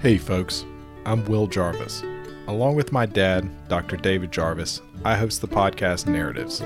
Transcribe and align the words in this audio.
Hey, 0.00 0.16
folks. 0.16 0.64
I'm 1.04 1.26
Will 1.26 1.46
Jarvis. 1.46 2.02
Along 2.46 2.74
with 2.74 2.90
my 2.90 3.04
dad, 3.04 3.50
Dr. 3.68 3.98
David 3.98 4.32
Jarvis, 4.32 4.80
I 5.04 5.14
host 5.14 5.42
the 5.42 5.46
podcast 5.46 6.06
Narratives. 6.06 6.62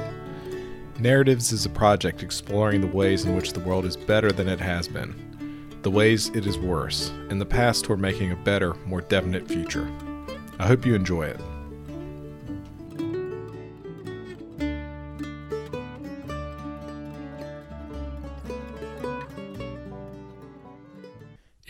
Narratives 1.00 1.50
is 1.50 1.66
a 1.66 1.70
project 1.70 2.22
exploring 2.22 2.80
the 2.80 2.86
ways 2.86 3.24
in 3.24 3.34
which 3.34 3.52
the 3.52 3.58
world 3.58 3.86
is 3.86 3.96
better 3.96 4.30
than 4.30 4.46
it 4.46 4.60
has 4.60 4.86
been, 4.86 5.16
the 5.82 5.90
ways 5.90 6.28
it 6.28 6.46
is 6.46 6.58
worse, 6.58 7.10
and 7.28 7.40
the 7.40 7.44
paths 7.44 7.82
toward 7.82 7.98
making 7.98 8.30
a 8.30 8.36
better, 8.36 8.74
more 8.86 9.00
definite 9.00 9.48
future. 9.48 9.90
I 10.60 10.68
hope 10.68 10.86
you 10.86 10.94
enjoy 10.94 11.24
it. 11.24 11.40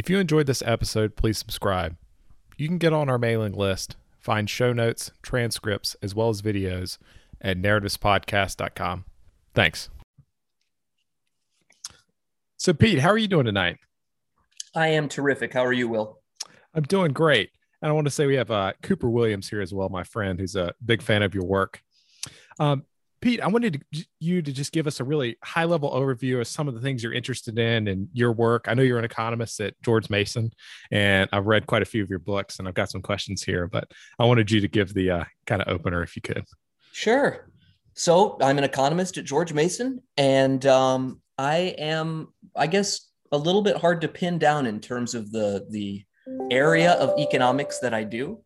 If 0.04 0.10
you 0.10 0.18
enjoyed 0.18 0.44
this 0.44 0.62
episode, 0.66 1.16
please 1.16 1.38
subscribe. 1.38 1.96
You 2.58 2.68
can 2.68 2.76
get 2.76 2.92
on 2.92 3.08
our 3.08 3.16
mailing 3.16 3.54
list, 3.54 3.96
find 4.20 4.50
show 4.50 4.74
notes, 4.74 5.10
transcripts, 5.22 5.96
as 6.02 6.14
well 6.14 6.28
as 6.28 6.42
videos 6.42 6.98
at 7.40 7.56
narrativespodcast.com. 7.56 9.06
Thanks. 9.54 9.88
So, 12.58 12.74
Pete, 12.74 12.98
how 12.98 13.08
are 13.08 13.16
you 13.16 13.28
doing 13.28 13.46
tonight? 13.46 13.78
I 14.74 14.88
am 14.88 15.08
terrific. 15.08 15.54
How 15.54 15.64
are 15.64 15.72
you, 15.72 15.88
Will? 15.88 16.20
I'm 16.74 16.82
doing 16.82 17.14
great. 17.14 17.48
And 17.80 17.88
I 17.88 17.94
want 17.94 18.06
to 18.06 18.10
say 18.10 18.26
we 18.26 18.34
have 18.34 18.50
uh, 18.50 18.74
Cooper 18.82 19.08
Williams 19.08 19.48
here 19.48 19.62
as 19.62 19.72
well, 19.72 19.88
my 19.88 20.04
friend, 20.04 20.38
who's 20.38 20.54
a 20.54 20.74
big 20.84 21.00
fan 21.00 21.22
of 21.22 21.34
your 21.34 21.46
work. 21.46 21.82
Um, 22.60 22.84
Pete, 23.24 23.40
I 23.40 23.46
wanted 23.46 23.82
to, 23.94 24.06
you 24.20 24.42
to 24.42 24.52
just 24.52 24.70
give 24.70 24.86
us 24.86 25.00
a 25.00 25.04
really 25.04 25.38
high 25.42 25.64
level 25.64 25.90
overview 25.90 26.42
of 26.42 26.46
some 26.46 26.68
of 26.68 26.74
the 26.74 26.80
things 26.80 27.02
you're 27.02 27.14
interested 27.14 27.58
in 27.58 27.88
and 27.88 28.06
your 28.12 28.32
work. 28.32 28.66
I 28.68 28.74
know 28.74 28.82
you're 28.82 28.98
an 28.98 29.04
economist 29.06 29.60
at 29.60 29.72
George 29.80 30.10
Mason, 30.10 30.52
and 30.90 31.26
I've 31.32 31.46
read 31.46 31.66
quite 31.66 31.80
a 31.80 31.86
few 31.86 32.02
of 32.02 32.10
your 32.10 32.18
books, 32.18 32.58
and 32.58 32.68
I've 32.68 32.74
got 32.74 32.90
some 32.90 33.00
questions 33.00 33.42
here, 33.42 33.66
but 33.66 33.90
I 34.18 34.26
wanted 34.26 34.50
you 34.50 34.60
to 34.60 34.68
give 34.68 34.92
the 34.92 35.10
uh, 35.10 35.24
kind 35.46 35.62
of 35.62 35.68
opener 35.68 36.02
if 36.02 36.16
you 36.16 36.20
could. 36.20 36.44
Sure. 36.92 37.48
So 37.94 38.36
I'm 38.42 38.58
an 38.58 38.64
economist 38.64 39.16
at 39.16 39.24
George 39.24 39.54
Mason, 39.54 40.02
and 40.18 40.66
um, 40.66 41.22
I 41.38 41.74
am, 41.78 42.28
I 42.54 42.66
guess, 42.66 43.08
a 43.32 43.38
little 43.38 43.62
bit 43.62 43.78
hard 43.78 44.02
to 44.02 44.08
pin 44.08 44.38
down 44.38 44.66
in 44.66 44.80
terms 44.80 45.14
of 45.14 45.32
the 45.32 45.66
the 45.70 46.04
area 46.50 46.92
of 46.92 47.18
economics 47.18 47.78
that 47.78 47.94
I 47.94 48.04
do. 48.04 48.42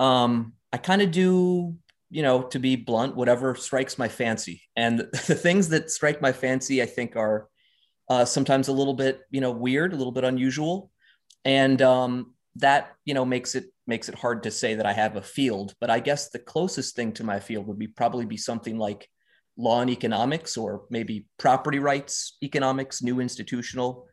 Um, 0.00 0.54
I 0.72 0.76
kind 0.76 1.02
of 1.02 1.12
do 1.12 1.76
you 2.10 2.22
know, 2.22 2.42
to 2.42 2.58
be 2.58 2.76
blunt, 2.76 3.16
whatever 3.16 3.54
strikes 3.54 3.98
my 3.98 4.08
fancy. 4.08 4.62
And 4.76 4.98
the 5.26 5.34
things 5.34 5.68
that 5.70 5.90
strike 5.90 6.22
my 6.22 6.32
fancy, 6.32 6.82
I 6.82 6.86
think, 6.86 7.16
are 7.16 7.48
uh, 8.08 8.24
sometimes 8.24 8.68
a 8.68 8.72
little 8.72 8.94
bit, 8.94 9.20
you 9.30 9.40
know, 9.40 9.50
weird, 9.50 9.92
a 9.92 9.96
little 9.96 10.12
bit 10.12 10.24
unusual, 10.24 10.90
and 11.44 11.80
um, 11.82 12.34
that 12.56 12.94
you 13.04 13.14
know 13.14 13.24
makes 13.24 13.54
it 13.54 13.66
makes 13.86 14.08
it 14.08 14.14
hard 14.14 14.42
to 14.42 14.50
say 14.50 14.74
that 14.74 14.86
I 14.86 14.92
have 14.92 15.16
a 15.16 15.22
field. 15.22 15.74
But 15.80 15.90
I 15.90 16.00
guess 16.00 16.30
the 16.30 16.38
closest 16.38 16.96
thing 16.96 17.12
to 17.14 17.24
my 17.24 17.40
field 17.40 17.66
would 17.66 17.78
be 17.78 17.86
probably 17.86 18.24
be 18.24 18.36
something 18.36 18.78
like 18.78 19.08
law 19.56 19.80
and 19.80 19.90
economics, 19.90 20.56
or 20.56 20.84
maybe 20.88 21.26
property 21.38 21.78
rights 21.78 22.38
economics, 22.42 23.02
new 23.02 23.20
institutional 23.20 24.06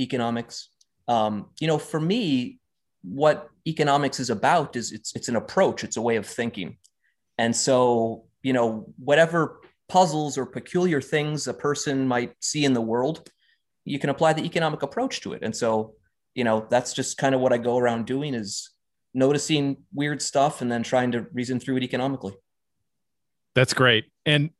economics. 0.00 0.70
Um, 1.06 1.50
you 1.60 1.68
know, 1.68 1.78
for 1.78 2.00
me, 2.00 2.58
what 3.02 3.48
economics 3.68 4.18
is 4.18 4.30
about 4.30 4.74
is 4.74 4.90
it's 4.90 5.14
it's 5.14 5.28
an 5.28 5.36
approach, 5.36 5.84
it's 5.84 5.96
a 5.96 6.02
way 6.02 6.16
of 6.16 6.26
thinking 6.26 6.78
and 7.38 7.54
so, 7.54 8.24
you 8.42 8.52
know, 8.52 8.86
whatever 8.98 9.60
puzzles 9.88 10.36
or 10.36 10.46
peculiar 10.46 11.00
things 11.00 11.46
a 11.46 11.54
person 11.54 12.08
might 12.08 12.32
see 12.40 12.64
in 12.64 12.72
the 12.72 12.80
world, 12.80 13.28
you 13.84 13.98
can 13.98 14.10
apply 14.10 14.32
the 14.32 14.44
economic 14.44 14.82
approach 14.82 15.20
to 15.20 15.32
it. 15.32 15.42
And 15.42 15.54
so, 15.54 15.94
you 16.34 16.44
know, 16.44 16.66
that's 16.70 16.92
just 16.92 17.18
kind 17.18 17.34
of 17.34 17.40
what 17.40 17.52
I 17.52 17.58
go 17.58 17.78
around 17.78 18.06
doing 18.06 18.34
is 18.34 18.70
noticing 19.14 19.78
weird 19.94 20.20
stuff 20.20 20.60
and 20.60 20.70
then 20.70 20.82
trying 20.82 21.12
to 21.12 21.26
reason 21.32 21.58
through 21.60 21.78
it 21.78 21.82
economically. 21.82 22.34
That's 23.54 23.72
great. 23.72 24.04
And 24.26 24.50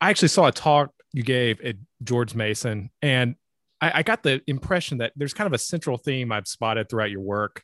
I 0.00 0.10
actually 0.10 0.28
saw 0.28 0.46
a 0.46 0.52
talk 0.52 0.90
you 1.12 1.22
gave 1.22 1.60
at 1.60 1.76
George 2.02 2.34
Mason, 2.34 2.90
and 3.00 3.36
I, 3.80 4.00
I, 4.00 4.02
got 4.02 4.22
the 4.22 4.42
impression 4.46 4.98
that 4.98 5.12
there's 5.16 5.32
kind 5.32 5.46
of 5.46 5.52
a 5.52 5.58
central 5.58 5.96
theme 5.96 6.32
I've 6.32 6.48
spotted 6.48 6.88
throughout 6.88 7.10
your 7.10 7.20
work. 7.20 7.62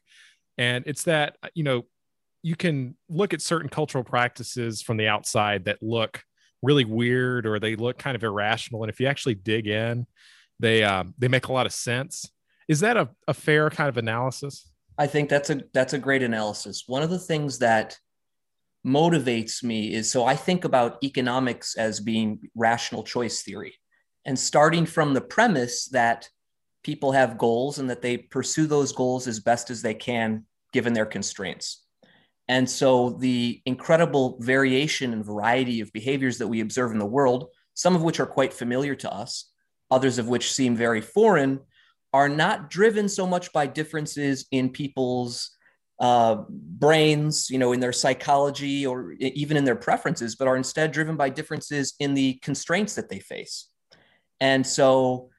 And 0.57 0.85
it's 0.87 1.05
that, 1.05 1.37
you 1.55 1.65
know, 1.65 1.87
you 2.43 2.57
can 2.57 2.97
look 3.09 3.33
at 3.33 3.41
certain 3.41 3.69
cultural 3.69 4.05
practices 4.05 4.83
from 4.83 4.97
the 4.97 5.09
outside 5.09 5.65
that 5.67 5.83
look 5.83 6.23
really 6.63 6.85
weird 6.85 7.47
or 7.47 7.59
they 7.59 7.77
look 7.77 7.99
kind 7.99 8.15
of 8.15 8.23
irrational. 8.23 8.83
And 8.83 8.91
if 8.91 9.01
you 9.01 9.07
actually 9.07 9.35
dig 9.35 9.67
in 9.67 10.07
they 10.63 10.85
um, 10.85 11.13
they 11.19 11.29
make 11.29 11.47
a 11.49 11.53
lot 11.53 11.67
of 11.67 11.73
sense. 11.73 12.31
Is 12.69 12.81
that 12.81 12.97
a, 12.97 13.11
a 13.29 13.35
fair 13.35 13.69
kind 13.69 13.89
of 13.89 13.99
analysis? 13.99 14.71
I 14.97 15.07
think 15.07 15.29
that's 15.29 15.51
a 15.51 15.63
that's 15.75 15.93
a 15.93 15.99
great 15.99 16.23
analysis. 16.23 16.85
One 16.87 17.03
of 17.03 17.11
the 17.11 17.19
things 17.19 17.59
that 17.59 17.99
motivates 18.85 19.63
me 19.63 19.95
is 19.95 20.11
so 20.11 20.25
i 20.25 20.35
think 20.35 20.65
about 20.65 20.99
economics 21.05 21.77
as 21.77 22.01
being 22.01 22.41
rational 22.57 23.05
choice 23.05 23.43
theory 23.43 23.73
and 24.25 24.37
starting 24.37 24.85
from 24.85 25.15
the 25.15 25.21
premise 25.21 25.87
that 25.87 26.29
people 26.83 27.13
have 27.13 27.39
goals 27.39 27.79
and 27.79 27.89
that 27.89 28.03
they 28.03 28.17
pursue 28.17 28.67
those 28.67 28.91
goals 28.91 29.29
as 29.29 29.39
best 29.39 29.71
as 29.71 29.83
they 29.83 29.95
can 29.95 30.45
given 30.73 30.93
their 30.93 31.07
constraints 31.07 31.82
and 32.53 32.69
so 32.69 33.17
the 33.19 33.63
incredible 33.65 34.37
variation 34.41 35.15
and 35.15 35.25
variety 35.25 35.81
of 35.81 35.91
behaviors 35.91 36.37
that 36.37 36.49
we 36.49 36.61
observe 36.61 36.93
in 36.93 36.99
the 36.99 37.07
world, 37.07 37.49
some 37.73 37.97
of 37.97 38.03
which 38.03 38.21
are 38.21 38.27
quite 38.27 38.53
familiar 38.53 38.95
to 38.95 39.11
us, 39.11 39.51
others 39.91 40.19
of 40.19 40.29
which 40.29 40.53
seem 40.53 40.77
very 40.77 41.01
foreign, 41.01 41.61
are 42.13 42.29
not 42.29 42.69
driven 42.69 43.09
so 43.09 43.27
much 43.27 43.55
by 43.55 43.67
differences 43.67 44.45
in 44.51 44.69
people's 44.69 45.57
uh, 45.99 46.43
brains, 46.51 47.49
you 47.49 47.57
know, 47.57 47.73
in 47.73 47.81
their 47.81 47.91
psychology 47.91 48.85
or 48.85 49.13
even 49.13 49.57
in 49.57 49.65
their 49.65 49.75
preferences, 49.75 50.37
but 50.37 50.47
are 50.47 50.59
instead 50.59 50.93
driven 50.93 51.17
by 51.17 51.31
differences 51.31 51.95
in 52.01 52.13
the 52.13 52.35
constraints 52.43 52.95
that 52.97 53.09
they 53.09 53.19
face. 53.19 53.71
And 54.41 54.67
so, 54.67 55.31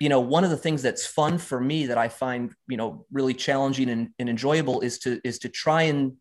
you 0.00 0.08
know, 0.08 0.18
one 0.18 0.42
of 0.42 0.50
the 0.50 0.56
things 0.56 0.82
that's 0.82 1.06
fun 1.06 1.38
for 1.38 1.60
me 1.60 1.86
that 1.86 1.96
I 1.96 2.08
find, 2.08 2.52
you 2.66 2.76
know, 2.76 3.06
really 3.12 3.34
challenging 3.34 3.88
and, 3.88 4.08
and 4.18 4.28
enjoyable 4.28 4.80
is 4.80 4.98
to 5.00 5.20
is 5.22 5.38
to 5.38 5.48
try 5.48 5.82
and 5.82 6.16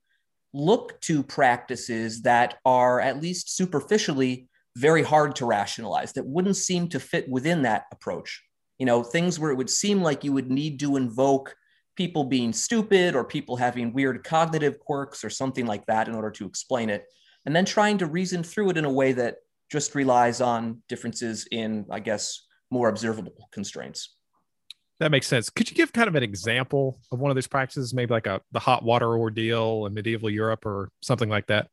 look 0.56 1.00
to 1.02 1.22
practices 1.22 2.22
that 2.22 2.56
are 2.66 3.02
at 3.02 3.22
least 3.22 3.56
superficially 3.56 4.48
very 4.78 5.04
hard 5.04 5.36
to 5.36 5.46
rationalize 5.46 6.14
that 6.14 6.26
wouldn't 6.26 6.56
seem 6.56 6.88
to 6.90 7.00
fit 7.00 7.28
within 7.30 7.62
that 7.64 7.86
approach. 7.92 8.42
You 8.80 8.86
know 8.86 9.04
things 9.04 9.40
where 9.40 9.52
it 9.52 9.56
would 9.56 9.70
seem 9.70 10.02
like 10.02 10.24
you 10.24 10.34
would 10.34 10.50
need 10.50 10.80
to 10.80 10.96
invoke 10.96 11.56
people 11.96 12.26
being 12.26 12.54
stupid 12.54 13.16
or 13.16 13.24
people 13.24 13.56
having 13.56 13.94
weird 13.94 14.24
cognitive 14.24 14.80
quirks 14.80 15.24
or 15.24 15.30
something 15.30 15.66
like 15.66 15.86
that 15.86 16.08
in 16.08 16.16
order 16.16 16.32
to 16.32 16.46
explain 16.46 16.90
it 16.90 17.06
and 17.46 17.56
then 17.56 17.66
trying 17.66 17.98
to 17.98 18.06
reason 18.06 18.44
through 18.44 18.70
it 18.70 18.78
in 18.78 18.86
a 18.86 18.92
way 18.92 19.14
that 19.14 19.38
just 19.72 19.96
relies 19.96 20.42
on 20.42 20.82
differences 20.90 21.48
in 21.52 21.86
i 21.90 22.00
guess 22.00 22.48
more 22.70 22.90
observable 22.90 23.50
constraints 23.52 24.15
that 25.00 25.12
makes 25.12 25.28
sense. 25.28 25.50
Could 25.50 25.70
you 25.70 25.76
give 25.76 25.92
kind 25.92 26.08
of 26.08 26.16
an 26.16 26.24
example 26.24 27.00
of 27.12 27.20
one 27.20 27.32
of 27.32 27.36
these 27.36 27.48
practices, 27.48 27.94
maybe 27.94 28.14
like 28.14 28.28
a 28.28 28.42
the 28.52 28.60
hot 28.60 28.84
water 28.84 29.18
ordeal 29.18 29.86
in 29.86 29.94
medieval 29.94 30.30
Europe 30.30 30.66
or 30.66 30.90
something 31.02 31.30
like 31.30 31.48
that? 31.48 31.70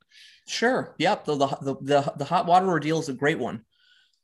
Sure. 0.49 0.95
Yep. 0.99 1.25
The, 1.25 1.37
the, 1.37 1.77
the, 1.81 2.13
the 2.17 2.25
hot 2.25 2.47
water 2.47 2.67
ordeal 2.67 2.99
is 2.99 3.09
a 3.09 3.13
great 3.13 3.39
one. 3.39 3.65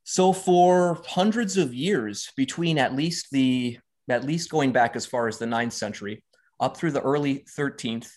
So 0.03 0.33
for 0.33 1.01
hundreds 1.07 1.57
of 1.57 1.75
years, 1.75 2.33
between 2.37 2.79
at 2.79 2.95
least 2.95 3.31
the 3.31 3.79
at 4.09 4.25
least 4.25 4.51
going 4.51 4.73
back 4.73 4.97
as 4.97 5.05
far 5.05 5.29
as 5.29 5.39
the 5.39 5.47
ninth 5.47 5.75
century, 5.75 6.25
up 6.61 6.77
through 6.77 6.93
the 6.93 7.03
early 7.03 7.45
13th, 7.59 8.11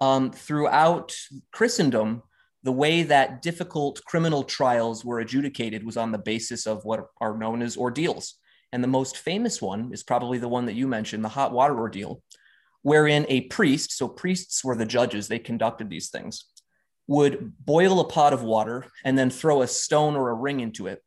um, 0.00 0.30
throughout 0.30 1.16
Christendom, 1.52 2.22
the 2.62 2.72
way 2.72 3.02
that 3.02 3.42
difficult 3.42 4.00
criminal 4.04 4.44
trials 4.44 5.04
were 5.04 5.20
adjudicated 5.20 5.84
was 5.84 5.96
on 5.96 6.12
the 6.12 6.18
basis 6.18 6.66
of 6.66 6.84
what 6.84 7.08
are 7.20 7.36
known 7.36 7.60
as 7.60 7.76
ordeals. 7.76 8.34
And 8.76 8.84
the 8.84 8.88
most 8.88 9.16
famous 9.16 9.62
one 9.62 9.90
is 9.90 10.02
probably 10.02 10.36
the 10.36 10.50
one 10.50 10.66
that 10.66 10.74
you 10.74 10.86
mentioned, 10.86 11.24
the 11.24 11.30
hot 11.30 11.50
water 11.50 11.78
ordeal, 11.78 12.22
wherein 12.82 13.24
a 13.30 13.40
priest, 13.40 13.90
so 13.92 14.06
priests 14.06 14.62
were 14.62 14.76
the 14.76 14.84
judges, 14.84 15.28
they 15.28 15.38
conducted 15.38 15.88
these 15.88 16.10
things, 16.10 16.44
would 17.06 17.54
boil 17.64 18.00
a 18.00 18.04
pot 18.06 18.34
of 18.34 18.42
water 18.42 18.84
and 19.02 19.16
then 19.16 19.30
throw 19.30 19.62
a 19.62 19.66
stone 19.66 20.14
or 20.14 20.28
a 20.28 20.34
ring 20.34 20.60
into 20.60 20.88
it. 20.88 21.02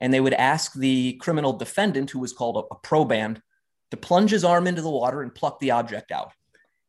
And 0.00 0.14
they 0.14 0.20
would 0.20 0.32
ask 0.32 0.72
the 0.72 1.18
criminal 1.20 1.52
defendant, 1.52 2.08
who 2.08 2.20
was 2.20 2.32
called 2.32 2.56
a, 2.56 2.74
a 2.74 2.78
proband, 2.78 3.42
to 3.90 3.98
plunge 3.98 4.30
his 4.30 4.42
arm 4.42 4.66
into 4.66 4.80
the 4.80 4.88
water 4.88 5.20
and 5.20 5.34
pluck 5.34 5.60
the 5.60 5.72
object 5.72 6.12
out. 6.12 6.32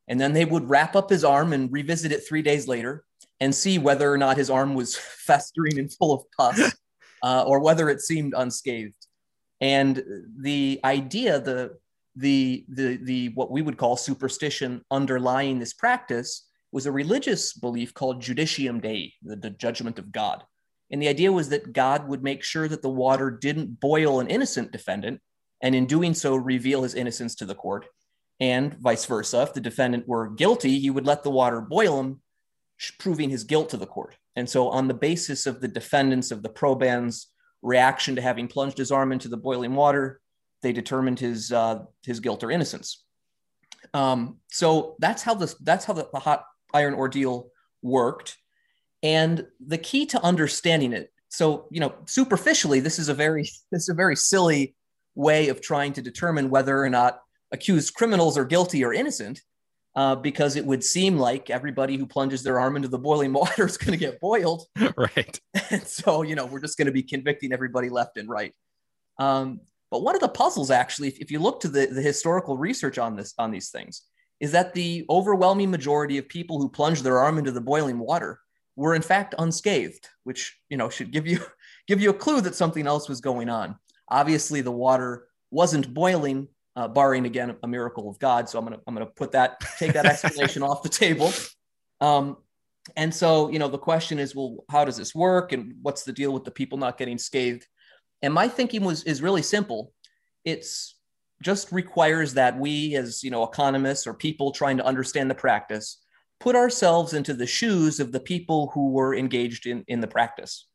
And 0.08 0.18
then 0.18 0.32
they 0.32 0.46
would 0.46 0.70
wrap 0.70 0.96
up 0.96 1.10
his 1.10 1.26
arm 1.26 1.52
and 1.52 1.70
revisit 1.74 2.14
it 2.14 2.26
three 2.26 2.42
days 2.42 2.70
later 2.70 3.04
and 3.42 3.54
see 3.54 3.80
whether 3.80 4.10
or 4.10 4.18
not 4.18 4.38
his 4.38 4.50
arm 4.50 4.76
was 4.76 4.96
festering 5.28 5.78
and 5.78 5.92
full 5.92 6.14
of 6.14 6.24
pus 6.38 6.74
uh, 7.22 7.44
or 7.46 7.60
whether 7.60 7.90
it 7.90 8.00
seemed 8.00 8.34
unscathed. 8.34 8.96
And 9.62 10.04
the 10.38 10.80
idea, 10.84 11.40
the 11.40 11.78
the 12.16 12.66
the 12.68 12.98
the 12.98 13.30
what 13.30 13.52
we 13.52 13.62
would 13.62 13.78
call 13.78 13.96
superstition 13.96 14.82
underlying 14.92 15.60
this 15.60 15.74
practice 15.74 16.48
was 16.72 16.86
a 16.86 16.92
religious 16.92 17.54
belief 17.54 17.94
called 17.94 18.22
judicium 18.22 18.82
dei, 18.82 19.14
the, 19.22 19.36
the 19.36 19.50
judgment 19.50 20.00
of 20.00 20.12
God. 20.12 20.44
And 20.90 21.02
the 21.02 21.08
idea 21.08 21.32
was 21.32 21.50
that 21.50 21.74
God 21.74 22.08
would 22.08 22.24
make 22.24 22.44
sure 22.44 22.68
that 22.68 22.82
the 22.82 22.90
water 22.90 23.30
didn't 23.30 23.80
boil 23.80 24.20
an 24.20 24.28
innocent 24.28 24.72
defendant, 24.72 25.22
and 25.62 25.76
in 25.76 25.86
doing 25.86 26.14
so, 26.14 26.36
reveal 26.36 26.84
his 26.84 26.96
innocence 26.96 27.36
to 27.36 27.46
the 27.46 27.56
court. 27.56 27.86
And 28.40 28.74
vice 28.80 29.06
versa. 29.06 29.44
If 29.44 29.54
the 29.54 29.62
defendant 29.62 30.08
were 30.08 30.30
guilty, 30.30 30.80
he 30.80 30.90
would 30.90 31.06
let 31.06 31.24
the 31.24 31.30
water 31.30 31.62
boil 31.62 32.00
him, 32.00 32.22
proving 32.98 33.30
his 33.30 33.44
guilt 33.44 33.70
to 33.70 33.78
the 33.78 33.86
court. 33.86 34.18
And 34.36 34.50
so, 34.50 34.70
on 34.70 34.88
the 34.88 34.96
basis 34.96 35.46
of 35.46 35.62
the 35.62 35.68
defendants 35.68 36.32
of 36.32 36.42
the 36.42 36.50
proband's 36.50 37.31
reaction 37.62 38.16
to 38.16 38.22
having 38.22 38.48
plunged 38.48 38.78
his 38.78 38.92
arm 38.92 39.12
into 39.12 39.28
the 39.28 39.38
boiling 39.38 39.76
water, 39.76 40.20
they 40.62 40.74
determined 40.74 41.20
his 41.20 41.52
uh, 41.52 41.84
his 42.04 42.20
guilt 42.20 42.44
or 42.44 42.52
innocence. 42.52 43.04
Um, 43.94 44.38
so 44.50 44.96
that's 45.00 45.24
how 45.24 45.34
this 45.34 45.56
that's 45.56 45.86
how 45.86 45.94
the, 45.94 46.08
the 46.14 46.20
hot 46.20 46.46
iron 46.74 46.94
ordeal 46.94 47.50
worked. 47.82 48.38
And 49.04 49.48
the 49.66 49.78
key 49.78 50.06
to 50.08 50.24
understanding 50.24 50.94
it, 50.94 51.12
so 51.30 51.68
you 51.72 51.80
know, 51.80 51.94
superficially, 52.06 52.80
this 52.80 53.00
is 53.00 53.10
a 53.10 53.14
very 53.14 53.44
this 53.72 53.84
is 53.84 53.90
a 53.90 53.96
very 53.96 54.16
silly 54.16 54.76
way 55.16 55.50
of 55.50 55.62
trying 55.62 55.94
to 55.94 56.02
determine 56.02 56.50
whether 56.50 56.82
or 56.82 56.90
not 56.90 57.20
accused 57.52 57.94
criminals 57.96 58.38
are 58.38 58.46
guilty 58.46 58.84
or 58.84 58.94
innocent, 58.94 59.42
uh, 59.96 60.16
because 60.16 60.56
it 60.56 60.66
would 60.66 60.84
seem 60.84 61.18
like 61.18 61.50
everybody 61.50 61.98
who 61.98 62.06
plunges 62.06 62.44
their 62.44 62.60
arm 62.60 62.76
into 62.76 62.88
the 62.88 63.00
boiling 63.00 63.34
water 63.42 63.66
is 63.66 63.78
going 63.78 63.92
to 63.92 63.98
get 63.98 64.20
boiled. 64.20 64.66
Right. 64.98 65.40
And 65.70 65.84
so, 65.84 66.22
you 66.22 66.36
know, 66.36 66.46
we're 66.46 66.62
just 66.62 66.78
going 66.78 66.86
to 66.86 66.92
be 66.92 67.04
convicting 67.04 67.54
everybody 67.54 67.90
left 67.90 68.18
and 68.18 68.30
right. 68.30 68.54
Um, 69.20 69.62
but 69.90 70.04
one 70.04 70.16
of 70.16 70.22
the 70.22 70.30
puzzles, 70.30 70.72
actually, 70.72 71.10
if, 71.10 71.20
if 71.20 71.32
you 71.32 71.40
look 71.40 71.60
to 71.62 71.68
the, 71.68 71.88
the 71.88 72.02
historical 72.02 72.58
research 72.58 72.98
on 72.98 73.16
this 73.16 73.34
on 73.38 73.52
these 73.52 73.70
things, 73.70 74.04
is 74.40 74.52
that 74.54 74.74
the 74.74 75.06
overwhelming 75.10 75.70
majority 75.70 76.18
of 76.18 76.28
people 76.28 76.60
who 76.60 76.70
plunged 76.70 77.04
their 77.04 77.20
arm 77.20 77.38
into 77.38 77.52
the 77.52 77.62
boiling 77.62 78.00
water 78.00 78.40
were 78.76 78.96
in 78.96 79.02
fact 79.02 79.36
unscathed, 79.38 80.08
which 80.24 80.58
you 80.70 80.78
know 80.78 80.90
should 80.90 81.12
give 81.12 81.28
you 81.28 81.40
give 81.88 82.02
you 82.02 82.10
a 82.10 82.14
clue 82.14 82.42
that 82.42 82.56
something 82.56 82.88
else 82.88 83.10
was 83.10 83.22
going 83.22 83.50
on. 83.50 83.76
Obviously, 84.10 84.62
the 84.62 84.72
water 84.72 85.28
wasn't 85.52 85.94
boiling, 85.94 86.48
uh, 86.76 86.88
barring 86.88 87.26
again 87.26 87.56
a 87.64 87.68
miracle 87.68 88.10
of 88.10 88.20
God. 88.20 88.50
So 88.50 88.58
I'm 88.60 88.66
gonna 88.66 88.80
I'm 88.88 88.94
gonna 88.94 89.06
put 89.06 89.32
that 89.34 89.60
take 89.78 89.94
that 89.94 90.06
explanation 90.06 90.64
off 90.70 90.84
the 90.84 90.90
table. 90.90 91.32
Um, 92.00 92.38
and 92.96 93.14
so 93.14 93.50
you 93.50 93.60
know 93.60 93.68
the 93.68 93.78
question 93.78 94.20
is, 94.20 94.36
well, 94.36 94.66
how 94.70 94.86
does 94.86 94.98
this 94.98 95.14
work, 95.14 95.52
and 95.52 95.74
what's 95.82 96.04
the 96.04 96.14
deal 96.14 96.34
with 96.34 96.44
the 96.44 96.52
people 96.52 96.78
not 96.78 96.98
getting 96.98 97.18
scathed? 97.18 97.66
And 98.22 98.34
my 98.34 98.48
thinking 98.48 98.84
was 98.84 99.04
is 99.04 99.22
really 99.22 99.42
simple. 99.42 99.94
It's 100.46 100.96
just 101.42 101.72
requires 101.72 102.36
that 102.36 102.58
we 102.58 102.96
as 102.96 103.24
you 103.24 103.32
know 103.32 103.44
economists 103.44 104.08
or 104.08 104.14
people 104.14 104.52
trying 104.52 104.78
to 104.78 104.86
understand 104.86 105.30
the 105.30 105.36
practice 105.36 105.98
put 106.40 106.56
ourselves 106.56 107.14
into 107.14 107.34
the 107.34 107.46
shoes 107.46 108.00
of 108.00 108.12
the 108.12 108.20
people 108.20 108.72
who 108.74 108.90
were 108.90 109.14
engaged 109.16 109.68
in, 109.68 109.84
in 109.88 110.00
the 110.00 110.08
practice 110.08 110.68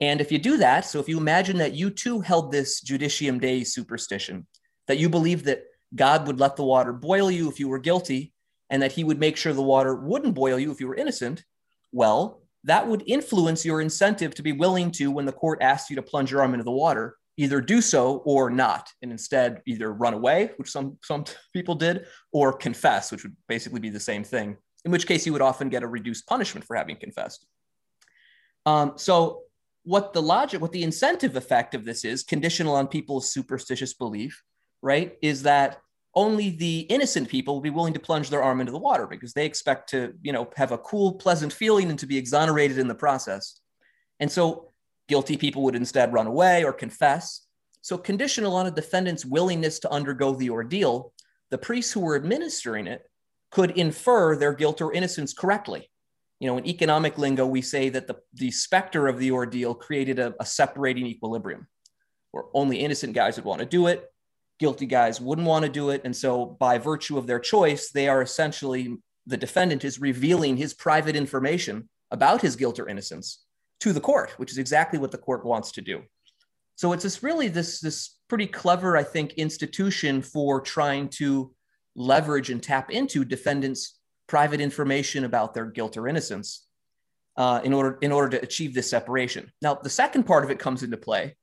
and 0.00 0.20
if 0.20 0.32
you 0.32 0.38
do 0.38 0.56
that 0.56 0.84
so 0.84 0.98
if 0.98 1.08
you 1.08 1.18
imagine 1.18 1.58
that 1.58 1.74
you 1.74 1.90
too 1.90 2.20
held 2.20 2.50
this 2.50 2.82
judicium 2.82 3.40
dei 3.40 3.64
superstition 3.64 4.46
that 4.92 4.98
you 4.98 5.08
believe 5.08 5.44
that 5.44 5.64
god 5.94 6.26
would 6.26 6.38
let 6.38 6.54
the 6.56 6.64
water 6.64 6.92
boil 6.92 7.30
you 7.30 7.48
if 7.48 7.58
you 7.58 7.66
were 7.66 7.78
guilty 7.78 8.32
and 8.68 8.82
that 8.82 8.92
he 8.92 9.04
would 9.04 9.18
make 9.18 9.38
sure 9.38 9.54
the 9.54 9.62
water 9.62 9.94
wouldn't 9.94 10.34
boil 10.34 10.58
you 10.58 10.70
if 10.70 10.80
you 10.80 10.86
were 10.86 10.94
innocent 10.94 11.44
well 11.92 12.42
that 12.64 12.86
would 12.86 13.02
influence 13.06 13.64
your 13.64 13.80
incentive 13.80 14.34
to 14.34 14.42
be 14.42 14.52
willing 14.52 14.90
to 14.90 15.10
when 15.10 15.24
the 15.24 15.32
court 15.32 15.62
asks 15.62 15.88
you 15.88 15.96
to 15.96 16.02
plunge 16.02 16.30
your 16.30 16.42
arm 16.42 16.52
into 16.52 16.64
the 16.64 16.70
water 16.70 17.16
either 17.36 17.60
do 17.60 17.80
so 17.80 18.18
or 18.18 18.50
not, 18.50 18.90
and 19.00 19.10
instead 19.10 19.62
either 19.66 19.92
run 19.92 20.14
away, 20.14 20.50
which 20.56 20.70
some 20.70 20.98
some 21.02 21.24
people 21.52 21.74
did, 21.74 22.06
or 22.30 22.52
confess, 22.52 23.10
which 23.10 23.22
would 23.22 23.36
basically 23.48 23.80
be 23.80 23.90
the 23.90 24.00
same 24.00 24.24
thing. 24.24 24.56
In 24.84 24.90
which 24.90 25.06
case, 25.06 25.24
you 25.24 25.32
would 25.32 25.42
often 25.42 25.68
get 25.68 25.82
a 25.82 25.86
reduced 25.86 26.26
punishment 26.26 26.66
for 26.66 26.76
having 26.76 26.96
confessed. 26.96 27.46
Um, 28.66 28.92
so, 28.96 29.42
what 29.84 30.12
the 30.12 30.22
logic, 30.22 30.60
what 30.60 30.72
the 30.72 30.82
incentive 30.82 31.36
effect 31.36 31.74
of 31.74 31.84
this 31.84 32.04
is, 32.04 32.22
conditional 32.22 32.74
on 32.74 32.86
people's 32.86 33.32
superstitious 33.32 33.94
belief, 33.94 34.42
right, 34.82 35.16
is 35.22 35.44
that 35.44 35.80
only 36.14 36.50
the 36.50 36.80
innocent 36.80 37.28
people 37.28 37.54
will 37.54 37.62
be 37.62 37.70
willing 37.70 37.94
to 37.94 38.00
plunge 38.00 38.28
their 38.28 38.42
arm 38.42 38.60
into 38.60 38.72
the 38.72 38.78
water 38.78 39.06
because 39.06 39.32
they 39.32 39.46
expect 39.46 39.88
to, 39.90 40.12
you 40.20 40.32
know, 40.32 40.50
have 40.56 40.72
a 40.72 40.78
cool, 40.78 41.14
pleasant 41.14 41.52
feeling 41.52 41.88
and 41.88 41.98
to 41.98 42.06
be 42.06 42.18
exonerated 42.18 42.76
in 42.76 42.88
the 42.88 42.94
process. 42.94 43.60
And 44.20 44.30
so 44.30 44.68
Guilty 45.08 45.36
people 45.36 45.62
would 45.64 45.74
instead 45.74 46.12
run 46.12 46.26
away 46.26 46.64
or 46.64 46.72
confess. 46.72 47.46
So, 47.80 47.98
conditional 47.98 48.54
on 48.54 48.66
a 48.66 48.70
defendant's 48.70 49.24
willingness 49.24 49.78
to 49.80 49.90
undergo 49.90 50.34
the 50.34 50.50
ordeal, 50.50 51.12
the 51.50 51.58
priests 51.58 51.92
who 51.92 52.00
were 52.00 52.16
administering 52.16 52.86
it 52.86 53.02
could 53.50 53.72
infer 53.72 54.36
their 54.36 54.54
guilt 54.54 54.80
or 54.80 54.92
innocence 54.92 55.34
correctly. 55.34 55.90
You 56.38 56.46
know, 56.46 56.56
in 56.56 56.66
economic 56.66 57.18
lingo, 57.18 57.46
we 57.46 57.62
say 57.62 57.88
that 57.90 58.06
the, 58.06 58.16
the 58.34 58.50
specter 58.50 59.08
of 59.08 59.18
the 59.18 59.32
ordeal 59.32 59.74
created 59.74 60.18
a, 60.18 60.34
a 60.40 60.46
separating 60.46 61.06
equilibrium 61.06 61.66
where 62.30 62.44
only 62.54 62.78
innocent 62.78 63.12
guys 63.12 63.36
would 63.36 63.44
want 63.44 63.60
to 63.60 63.66
do 63.66 63.88
it, 63.88 64.10
guilty 64.62 64.86
guys 64.86 65.20
wouldn't 65.20 65.48
want 65.48 65.64
to 65.64 65.68
do 65.80 65.90
it. 65.90 66.02
And 66.04 66.14
so, 66.14 66.56
by 66.60 66.78
virtue 66.78 67.18
of 67.18 67.26
their 67.26 67.40
choice, 67.40 67.90
they 67.90 68.06
are 68.06 68.22
essentially 68.22 68.96
the 69.26 69.36
defendant 69.36 69.84
is 69.84 70.00
revealing 70.00 70.56
his 70.56 70.72
private 70.72 71.16
information 71.16 71.88
about 72.12 72.42
his 72.42 72.54
guilt 72.54 72.78
or 72.78 72.88
innocence 72.88 73.44
to 73.80 73.92
the 73.92 74.00
court, 74.00 74.30
which 74.36 74.52
is 74.52 74.58
exactly 74.58 75.00
what 75.00 75.10
the 75.10 75.18
court 75.18 75.44
wants 75.44 75.72
to 75.72 75.80
do. 75.80 76.02
So 76.76 76.92
it's 76.92 77.02
this 77.02 77.24
really 77.24 77.48
this 77.48 77.80
this 77.80 78.20
pretty 78.28 78.46
clever, 78.46 78.96
I 78.96 79.02
think, 79.02 79.32
institution 79.32 80.22
for 80.22 80.60
trying 80.60 81.08
to 81.20 81.52
leverage 81.96 82.48
and 82.50 82.62
tap 82.62 82.92
into 82.92 83.24
defendants' 83.24 83.98
private 84.28 84.60
information 84.60 85.24
about 85.24 85.54
their 85.54 85.66
guilt 85.66 85.96
or 85.96 86.06
innocence 86.06 86.68
uh, 87.36 87.60
in 87.64 87.72
order 87.72 87.98
in 88.00 88.12
order 88.12 88.38
to 88.38 88.44
achieve 88.44 88.74
this 88.74 88.88
separation. 88.88 89.50
Now, 89.60 89.74
the 89.74 89.90
second 89.90 90.22
part 90.22 90.44
of 90.44 90.50
it 90.52 90.60
comes 90.60 90.84
into 90.84 90.96
play, 90.96 91.36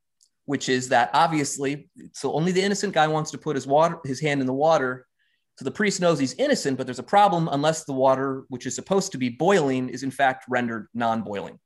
which 0.49 0.67
is 0.67 0.89
that 0.89 1.11
obviously, 1.13 1.91
so 2.11 2.33
only 2.33 2.51
the 2.51 2.59
innocent 2.59 2.91
guy 2.91 3.05
wants 3.05 3.29
to 3.29 3.37
put 3.37 3.55
his 3.55 3.67
water 3.67 3.99
his 4.03 4.19
hand 4.19 4.41
in 4.41 4.47
the 4.47 4.59
water. 4.67 5.05
So 5.59 5.63
the 5.63 5.69
priest 5.69 6.01
knows 6.01 6.17
he's 6.17 6.33
innocent, 6.39 6.75
but 6.75 6.87
there's 6.87 6.97
a 6.97 7.03
problem 7.03 7.47
unless 7.51 7.85
the 7.85 7.93
water, 7.93 8.45
which 8.47 8.65
is 8.65 8.73
supposed 8.73 9.11
to 9.11 9.19
be 9.19 9.29
boiling, 9.29 9.89
is 9.89 10.01
in 10.01 10.09
fact 10.09 10.45
rendered 10.49 10.87
non-boiling. 10.95 11.59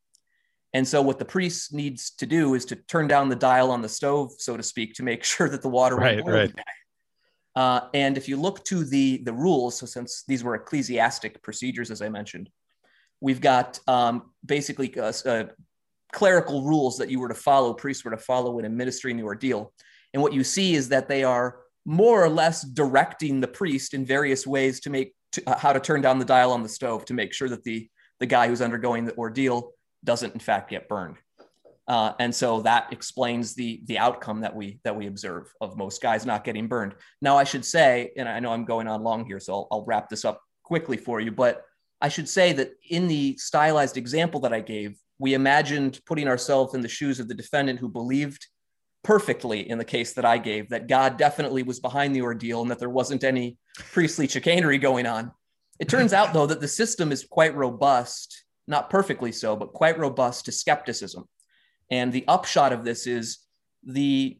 And 0.73 0.85
so 0.85 1.01
what 1.01 1.17
the 1.17 1.23
priest 1.23 1.73
needs 1.73 2.11
to 2.17 2.25
do 2.25 2.55
is 2.55 2.65
to 2.65 2.75
turn 2.75 3.07
down 3.07 3.29
the 3.29 3.37
dial 3.37 3.71
on 3.71 3.81
the 3.81 3.87
stove, 3.87 4.33
so 4.37 4.57
to 4.57 4.63
speak, 4.63 4.95
to 4.95 5.03
make 5.03 5.23
sure 5.33 5.47
that 5.47 5.61
the 5.61 5.69
water 5.69 5.95
right, 5.95 6.21
right. 6.25 6.53
Uh, 7.55 7.87
and 7.93 8.17
if 8.17 8.27
you 8.27 8.35
look 8.35 8.65
to 8.65 8.83
the 8.83 9.23
the 9.23 9.31
rules, 9.31 9.77
so 9.77 9.85
since 9.85 10.25
these 10.27 10.43
were 10.43 10.55
ecclesiastic 10.55 11.41
procedures, 11.41 11.89
as 11.89 12.01
I 12.01 12.09
mentioned, 12.09 12.49
we've 13.21 13.39
got 13.39 13.79
um, 13.87 14.31
basically 14.45 14.93
uh, 14.97 15.13
uh, 15.25 15.45
clerical 16.13 16.63
rules 16.63 16.97
that 16.97 17.09
you 17.09 17.19
were 17.19 17.27
to 17.27 17.35
follow, 17.35 17.73
priests 17.73 18.05
were 18.05 18.11
to 18.11 18.17
follow 18.17 18.59
in 18.59 18.65
administering 18.65 19.17
the 19.17 19.23
ordeal. 19.23 19.73
And 20.13 20.21
what 20.21 20.33
you 20.33 20.43
see 20.43 20.75
is 20.75 20.89
that 20.89 21.09
they 21.09 21.23
are 21.23 21.59
more 21.85 22.23
or 22.23 22.29
less 22.29 22.61
directing 22.61 23.41
the 23.41 23.47
priest 23.47 23.93
in 23.93 24.05
various 24.05 24.47
ways 24.47 24.79
to 24.81 24.89
make 24.89 25.13
to, 25.33 25.43
uh, 25.49 25.57
how 25.57 25.73
to 25.73 25.79
turn 25.79 26.01
down 26.01 26.19
the 26.19 26.25
dial 26.25 26.51
on 26.51 26.63
the 26.63 26.69
stove 26.69 27.03
to 27.05 27.13
make 27.13 27.33
sure 27.33 27.49
that 27.49 27.63
the 27.63 27.89
the 28.19 28.25
guy 28.25 28.47
who's 28.47 28.61
undergoing 28.61 29.03
the 29.03 29.17
ordeal 29.17 29.71
doesn't 30.03 30.33
in 30.33 30.39
fact 30.39 30.69
get 30.69 30.87
burned. 30.87 31.17
Uh, 31.87 32.13
and 32.19 32.33
so 32.33 32.61
that 32.61 32.93
explains 32.93 33.55
the 33.55 33.81
the 33.87 33.97
outcome 33.97 34.39
that 34.41 34.55
we 34.55 34.79
that 34.83 34.95
we 34.95 35.07
observe 35.07 35.51
of 35.59 35.75
most 35.75 36.01
guys 36.01 36.25
not 36.25 36.43
getting 36.43 36.67
burned. 36.67 36.93
Now 37.21 37.35
I 37.37 37.43
should 37.43 37.65
say, 37.65 38.11
and 38.15 38.29
I 38.29 38.39
know 38.39 38.53
I'm 38.53 38.65
going 38.65 38.87
on 38.87 39.03
long 39.03 39.25
here, 39.25 39.39
so 39.39 39.53
I'll, 39.53 39.67
I'll 39.71 39.85
wrap 39.85 40.09
this 40.09 40.23
up 40.23 40.41
quickly 40.63 40.95
for 40.95 41.19
you. 41.19 41.31
But 41.31 41.63
I 41.99 42.09
should 42.09 42.29
say 42.29 42.53
that 42.53 42.71
in 42.89 43.07
the 43.07 43.35
stylized 43.37 43.97
example 43.97 44.39
that 44.41 44.53
I 44.53 44.61
gave, 44.61 44.97
we 45.19 45.33
imagined 45.33 45.99
putting 46.05 46.27
ourselves 46.27 46.73
in 46.73 46.81
the 46.81 46.87
shoes 46.87 47.19
of 47.19 47.27
the 47.27 47.33
defendant 47.33 47.79
who 47.79 47.89
believed 47.89 48.47
perfectly 49.03 49.69
in 49.69 49.77
the 49.77 49.85
case 49.85 50.13
that 50.13 50.25
I 50.25 50.37
gave 50.37 50.69
that 50.69 50.87
God 50.87 51.17
definitely 51.17 51.63
was 51.63 51.79
behind 51.79 52.15
the 52.15 52.21
ordeal 52.21 52.61
and 52.61 52.71
that 52.71 52.79
there 52.79 52.89
wasn't 52.89 53.23
any 53.23 53.57
priestly 53.91 54.27
chicanery 54.27 54.77
going 54.77 55.05
on. 55.05 55.31
It 55.79 55.89
turns 55.89 56.13
out, 56.13 56.33
though, 56.33 56.45
that 56.45 56.61
the 56.61 56.67
system 56.67 57.11
is 57.11 57.25
quite 57.25 57.55
robust 57.55 58.43
not 58.67 58.89
perfectly 58.89 59.31
so, 59.31 59.55
but 59.55 59.73
quite 59.73 59.99
robust 59.99 60.45
to 60.45 60.51
skepticism. 60.51 61.25
And 61.91 62.11
the 62.11 62.25
upshot 62.27 62.71
of 62.71 62.85
this 62.85 63.07
is 63.07 63.39
the, 63.83 64.39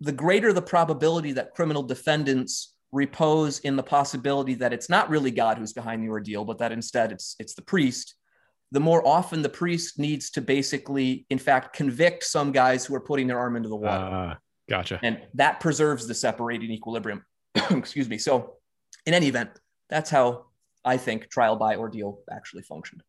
the 0.00 0.12
greater 0.12 0.52
the 0.52 0.62
probability 0.62 1.32
that 1.32 1.54
criminal 1.54 1.82
defendants 1.82 2.74
repose 2.92 3.60
in 3.60 3.76
the 3.76 3.82
possibility 3.82 4.54
that 4.54 4.72
it's 4.72 4.88
not 4.88 5.08
really 5.08 5.30
God 5.30 5.58
who's 5.58 5.72
behind 5.72 6.02
the 6.02 6.10
ordeal, 6.10 6.44
but 6.44 6.58
that 6.58 6.72
instead 6.72 7.12
it's, 7.12 7.36
it's 7.38 7.54
the 7.54 7.62
priest, 7.62 8.14
the 8.74 8.80
more 8.80 9.06
often 9.06 9.40
the 9.40 9.48
priest 9.48 9.98
needs 9.98 10.30
to 10.30 10.40
basically, 10.40 11.26
in 11.30 11.38
fact, 11.38 11.74
convict 11.74 12.24
some 12.24 12.52
guys 12.52 12.84
who 12.84 12.94
are 12.94 13.00
putting 13.00 13.26
their 13.26 13.38
arm 13.38 13.56
into 13.56 13.68
the 13.68 13.76
water. 13.76 14.04
Uh, 14.04 14.34
gotcha. 14.68 15.00
And 15.02 15.22
that 15.34 15.60
preserves 15.60 16.06
the 16.06 16.14
separating 16.14 16.70
equilibrium. 16.70 17.24
Excuse 17.54 18.08
me. 18.08 18.18
So, 18.18 18.54
in 19.06 19.14
any 19.14 19.28
event, 19.28 19.50
that's 19.88 20.10
how 20.10 20.46
I 20.84 20.96
think 20.96 21.30
trial 21.30 21.56
by 21.56 21.76
ordeal 21.76 22.18
actually 22.30 22.62
functioned 22.62 23.02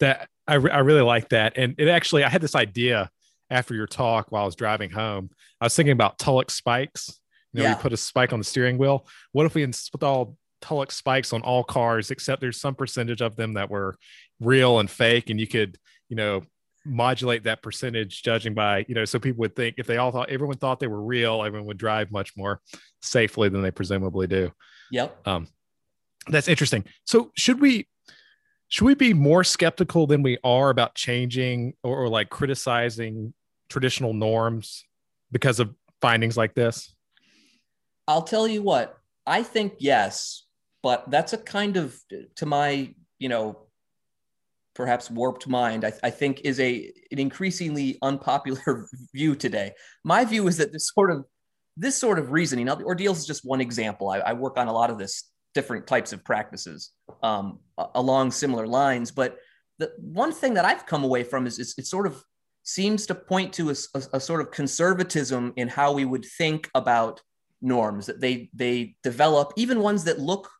that 0.00 0.28
I, 0.46 0.54
re- 0.54 0.70
I 0.70 0.78
really 0.78 1.02
like 1.02 1.30
that. 1.30 1.54
And 1.56 1.74
it 1.78 1.88
actually, 1.88 2.24
I 2.24 2.28
had 2.28 2.40
this 2.40 2.54
idea 2.54 3.10
after 3.50 3.74
your 3.74 3.86
talk 3.86 4.30
while 4.30 4.42
I 4.42 4.46
was 4.46 4.56
driving 4.56 4.90
home. 4.90 5.30
I 5.60 5.66
was 5.66 5.74
thinking 5.74 5.92
about 5.92 6.18
Tullock 6.18 6.50
spikes. 6.50 7.20
You 7.52 7.62
know, 7.62 7.68
yeah. 7.68 7.76
we 7.76 7.82
put 7.82 7.92
a 7.92 7.96
spike 7.96 8.32
on 8.32 8.38
the 8.38 8.44
steering 8.44 8.76
wheel. 8.76 9.06
What 9.32 9.46
if 9.46 9.54
we 9.54 9.62
installed 9.62 10.36
Tullock 10.60 10.90
spikes 10.90 11.32
on 11.32 11.42
all 11.42 11.64
cars, 11.64 12.10
except 12.10 12.40
there's 12.40 12.60
some 12.60 12.74
percentage 12.74 13.20
of 13.20 13.36
them 13.36 13.54
that 13.54 13.70
were 13.70 13.96
real 14.40 14.78
and 14.78 14.90
fake, 14.90 15.30
and 15.30 15.40
you 15.40 15.46
could, 15.46 15.78
you 16.08 16.16
know, 16.16 16.42
modulate 16.84 17.44
that 17.44 17.62
percentage 17.62 18.22
judging 18.22 18.54
by 18.54 18.84
you 18.86 18.94
know 18.94 19.04
so 19.04 19.18
people 19.18 19.40
would 19.40 19.56
think 19.56 19.74
if 19.76 19.88
they 19.88 19.96
all 19.96 20.12
thought 20.12 20.30
everyone 20.30 20.56
thought 20.56 20.78
they 20.78 20.86
were 20.86 21.02
real 21.02 21.42
everyone 21.42 21.66
would 21.66 21.76
drive 21.76 22.12
much 22.12 22.36
more 22.36 22.60
safely 23.02 23.48
than 23.48 23.60
they 23.60 23.72
presumably 23.72 24.28
do. 24.28 24.52
Yep. 24.92 25.26
Um 25.26 25.48
that's 26.28 26.46
interesting. 26.46 26.84
So 27.04 27.32
should 27.34 27.60
we 27.60 27.88
should 28.68 28.84
we 28.84 28.94
be 28.94 29.12
more 29.12 29.42
skeptical 29.42 30.06
than 30.06 30.22
we 30.22 30.38
are 30.44 30.70
about 30.70 30.94
changing 30.94 31.74
or, 31.82 32.04
or 32.04 32.08
like 32.08 32.30
criticizing 32.30 33.34
traditional 33.68 34.14
norms 34.14 34.84
because 35.32 35.58
of 35.58 35.74
findings 36.00 36.36
like 36.36 36.54
this? 36.54 36.94
I'll 38.06 38.22
tell 38.22 38.46
you 38.46 38.62
what 38.62 38.96
i 39.26 39.42
think 39.42 39.74
yes 39.78 40.44
but 40.86 41.10
that's 41.10 41.32
a 41.32 41.38
kind 41.38 41.76
of 41.76 42.00
to 42.36 42.46
my 42.46 42.94
you 43.18 43.28
know 43.28 43.58
perhaps 44.72 45.10
warped 45.10 45.48
mind 45.48 45.84
I, 45.84 45.92
I, 46.04 46.10
think 46.10 46.42
is 46.44 46.60
a 46.60 46.92
an 47.10 47.18
increasingly 47.18 47.98
unpopular 48.02 48.86
view 49.12 49.34
today. 49.34 49.72
My 50.04 50.24
view 50.24 50.46
is 50.46 50.58
that 50.58 50.72
this 50.72 50.92
sort 50.94 51.10
of 51.10 51.24
this 51.76 51.96
sort 51.98 52.20
of 52.20 52.30
reasoning 52.30 52.66
now 52.66 52.76
the 52.76 52.84
ordeals 52.84 53.18
is 53.18 53.26
just 53.26 53.44
one 53.44 53.60
example. 53.60 54.10
I, 54.10 54.18
I 54.30 54.32
work 54.34 54.58
on 54.58 54.68
a 54.68 54.72
lot 54.72 54.90
of 54.90 54.96
this 54.96 55.24
different 55.54 55.88
types 55.88 56.12
of 56.12 56.22
practices 56.22 56.92
um, 57.20 57.58
along 57.96 58.30
similar 58.30 58.66
lines 58.68 59.10
but 59.10 59.38
the 59.78 59.90
one 59.98 60.30
thing 60.30 60.52
that 60.54 60.66
i've 60.66 60.84
come 60.84 61.02
away 61.02 61.24
from 61.24 61.46
is, 61.46 61.58
is 61.58 61.74
it 61.78 61.86
sort 61.86 62.06
of 62.06 62.22
seems 62.62 63.06
to 63.06 63.14
point 63.14 63.54
to 63.54 63.70
a, 63.70 63.76
a, 63.94 64.02
a 64.18 64.20
sort 64.20 64.40
of 64.42 64.50
conservatism 64.50 65.52
in 65.56 65.66
how 65.66 65.92
we 65.92 66.04
would 66.04 66.26
think 66.40 66.70
about 66.74 67.22
norms 67.62 68.04
that 68.06 68.20
they 68.20 68.50
they 68.52 68.94
develop 69.02 69.52
even 69.56 69.80
ones 69.80 70.04
that 70.04 70.18
look 70.18 70.50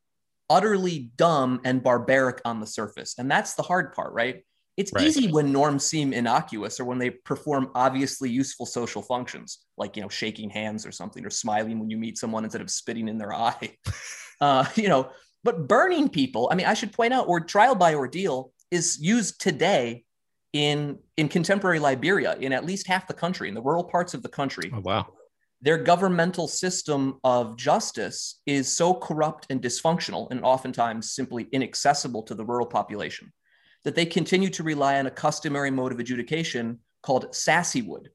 utterly 0.49 1.11
dumb 1.17 1.61
and 1.65 1.83
barbaric 1.83 2.41
on 2.45 2.61
the 2.61 2.67
surface. 2.67 3.15
And 3.19 3.31
that's 3.31 3.55
the 3.55 3.62
hard 3.62 3.93
part, 3.93 4.12
right? 4.12 4.45
It's 4.76 4.93
right. 4.93 5.07
easy 5.07 5.31
when 5.33 5.53
norms 5.53 5.85
seem 5.85 6.12
innocuous 6.12 6.79
or 6.79 6.85
when 6.85 6.99
they 6.99 7.11
perform 7.11 7.71
obviously 7.75 8.29
useful 8.29 8.67
social 8.67 9.00
functions, 9.00 9.61
like 9.79 9.97
you 9.97 10.03
know 10.03 10.09
shaking 10.09 10.50
hands 10.50 10.85
or 10.85 10.93
something, 10.93 11.25
or 11.25 11.31
smiling 11.31 11.79
when 11.79 11.88
you 11.88 11.97
meet 11.97 12.19
someone 12.19 12.45
instead 12.45 12.61
of 12.61 12.71
spitting 12.71 13.09
in 13.09 13.19
their 13.19 13.35
eye. 13.35 13.76
Uh, 14.38 14.67
you 14.75 14.87
know, 14.87 15.09
but 15.45 15.67
burning 15.67 16.11
people. 16.11 16.47
I 16.53 16.57
mean, 16.57 16.67
I 16.67 16.75
should 16.75 16.93
point 16.93 17.15
out, 17.15 17.26
or 17.26 17.41
trial 17.41 17.75
by 17.75 17.95
ordeal 17.95 18.53
is 18.71 19.00
used 19.00 19.41
today 19.41 20.05
in 20.53 20.99
in 21.17 21.29
contemporary 21.29 21.79
Liberia 21.79 22.37
in 22.38 22.53
at 22.53 22.67
least 22.67 22.87
half 22.87 23.07
the 23.07 23.15
country, 23.15 23.49
in 23.49 23.55
the 23.55 23.62
rural 23.62 23.85
parts 23.85 24.12
of 24.12 24.23
the 24.23 24.29
country. 24.29 24.71
Oh 24.75 24.81
wow! 24.81 25.07
Their 25.63 25.79
governmental 25.79 26.49
system 26.49 27.19
of 27.25 27.57
justice 27.57 28.41
is 28.47 28.71
so 28.71 28.95
corrupt 28.95 29.47
and 29.51 29.63
dysfunctional 29.63 30.31
and 30.31 30.45
oftentimes 30.45 31.13
simply 31.13 31.49
inaccessible 31.53 32.23
to 32.23 32.35
the 32.35 32.45
rural 32.45 32.67
population 32.67 33.33
that 33.85 33.95
they 33.95 34.05
continue 34.05 34.51
to 34.51 34.63
rely 34.63 34.99
on 34.99 35.07
a 35.07 35.11
customary 35.11 35.71
mode 35.71 35.93
of 35.93 35.99
adjudication 35.99 36.79
called 37.03 37.31
sassywood 37.33 38.09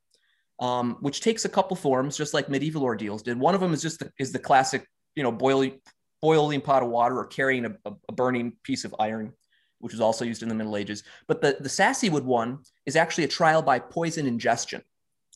um, 0.62 0.98
which 1.01 1.21
takes 1.21 1.43
a 1.43 1.50
couple 1.50 1.75
forms 1.75 2.15
just 2.15 2.33
like 2.33 2.48
medieval 2.48 2.83
ordeals 2.83 3.24
did. 3.24 3.38
One 3.38 3.55
of 3.55 3.62
them 3.62 3.74
is 3.74 3.81
just 3.81 4.00
the, 4.00 4.12
is 4.19 4.31
the 4.31 4.39
classic 4.39 4.88
you 5.15 5.24
know 5.24 5.31
boiling 5.31 5.79
boiling 6.21 6.62
pot 6.62 6.83
of 6.83 6.89
water 6.89 7.17
or 7.17 7.25
carrying 7.25 7.65
a, 7.65 7.75
a 7.86 8.12
burning 8.13 8.53
piece 8.63 8.86
of 8.86 8.95
iron 9.00 9.33
which 9.79 9.93
was 9.93 10.00
also 10.00 10.24
used 10.24 10.43
in 10.43 10.50
the 10.50 10.53
middle 10.53 10.77
ages. 10.77 11.01
But 11.27 11.41
the, 11.41 11.57
the 11.60 11.67
sassywood 11.67 12.21
one 12.21 12.60
is 12.86 12.95
actually 12.95 13.24
a 13.24 13.27
trial 13.27 13.63
by 13.63 13.79
poison 13.79 14.27
ingestion 14.27 14.83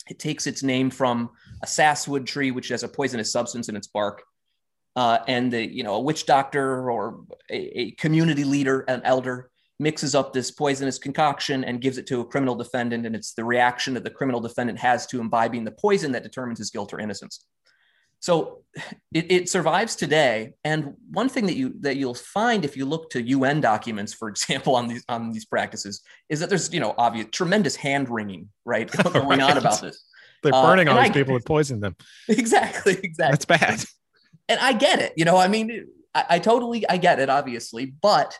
it 0.09 0.19
takes 0.19 0.47
its 0.47 0.63
name 0.63 0.89
from 0.89 1.31
a 1.63 1.67
sasswood 1.67 2.27
tree, 2.27 2.51
which 2.51 2.69
has 2.69 2.83
a 2.83 2.87
poisonous 2.87 3.31
substance 3.31 3.69
in 3.69 3.75
its 3.75 3.87
bark. 3.87 4.23
Uh, 4.95 5.19
and 5.27 5.51
the, 5.51 5.65
you 5.65 5.83
know, 5.83 5.95
a 5.95 5.99
witch 5.99 6.25
doctor 6.25 6.89
or 6.89 7.25
a, 7.51 7.79
a, 7.79 7.91
community 7.91 8.45
leader, 8.45 8.81
an 8.87 9.01
elder, 9.03 9.49
mixes 9.77 10.15
up 10.15 10.31
this 10.31 10.51
poisonous 10.51 10.97
concoction 10.97 11.65
and 11.65 11.81
gives 11.81 11.97
it 11.97 12.07
to 12.07 12.21
a 12.21 12.25
criminal 12.25 12.55
defendant. 12.55 13.05
And 13.05 13.13
it's 13.13 13.33
the 13.33 13.43
reaction 13.43 13.93
that 13.95 14.05
the 14.05 14.09
criminal 14.09 14.39
defendant 14.39 14.79
has 14.79 15.05
to 15.07 15.19
imbibing 15.19 15.65
the 15.65 15.71
poison 15.71 16.13
that 16.13 16.23
determines 16.23 16.59
his 16.59 16.69
guilt 16.69 16.93
or 16.93 16.99
innocence. 16.99 17.45
So 18.25 18.63
it, 19.13 19.31
it, 19.31 19.49
survives 19.49 19.95
today. 19.95 20.53
And 20.63 20.95
one 21.11 21.29
thing 21.29 21.45
that 21.45 21.55
you 21.55 21.75
that 21.81 21.95
you'll 21.95 22.15
find 22.15 22.65
if 22.65 22.75
you 22.75 22.87
look 22.87 23.11
to 23.11 23.21
UN 23.21 23.61
documents, 23.61 24.15
for 24.15 24.29
example, 24.33 24.75
on 24.75 24.87
these 24.87 25.05
on 25.07 25.31
these 25.31 25.45
practices, 25.45 26.01
is 26.27 26.39
that 26.39 26.49
there's 26.49 26.73
you 26.73 26.79
know 26.79 26.95
obvious 26.97 27.27
tremendous 27.31 27.75
hand 27.75 28.09
wringing 28.09 28.49
right 28.65 28.89
going 29.13 29.27
right. 29.27 29.41
on 29.41 29.57
about 29.59 29.79
this. 29.79 30.03
They're 30.41 30.51
burning 30.53 30.87
uh, 30.87 30.93
all 30.93 31.01
these 31.03 31.11
I, 31.11 31.13
people 31.13 31.35
with 31.35 31.45
poison 31.45 31.81
them. 31.81 31.95
Exactly, 32.27 32.93
exactly. 32.93 33.13
That's 33.31 33.45
bad. 33.45 33.83
And 34.49 34.59
I 34.59 34.73
get 34.73 34.99
it. 34.99 35.13
You 35.15 35.25
know, 35.25 35.37
I 35.37 35.47
mean, 35.47 35.85
I, 36.15 36.25
I 36.31 36.39
totally 36.39 36.89
I 36.89 36.97
get 36.97 37.19
it, 37.19 37.29
obviously, 37.29 37.85
but 37.85 38.39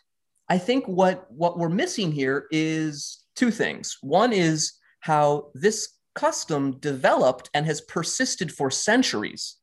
I 0.49 0.57
think 0.57 0.87
what 0.87 1.31
what 1.31 1.59
we're 1.59 1.69
missing 1.69 2.11
here 2.11 2.47
is 2.49 3.23
two 3.35 3.51
things. 3.51 3.99
One 4.01 4.33
is 4.33 4.73
how 5.01 5.51
this 5.53 5.89
custom 6.15 6.79
developed 6.79 7.51
and 7.53 7.67
has 7.67 7.81
persisted 7.81 8.51
for 8.51 8.71
centuries 8.71 9.57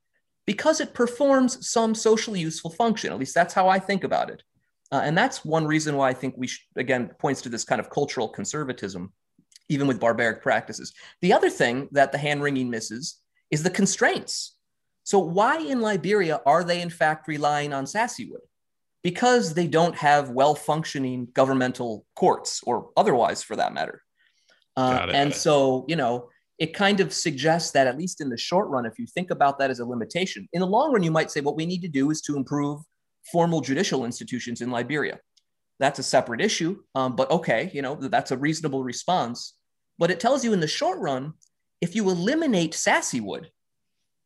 because 0.47 0.81
it 0.81 0.95
performs 0.95 1.69
some 1.69 1.95
socially 1.95 2.41
useful 2.41 2.71
function. 2.71 3.13
At 3.13 3.19
least 3.19 3.35
that's 3.35 3.55
how 3.55 3.69
I 3.69 3.79
think 3.79 4.05
about 4.05 4.31
it. 4.31 4.43
Uh, 4.91 5.01
and 5.05 5.17
that's 5.17 5.45
one 5.45 5.67
reason 5.67 5.97
why 5.97 6.11
I 6.11 6.13
think 6.13 6.35
we, 6.37 6.47
should, 6.47 6.65
again, 6.77 7.11
points 7.19 7.41
to 7.43 7.49
this 7.49 7.65
kind 7.65 7.81
of 7.81 7.89
cultural 7.89 8.29
conservatism, 8.29 9.13
even 9.69 9.87
with 9.87 10.01
barbaric 10.01 10.43
practices. 10.43 10.93
The 11.23 11.33
other 11.33 11.49
thing 11.49 11.89
that 11.93 12.13
the 12.13 12.19
hand 12.19 12.43
wringing 12.43 12.69
misses 12.69 13.17
is 13.51 13.63
the 13.63 13.71
constraints. 13.71 14.57
So, 15.05 15.19
why 15.19 15.59
in 15.59 15.81
Liberia 15.81 16.41
are 16.45 16.63
they 16.63 16.81
in 16.81 16.91
fact 16.91 17.27
relying 17.27 17.73
on 17.73 17.87
Sassywood? 17.87 18.45
Because 19.03 19.55
they 19.55 19.67
don't 19.67 19.97
have 19.97 20.31
well 20.31 20.55
functioning 20.55 21.29
governmental 21.33 22.05
courts 22.15 22.61
or 22.65 22.91
otherwise 22.97 23.43
for 23.43 23.57
that 23.57 23.75
matter. 23.75 24.03
Uh, 24.77 25.09
and 25.13 25.35
so, 25.35 25.85
you 25.89 25.97
know, 25.97 26.29
it 26.59 26.75
kind 26.75 27.01
of 27.01 27.13
suggests 27.13 27.73
that 27.73 27.87
at 27.87 27.99
least 27.99 28.21
in 28.21 28.29
the 28.29 28.37
short 28.37 28.69
run, 28.69 28.87
if 28.87 28.99
you 28.99 29.07
think 29.07 29.31
about 29.31 29.59
that 29.59 29.71
as 29.71 29.81
a 29.81 29.85
limitation, 29.85 30.49
in 30.53 30.61
the 30.61 30.67
long 30.67 30.93
run, 30.93 31.03
you 31.03 31.11
might 31.11 31.31
say 31.31 31.41
what 31.41 31.57
we 31.57 31.67
need 31.67 31.83
to 31.83 31.89
do 31.89 32.11
is 32.11 32.21
to 32.23 32.37
improve 32.37 32.81
formal 33.31 33.61
judicial 33.61 34.05
institutions 34.05 34.61
in 34.61 34.71
Liberia. 34.71 35.19
That's 35.79 35.99
a 35.99 36.03
separate 36.05 36.41
issue, 36.41 36.83
um, 36.95 37.17
but 37.17 37.31
okay, 37.31 37.71
you 37.75 37.83
know 37.83 37.97
that's 37.97 38.31
a 38.31 38.37
reasonable 38.37 38.85
response. 38.85 39.55
But 39.99 40.11
it 40.11 40.21
tells 40.21 40.45
you 40.45 40.53
in 40.53 40.61
the 40.61 40.69
short 40.69 40.99
run, 41.01 41.33
if 41.81 41.97
you 41.97 42.09
eliminate 42.09 42.73
Sassywood, 42.73 43.47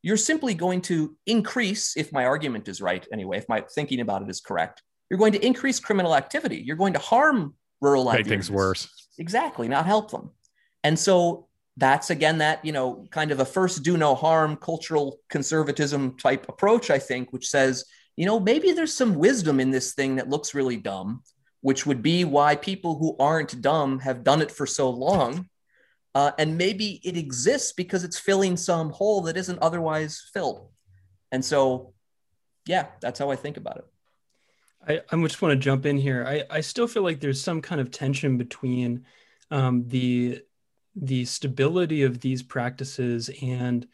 you're 0.03 0.17
simply 0.17 0.55
going 0.55 0.83
to 0.83 1.17
increase, 1.27 1.97
if 1.97 2.13
my 2.13 2.27
argument 2.27 2.69
is 2.69 2.81
right 2.81 3.07
anyway, 3.13 3.39
if 3.39 3.49
my 3.49 3.65
thinking 3.75 4.01
about 4.01 4.23
it 4.23 4.29
is 4.29 4.41
correct, 4.41 4.83
you're 5.11 5.19
going 5.19 5.33
to 5.33 5.45
increase 5.45 5.81
criminal 5.81 6.15
activity. 6.15 6.63
You're 6.65 6.77
going 6.77 6.93
to 6.93 6.99
harm 6.99 7.55
rural 7.81 8.05
Make 8.05 8.27
things 8.27 8.51
worse. 8.51 8.89
Exactly, 9.19 9.69
not 9.69 9.87
help 9.87 10.11
them. 10.11 10.31
And 10.85 10.99
so 10.99 11.49
that's 11.77 12.11
again 12.11 12.39
that 12.39 12.65
you 12.65 12.73
know 12.73 13.07
kind 13.11 13.31
of 13.31 13.41
a 13.41 13.45
first 13.45 13.83
do 13.83 13.97
no 13.97 14.15
harm 14.15 14.57
cultural 14.57 15.19
conservatism 15.29 16.17
type 16.17 16.49
approach 16.49 16.91
i 16.91 16.99
think 16.99 17.33
which 17.33 17.49
says 17.49 17.85
you 18.17 18.25
know 18.25 18.41
maybe 18.41 18.73
there's 18.73 18.95
some 18.95 19.15
wisdom 19.15 19.61
in 19.61 19.71
this 19.71 19.95
thing 19.95 20.17
that 20.17 20.29
looks 20.29 20.55
really 20.55 20.77
dumb 20.77 21.23
which 21.67 21.85
would 21.85 22.01
be 22.01 22.25
why 22.25 22.55
people 22.55 22.97
who 22.97 23.17
aren't 23.19 23.61
dumb 23.61 23.99
have 23.99 24.23
done 24.23 24.41
it 24.41 24.53
for 24.53 24.67
so 24.67 24.89
long. 24.89 25.49
Uh, 26.15 26.31
and 26.39 26.57
maybe 26.57 27.01
it 27.03 27.17
exists 27.17 27.73
because 27.73 28.05
it's 28.05 28.17
filling 28.17 28.57
some 28.57 28.91
hole 28.91 29.23
that 29.23 29.37
isn't 29.37 29.59
otherwise 29.59 30.31
filled. 30.33 30.71
And 31.33 31.45
so 31.45 31.93
yeah 32.67 32.87
that's 33.01 33.19
how 33.19 33.31
i 33.31 33.37
think 33.37 33.57
about 33.57 33.79
it. 33.79 33.85
I, 34.89 35.17
I 35.17 35.21
just 35.23 35.43
want 35.43 35.53
to 35.53 35.57
jump 35.57 35.87
in 35.87 35.97
here. 35.97 36.25
I, 36.25 36.45
I 36.49 36.61
still 36.61 36.87
feel 36.87 37.03
like 37.03 37.19
there's 37.19 37.43
some 37.43 37.61
kind 37.61 37.81
of 37.81 37.91
tension 37.91 38.37
between 38.37 39.05
um, 39.51 39.89
the 39.89 40.43
the 40.97 41.25
stability 41.27 42.03
of 42.03 42.21
these 42.21 42.43
practices 42.43 43.31
and 43.43 43.87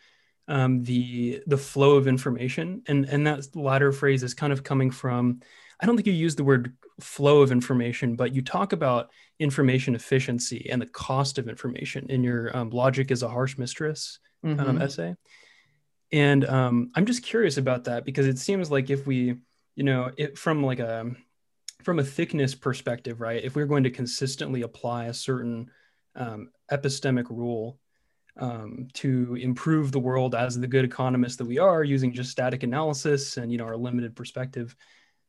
um, 0.48 0.82
the 0.84 1.42
the 1.46 1.56
flow 1.56 1.96
of 1.96 2.06
information 2.08 2.82
and 2.86 3.04
and 3.06 3.26
that 3.26 3.54
latter 3.54 3.92
phrase 3.92 4.22
is 4.22 4.34
kind 4.34 4.52
of 4.52 4.64
coming 4.64 4.90
from 4.90 5.40
i 5.80 5.86
don't 5.86 5.96
think 5.96 6.06
you 6.06 6.12
use 6.12 6.36
the 6.36 6.44
word 6.44 6.74
flow 7.00 7.42
of 7.42 7.52
information 7.52 8.16
but 8.16 8.34
you 8.34 8.42
talk 8.42 8.72
about 8.72 9.10
information 9.38 9.94
efficiency 9.94 10.68
and 10.70 10.80
the 10.80 10.86
cost 10.86 11.38
of 11.38 11.48
information 11.48 12.06
in 12.10 12.22
your 12.22 12.56
um, 12.56 12.70
logic 12.70 13.10
is 13.10 13.22
a 13.22 13.28
harsh 13.28 13.56
mistress 13.56 14.18
um, 14.44 14.56
mm-hmm. 14.56 14.68
um, 14.68 14.82
essay 14.82 15.14
and 16.12 16.44
um, 16.44 16.90
i'm 16.94 17.06
just 17.06 17.22
curious 17.22 17.56
about 17.56 17.84
that 17.84 18.04
because 18.04 18.26
it 18.26 18.38
seems 18.38 18.70
like 18.70 18.90
if 18.90 19.06
we 19.06 19.36
you 19.74 19.84
know 19.84 20.10
it 20.16 20.36
from 20.36 20.62
like 20.62 20.80
a 20.80 21.10
from 21.82 21.98
a 21.98 22.04
thickness 22.04 22.54
perspective 22.54 23.20
right 23.20 23.44
if 23.44 23.56
we're 23.56 23.66
going 23.66 23.84
to 23.84 23.90
consistently 23.90 24.62
apply 24.62 25.06
a 25.06 25.14
certain 25.14 25.70
um, 26.14 26.50
epistemic 26.72 27.28
rule 27.30 27.78
um, 28.38 28.88
to 28.94 29.34
improve 29.34 29.92
the 29.92 29.98
world 29.98 30.34
as 30.34 30.58
the 30.58 30.66
good 30.66 30.84
economists 30.84 31.36
that 31.36 31.46
we 31.46 31.58
are 31.58 31.84
using 31.84 32.12
just 32.12 32.30
static 32.30 32.62
analysis 32.62 33.36
and 33.36 33.52
you 33.52 33.58
know 33.58 33.64
our 33.64 33.76
limited 33.76 34.16
perspective 34.16 34.74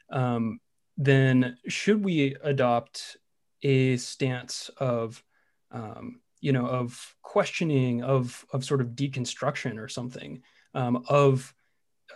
um, 0.09 0.59
then 0.97 1.57
should 1.67 2.03
we 2.03 2.35
adopt 2.43 3.17
a 3.63 3.97
stance 3.97 4.69
of 4.77 5.23
um, 5.71 6.21
you 6.39 6.51
know 6.51 6.65
of 6.65 7.15
questioning 7.21 8.03
of 8.03 8.45
of 8.53 8.63
sort 8.63 8.81
of 8.81 8.89
deconstruction 8.89 9.77
or 9.77 9.87
something 9.87 10.41
um, 10.73 11.03
of 11.09 11.53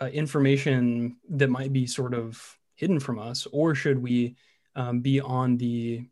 uh, 0.00 0.06
information 0.06 1.16
that 1.28 1.50
might 1.50 1.72
be 1.72 1.86
sort 1.86 2.14
of 2.14 2.58
hidden 2.74 3.00
from 3.00 3.18
us? 3.18 3.46
Or 3.52 3.74
should 3.74 4.00
we 4.00 4.36
um, 4.76 5.00
be 5.00 5.20
on 5.20 5.56
the 5.56 6.06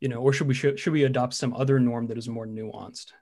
you 0.00 0.08
know, 0.08 0.18
or 0.18 0.32
should 0.32 0.48
we 0.48 0.54
should, 0.54 0.78
should 0.78 0.92
we 0.92 1.04
adopt 1.04 1.34
some 1.34 1.54
other 1.54 1.78
norm 1.78 2.06
that 2.08 2.18
is 2.18 2.28
more 2.28 2.46
nuanced? 2.46 3.12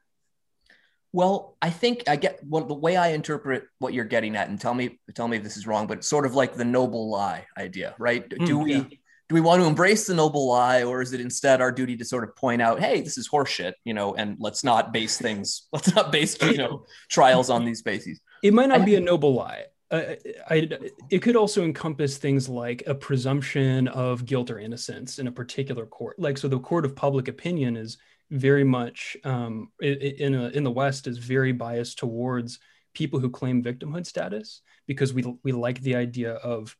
Well, 1.12 1.56
I 1.62 1.70
think 1.70 2.04
I 2.06 2.16
get 2.16 2.40
well, 2.46 2.64
the 2.64 2.74
way 2.74 2.96
I 2.96 3.08
interpret 3.08 3.64
what 3.78 3.94
you're 3.94 4.04
getting 4.04 4.36
at, 4.36 4.48
and 4.48 4.60
tell 4.60 4.74
me 4.74 5.00
tell 5.14 5.26
me 5.26 5.38
if 5.38 5.42
this 5.42 5.56
is 5.56 5.66
wrong, 5.66 5.86
but 5.86 6.04
sort 6.04 6.26
of 6.26 6.34
like 6.34 6.54
the 6.54 6.64
noble 6.64 7.10
lie 7.10 7.46
idea, 7.56 7.94
right? 7.98 8.28
Mm, 8.28 8.46
do 8.46 8.58
we 8.58 8.74
yeah. 8.74 8.82
do 8.82 9.34
we 9.34 9.40
want 9.40 9.62
to 9.62 9.66
embrace 9.66 10.06
the 10.06 10.14
noble 10.14 10.46
lie, 10.46 10.82
or 10.82 11.00
is 11.00 11.14
it 11.14 11.20
instead 11.20 11.62
our 11.62 11.72
duty 11.72 11.96
to 11.96 12.04
sort 12.04 12.24
of 12.24 12.36
point 12.36 12.60
out, 12.60 12.78
hey, 12.78 13.00
this 13.00 13.16
is 13.16 13.26
horseshit, 13.26 13.72
you 13.84 13.94
know, 13.94 14.14
and 14.14 14.36
let's 14.38 14.62
not 14.62 14.92
base 14.92 15.16
things, 15.16 15.66
let's 15.72 15.94
not 15.94 16.12
base 16.12 16.40
you 16.42 16.58
know 16.58 16.84
trials 17.08 17.48
on 17.48 17.64
these 17.64 17.80
bases. 17.80 18.20
It 18.42 18.52
might 18.52 18.68
not 18.68 18.82
I, 18.82 18.84
be 18.84 18.94
a 18.94 19.00
noble 19.00 19.34
lie. 19.34 19.64
Uh, 19.90 20.14
I, 20.50 20.68
it 21.10 21.20
could 21.20 21.36
also 21.36 21.64
encompass 21.64 22.18
things 22.18 22.48
like 22.48 22.82
a 22.86 22.94
presumption 22.94 23.88
of 23.88 24.26
guilt 24.26 24.50
or 24.50 24.58
innocence 24.58 25.18
in 25.18 25.26
a 25.26 25.32
particular 25.32 25.86
court. 25.86 26.18
Like, 26.18 26.36
so 26.36 26.46
the 26.46 26.58
court 26.58 26.84
of 26.84 26.94
public 26.94 27.28
opinion 27.28 27.76
is 27.76 27.96
very 28.30 28.64
much 28.64 29.16
um, 29.24 29.70
in 29.80 30.34
a, 30.34 30.48
in 30.48 30.62
the 30.62 30.70
West 30.70 31.06
is 31.06 31.16
very 31.18 31.52
biased 31.52 31.98
towards 31.98 32.58
people 32.92 33.18
who 33.20 33.30
claim 33.30 33.62
victimhood 33.62 34.06
status 34.06 34.62
because 34.86 35.14
we 35.14 35.24
we 35.42 35.52
like 35.52 35.80
the 35.80 35.96
idea 35.96 36.34
of 36.34 36.76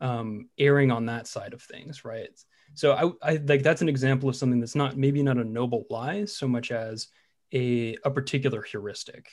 um, 0.00 0.48
erring 0.58 0.90
on 0.90 1.06
that 1.06 1.26
side 1.26 1.52
of 1.52 1.62
things, 1.62 2.04
right? 2.04 2.28
So 2.74 2.92
I, 2.92 3.32
I 3.32 3.36
like 3.36 3.62
that's 3.62 3.82
an 3.82 3.88
example 3.88 4.28
of 4.28 4.36
something 4.36 4.60
that's 4.60 4.74
not 4.74 4.96
maybe 4.96 5.22
not 5.22 5.38
a 5.38 5.44
noble 5.44 5.86
lie 5.90 6.26
so 6.26 6.46
much 6.46 6.70
as 6.70 7.08
a 7.52 7.96
a 8.04 8.10
particular 8.10 8.62
heuristic. 8.62 9.30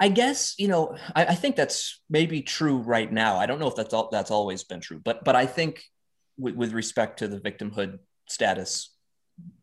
I 0.00 0.08
guess 0.08 0.54
you 0.58 0.66
know 0.66 0.96
I, 1.14 1.26
I 1.26 1.34
think 1.34 1.56
that's 1.56 2.00
maybe 2.08 2.40
true 2.40 2.78
right 2.78 3.12
now. 3.12 3.36
I 3.36 3.46
don't 3.46 3.60
know 3.60 3.68
if 3.68 3.76
that's 3.76 3.92
all 3.92 4.08
that's 4.10 4.30
always 4.30 4.64
been 4.64 4.80
true, 4.80 5.00
but 5.04 5.24
but 5.24 5.36
I 5.36 5.46
think 5.46 5.84
with, 6.38 6.54
with 6.54 6.72
respect 6.72 7.18
to 7.18 7.28
the 7.28 7.38
victimhood 7.38 7.98
status 8.26 8.90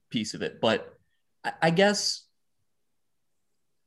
piece 0.10 0.34
of 0.34 0.42
it. 0.44 0.62
But 0.62 0.94
I, 1.44 1.54
I 1.64 1.70
guess 1.72 2.24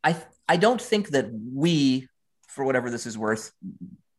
I 0.02 0.16
I 0.48 0.56
don't 0.56 0.82
think 0.82 1.10
that 1.10 1.30
we, 1.32 2.08
for 2.48 2.64
whatever 2.64 2.90
this 2.90 3.06
is 3.06 3.16
worth, 3.16 3.52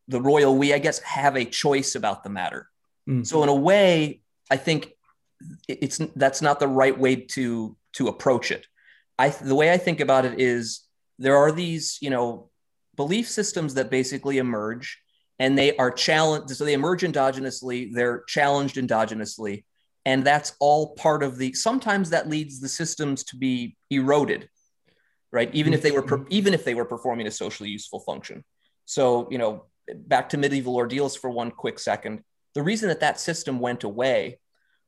the 0.08 0.20
royal 0.20 0.56
we, 0.56 0.72
I 0.72 0.78
guess, 0.78 0.98
have 1.00 1.36
a 1.36 1.44
choice 1.44 1.94
about 1.94 2.24
the 2.24 2.30
matter. 2.30 2.68
Mm. 3.08 3.26
So 3.26 3.42
in 3.42 3.50
a 3.50 3.54
way, 3.54 4.22
I 4.50 4.56
think 4.56 4.92
it's 5.68 6.00
that's 6.16 6.40
not 6.40 6.60
the 6.60 6.68
right 6.68 6.98
way 6.98 7.16
to 7.16 7.76
to 7.94 8.08
approach 8.08 8.50
it. 8.50 8.66
I 9.18 9.28
the 9.28 9.54
way 9.54 9.70
I 9.70 9.76
think 9.76 10.00
about 10.00 10.24
it 10.24 10.40
is 10.40 10.86
there 11.22 11.36
are 11.36 11.52
these 11.52 11.98
you 12.00 12.10
know 12.10 12.50
belief 12.96 13.28
systems 13.28 13.74
that 13.74 13.90
basically 13.90 14.38
emerge 14.38 14.98
and 15.38 15.56
they 15.56 15.76
are 15.76 15.90
challenged 15.90 16.54
so 16.54 16.64
they 16.64 16.74
emerge 16.74 17.02
endogenously 17.02 17.92
they're 17.92 18.22
challenged 18.26 18.76
endogenously 18.76 19.64
and 20.04 20.24
that's 20.24 20.54
all 20.58 20.94
part 20.94 21.22
of 21.22 21.38
the 21.38 21.52
sometimes 21.54 22.10
that 22.10 22.28
leads 22.28 22.60
the 22.60 22.68
systems 22.68 23.24
to 23.24 23.36
be 23.36 23.76
eroded 23.90 24.48
right 25.30 25.54
even 25.54 25.72
if 25.72 25.80
they 25.80 25.90
were 25.90 26.02
mm-hmm. 26.02 26.24
even 26.28 26.52
if 26.52 26.64
they 26.64 26.74
were 26.74 26.84
performing 26.84 27.26
a 27.26 27.30
socially 27.30 27.70
useful 27.70 28.00
function 28.00 28.44
so 28.84 29.28
you 29.30 29.38
know 29.38 29.64
back 29.94 30.28
to 30.28 30.36
medieval 30.36 30.76
ordeals 30.76 31.16
for 31.16 31.30
one 31.30 31.50
quick 31.50 31.78
second 31.78 32.22
the 32.54 32.62
reason 32.62 32.88
that 32.88 33.00
that 33.00 33.18
system 33.18 33.58
went 33.58 33.84
away 33.84 34.38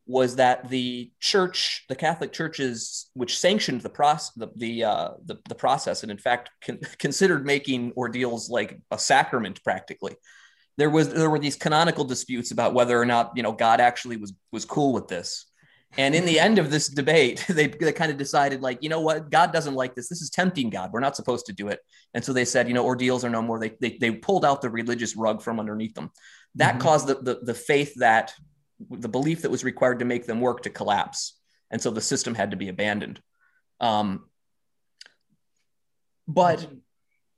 was 0.07 0.37
that 0.37 0.69
the 0.69 1.11
church 1.19 1.85
the 1.89 1.97
catholic 1.97 2.33
churches 2.33 3.11
which 3.15 3.39
sanctioned 3.39 3.81
the 3.81 3.89
process 3.89 4.33
the 4.37 4.49
the, 4.57 4.85
uh, 4.85 5.11
the, 5.25 5.39
the 5.49 5.55
process 5.55 6.03
and 6.03 6.13
in 6.13 6.19
fact 6.19 6.51
con- 6.65 6.81
considered 6.99 7.47
making 7.47 7.93
ordeals 7.97 8.51
like 8.51 8.79
a 8.91 8.99
sacrament 8.99 9.63
practically 9.65 10.15
there 10.77 10.91
was 10.91 11.13
there 11.13 11.31
were 11.31 11.39
these 11.39 11.57
canonical 11.57 12.05
disputes 12.05 12.51
about 12.51 12.75
whether 12.75 13.01
or 13.01 13.07
not 13.07 13.33
you 13.37 13.43
know 13.43 13.53
God 13.53 13.81
actually 13.81 14.17
was 14.17 14.33
was 14.53 14.65
cool 14.65 14.93
with 14.93 15.09
this. 15.09 15.47
And 15.97 16.13
in 16.17 16.25
the 16.25 16.41
end 16.41 16.59
of 16.59 16.73
this 16.73 16.89
debate, 16.89 17.45
they, 17.49 17.69
they 17.69 17.93
kind 17.93 18.11
of 18.11 18.19
decided, 18.19 18.61
like, 18.61 18.83
you 18.83 18.89
know 18.89 19.01
what, 19.01 19.31
God 19.31 19.53
doesn't 19.53 19.77
like 19.77 19.95
this. 19.95 20.09
This 20.09 20.23
is 20.23 20.29
tempting 20.29 20.69
God. 20.69 20.91
We're 20.93 20.99
not 20.99 21.15
supposed 21.15 21.47
to 21.47 21.53
do 21.53 21.69
it. 21.69 21.79
And 22.15 22.25
so 22.25 22.33
they 22.33 22.45
said, 22.45 22.67
you 22.67 22.75
know, 22.75 22.85
ordeals 22.85 23.25
are 23.25 23.31
no 23.31 23.43
more. 23.43 23.61
They 23.61 23.77
they, 23.81 23.97
they 24.01 24.11
pulled 24.11 24.45
out 24.45 24.61
the 24.61 24.71
religious 24.71 25.17
rug 25.17 25.41
from 25.41 25.61
underneath 25.61 25.95
them. 25.95 26.11
That 26.57 26.73
mm-hmm. 26.73 26.83
caused 26.83 27.07
the, 27.07 27.15
the 27.15 27.39
the 27.43 27.55
faith 27.55 27.95
that 27.97 28.35
the 28.91 29.09
belief 29.09 29.43
that 29.43 29.51
was 29.51 29.65
required 29.65 30.01
to 30.01 30.05
make 30.05 30.27
them 30.27 30.41
work 30.41 30.63
to 30.63 30.71
collapse. 30.71 31.39
And 31.71 31.81
so 31.81 31.91
the 31.91 32.01
system 32.01 32.35
had 32.35 32.51
to 32.51 32.57
be 32.57 32.69
abandoned. 32.69 33.21
Um, 33.81 34.27
but 36.27 36.67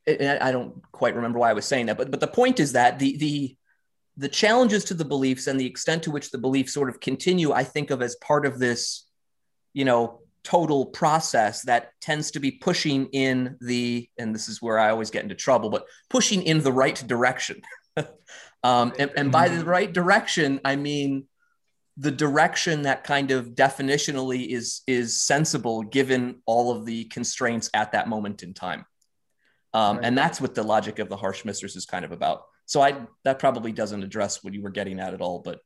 I 0.07 0.51
don't 0.51 0.81
quite 0.91 1.15
remember 1.15 1.39
why 1.39 1.49
I 1.49 1.53
was 1.53 1.65
saying 1.65 1.87
that, 1.87 1.97
but 1.97 2.11
but 2.11 2.19
the 2.21 2.27
point 2.27 2.59
is 2.59 2.73
that 2.73 2.99
the 2.99 3.17
the 3.17 3.57
the 4.17 4.29
challenges 4.29 4.83
to 4.85 4.93
the 4.93 5.05
beliefs 5.05 5.47
and 5.47 5.59
the 5.59 5.65
extent 5.65 6.03
to 6.03 6.11
which 6.11 6.31
the 6.31 6.37
beliefs 6.37 6.73
sort 6.73 6.89
of 6.89 6.99
continue, 6.99 7.51
I 7.51 7.63
think 7.63 7.91
of 7.91 8.01
as 8.01 8.15
part 8.15 8.45
of 8.45 8.57
this, 8.57 9.05
you 9.73 9.85
know, 9.85 10.21
total 10.43 10.87
process 10.87 11.61
that 11.63 11.91
tends 12.01 12.31
to 12.31 12.39
be 12.39 12.51
pushing 12.51 13.07
in 13.07 13.57
the, 13.61 14.09
and 14.17 14.33
this 14.33 14.49
is 14.49 14.61
where 14.61 14.79
I 14.79 14.89
always 14.89 15.11
get 15.11 15.23
into 15.23 15.35
trouble, 15.35 15.69
but 15.69 15.85
pushing 16.09 16.41
in 16.41 16.61
the 16.61 16.71
right 16.71 16.95
direction. 17.07 17.61
um, 18.63 18.93
and, 18.99 19.11
and 19.15 19.31
by 19.31 19.49
the 19.49 19.65
right 19.65 19.91
direction, 19.91 20.61
I 20.63 20.75
mean 20.75 21.27
the 21.97 22.11
direction 22.11 22.83
that 22.83 23.03
kind 23.03 23.31
of 23.31 23.55
definitionally 23.55 24.49
is 24.49 24.81
is 24.85 25.19
sensible 25.19 25.81
given 25.81 26.41
all 26.45 26.71
of 26.71 26.85
the 26.85 27.05
constraints 27.05 27.69
at 27.73 27.91
that 27.91 28.07
moment 28.07 28.43
in 28.43 28.53
time. 28.53 28.85
Um, 29.73 29.97
right. 29.97 30.05
And 30.05 30.17
that's 30.17 30.39
what 30.39 30.55
the 30.55 30.63
logic 30.63 30.99
of 30.99 31.09
the 31.09 31.17
harsh 31.17 31.43
mistress 31.43 31.75
is 31.75 31.85
kind 31.85 32.05
of 32.05 32.11
about. 32.11 32.43
So 32.65 32.81
I 32.81 33.01
that 33.23 33.39
probably 33.39 33.71
doesn't 33.71 34.03
address 34.03 34.43
what 34.43 34.53
you 34.53 34.61
were 34.61 34.69
getting 34.69 34.99
at 34.99 35.13
at 35.13 35.21
all, 35.21 35.39
but 35.39 35.59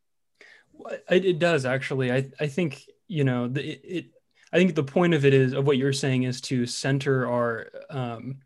it, 1.09 1.39
does 1.39 1.65
actually. 1.65 2.11
I 2.11 2.29
I 2.39 2.47
think 2.47 2.83
you 3.07 3.23
know 3.23 3.47
the, 3.47 3.61
it, 3.61 3.81
it. 3.83 4.05
I 4.53 4.57
think 4.57 4.75
the 4.75 4.83
point 4.83 5.13
of 5.13 5.25
it 5.25 5.33
is 5.33 5.53
of 5.53 5.65
what 5.65 5.77
you're 5.77 5.93
saying 5.93 6.23
is 6.23 6.41
to 6.41 6.65
center 6.65 7.25
our, 7.25 7.67
um, 7.89 8.39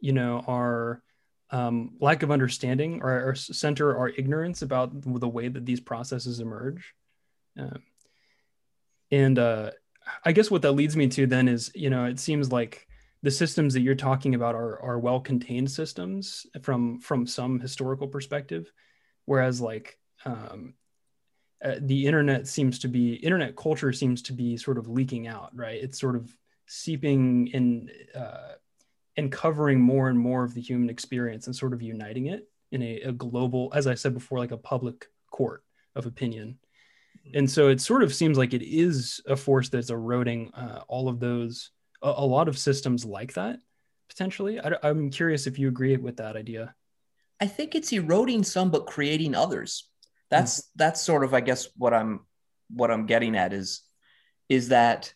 you 0.00 0.12
know, 0.12 0.44
our 0.46 1.02
um, 1.50 1.92
lack 2.00 2.22
of 2.22 2.30
understanding 2.30 3.00
or, 3.02 3.30
or, 3.30 3.34
center 3.34 3.96
our 3.96 4.10
ignorance 4.10 4.60
about 4.60 4.90
the 5.02 5.28
way 5.28 5.48
that 5.48 5.64
these 5.64 5.80
processes 5.80 6.40
emerge. 6.40 6.94
Um, 7.58 7.82
and 9.10 9.38
uh, 9.38 9.70
I 10.24 10.32
guess 10.32 10.50
what 10.50 10.62
that 10.62 10.72
leads 10.72 10.94
me 10.94 11.08
to 11.08 11.26
then 11.26 11.48
is, 11.48 11.72
you 11.74 11.88
know, 11.88 12.04
it 12.04 12.20
seems 12.20 12.52
like 12.52 12.86
the 13.22 13.30
systems 13.30 13.74
that 13.74 13.80
you're 13.80 13.94
talking 13.94 14.34
about 14.34 14.54
are 14.54 14.80
are 14.80 14.98
well 14.98 15.20
contained 15.20 15.70
systems 15.70 16.46
from 16.62 17.00
from 17.00 17.26
some 17.26 17.60
historical 17.60 18.06
perspective 18.06 18.70
whereas 19.24 19.60
like 19.60 19.98
um, 20.24 20.74
uh, 21.64 21.76
the 21.80 22.06
internet 22.06 22.46
seems 22.46 22.78
to 22.80 22.88
be 22.88 23.14
internet 23.14 23.56
culture 23.56 23.92
seems 23.92 24.22
to 24.22 24.32
be 24.32 24.56
sort 24.56 24.78
of 24.78 24.88
leaking 24.88 25.26
out 25.26 25.50
right 25.56 25.82
it's 25.82 25.98
sort 26.00 26.16
of 26.16 26.32
seeping 26.66 27.48
in 27.48 27.90
uh, 28.14 28.52
and 29.18 29.30
covering 29.30 29.78
more 29.78 30.08
and 30.08 30.18
more 30.18 30.44
of 30.44 30.54
the 30.54 30.60
human 30.60 30.88
experience 30.88 31.46
and 31.46 31.54
sort 31.54 31.74
of 31.74 31.82
uniting 31.82 32.26
it 32.26 32.48
in 32.72 32.82
a, 32.82 33.00
a 33.02 33.12
global 33.12 33.70
as 33.74 33.86
i 33.86 33.94
said 33.94 34.14
before 34.14 34.38
like 34.38 34.52
a 34.52 34.56
public 34.56 35.06
court 35.30 35.62
of 35.94 36.06
opinion 36.06 36.58
and 37.34 37.50
so 37.50 37.68
it 37.68 37.80
sort 37.80 38.02
of 38.02 38.14
seems 38.14 38.38
like 38.38 38.54
it 38.54 38.62
is 38.62 39.20
a 39.26 39.36
force 39.36 39.68
that's 39.68 39.90
eroding 39.90 40.50
uh, 40.54 40.80
all 40.88 41.08
of 41.08 41.20
those 41.20 41.70
a, 42.02 42.08
a 42.08 42.24
lot 42.24 42.48
of 42.48 42.56
systems 42.56 43.04
like 43.04 43.34
that 43.34 43.58
potentially. 44.08 44.60
I, 44.60 44.72
I'm 44.82 45.10
curious 45.10 45.46
if 45.46 45.58
you 45.58 45.68
agree 45.68 45.96
with 45.96 46.16
that 46.16 46.36
idea. 46.36 46.74
I 47.40 47.46
think 47.46 47.74
it's 47.74 47.92
eroding 47.92 48.42
some, 48.42 48.70
but 48.70 48.86
creating 48.86 49.34
others. 49.34 49.88
That's 50.30 50.60
mm. 50.60 50.64
that's 50.76 51.00
sort 51.00 51.24
of, 51.24 51.34
I 51.34 51.40
guess, 51.40 51.68
what 51.76 51.94
I'm 51.94 52.20
what 52.70 52.90
I'm 52.90 53.06
getting 53.06 53.36
at 53.36 53.52
is 53.52 53.82
is 54.48 54.68
that 54.68 55.12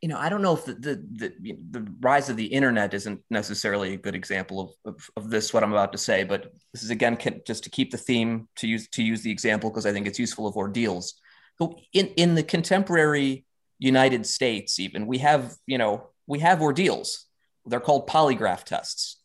you 0.00 0.08
know 0.08 0.18
I 0.18 0.28
don't 0.28 0.42
know 0.42 0.54
if 0.54 0.64
the 0.64 0.74
the 0.74 1.04
the, 1.40 1.56
the 1.70 1.86
rise 2.00 2.28
of 2.28 2.36
the 2.36 2.46
internet 2.46 2.94
isn't 2.94 3.20
necessarily 3.30 3.94
a 3.94 3.96
good 3.96 4.14
example 4.14 4.60
of, 4.84 4.94
of, 4.94 5.10
of 5.16 5.30
this 5.30 5.52
what 5.52 5.62
I'm 5.62 5.72
about 5.72 5.92
to 5.92 5.98
say, 5.98 6.24
but 6.24 6.52
this 6.72 6.82
is 6.82 6.90
again 6.90 7.18
just 7.46 7.64
to 7.64 7.70
keep 7.70 7.90
the 7.90 7.98
theme 7.98 8.48
to 8.56 8.66
use 8.66 8.88
to 8.88 9.02
use 9.02 9.22
the 9.22 9.30
example 9.30 9.70
because 9.70 9.86
I 9.86 9.92
think 9.92 10.06
it's 10.06 10.18
useful 10.18 10.46
of 10.46 10.56
ordeals. 10.56 11.14
So 11.58 11.76
in 11.92 12.08
in 12.16 12.34
the 12.34 12.42
contemporary 12.42 13.44
United 13.78 14.26
States, 14.26 14.78
even 14.78 15.06
we 15.06 15.18
have, 15.18 15.54
you 15.66 15.78
know, 15.78 16.08
we 16.26 16.40
have 16.40 16.60
ordeals. 16.60 17.26
They're 17.66 17.80
called 17.80 18.08
polygraph 18.08 18.64
tests. 18.64 19.16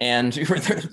And 0.00 0.36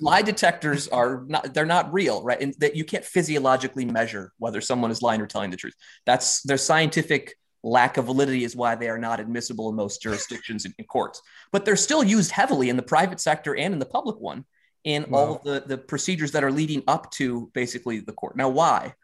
lie 0.00 0.22
detectors 0.22 0.86
are 0.86 1.24
not, 1.26 1.52
they're 1.52 1.66
not 1.66 1.92
real, 1.92 2.22
right? 2.22 2.40
And 2.40 2.54
that 2.58 2.76
you 2.76 2.84
can't 2.84 3.04
physiologically 3.04 3.84
measure 3.84 4.32
whether 4.38 4.60
someone 4.60 4.92
is 4.92 5.02
lying 5.02 5.20
or 5.20 5.26
telling 5.26 5.50
the 5.50 5.56
truth. 5.56 5.74
That's 6.06 6.42
their 6.42 6.56
scientific 6.56 7.36
lack 7.62 7.96
of 7.96 8.06
validity 8.06 8.44
is 8.44 8.56
why 8.56 8.74
they 8.74 8.88
are 8.88 8.98
not 8.98 9.20
admissible 9.20 9.68
in 9.68 9.76
most 9.76 10.02
jurisdictions 10.02 10.64
in, 10.64 10.74
in 10.78 10.84
courts. 10.86 11.20
But 11.52 11.64
they're 11.64 11.76
still 11.76 12.02
used 12.02 12.30
heavily 12.30 12.68
in 12.68 12.76
the 12.76 12.82
private 12.82 13.20
sector 13.20 13.54
and 13.54 13.72
in 13.72 13.78
the 13.78 13.86
public 13.86 14.16
one 14.18 14.44
in 14.84 15.06
wow. 15.08 15.18
all 15.18 15.36
of 15.36 15.42
the, 15.42 15.62
the 15.66 15.78
procedures 15.78 16.32
that 16.32 16.44
are 16.44 16.52
leading 16.52 16.82
up 16.88 17.10
to 17.12 17.50
basically 17.52 18.00
the 18.00 18.12
court. 18.12 18.36
Now, 18.36 18.48
why? 18.48 18.94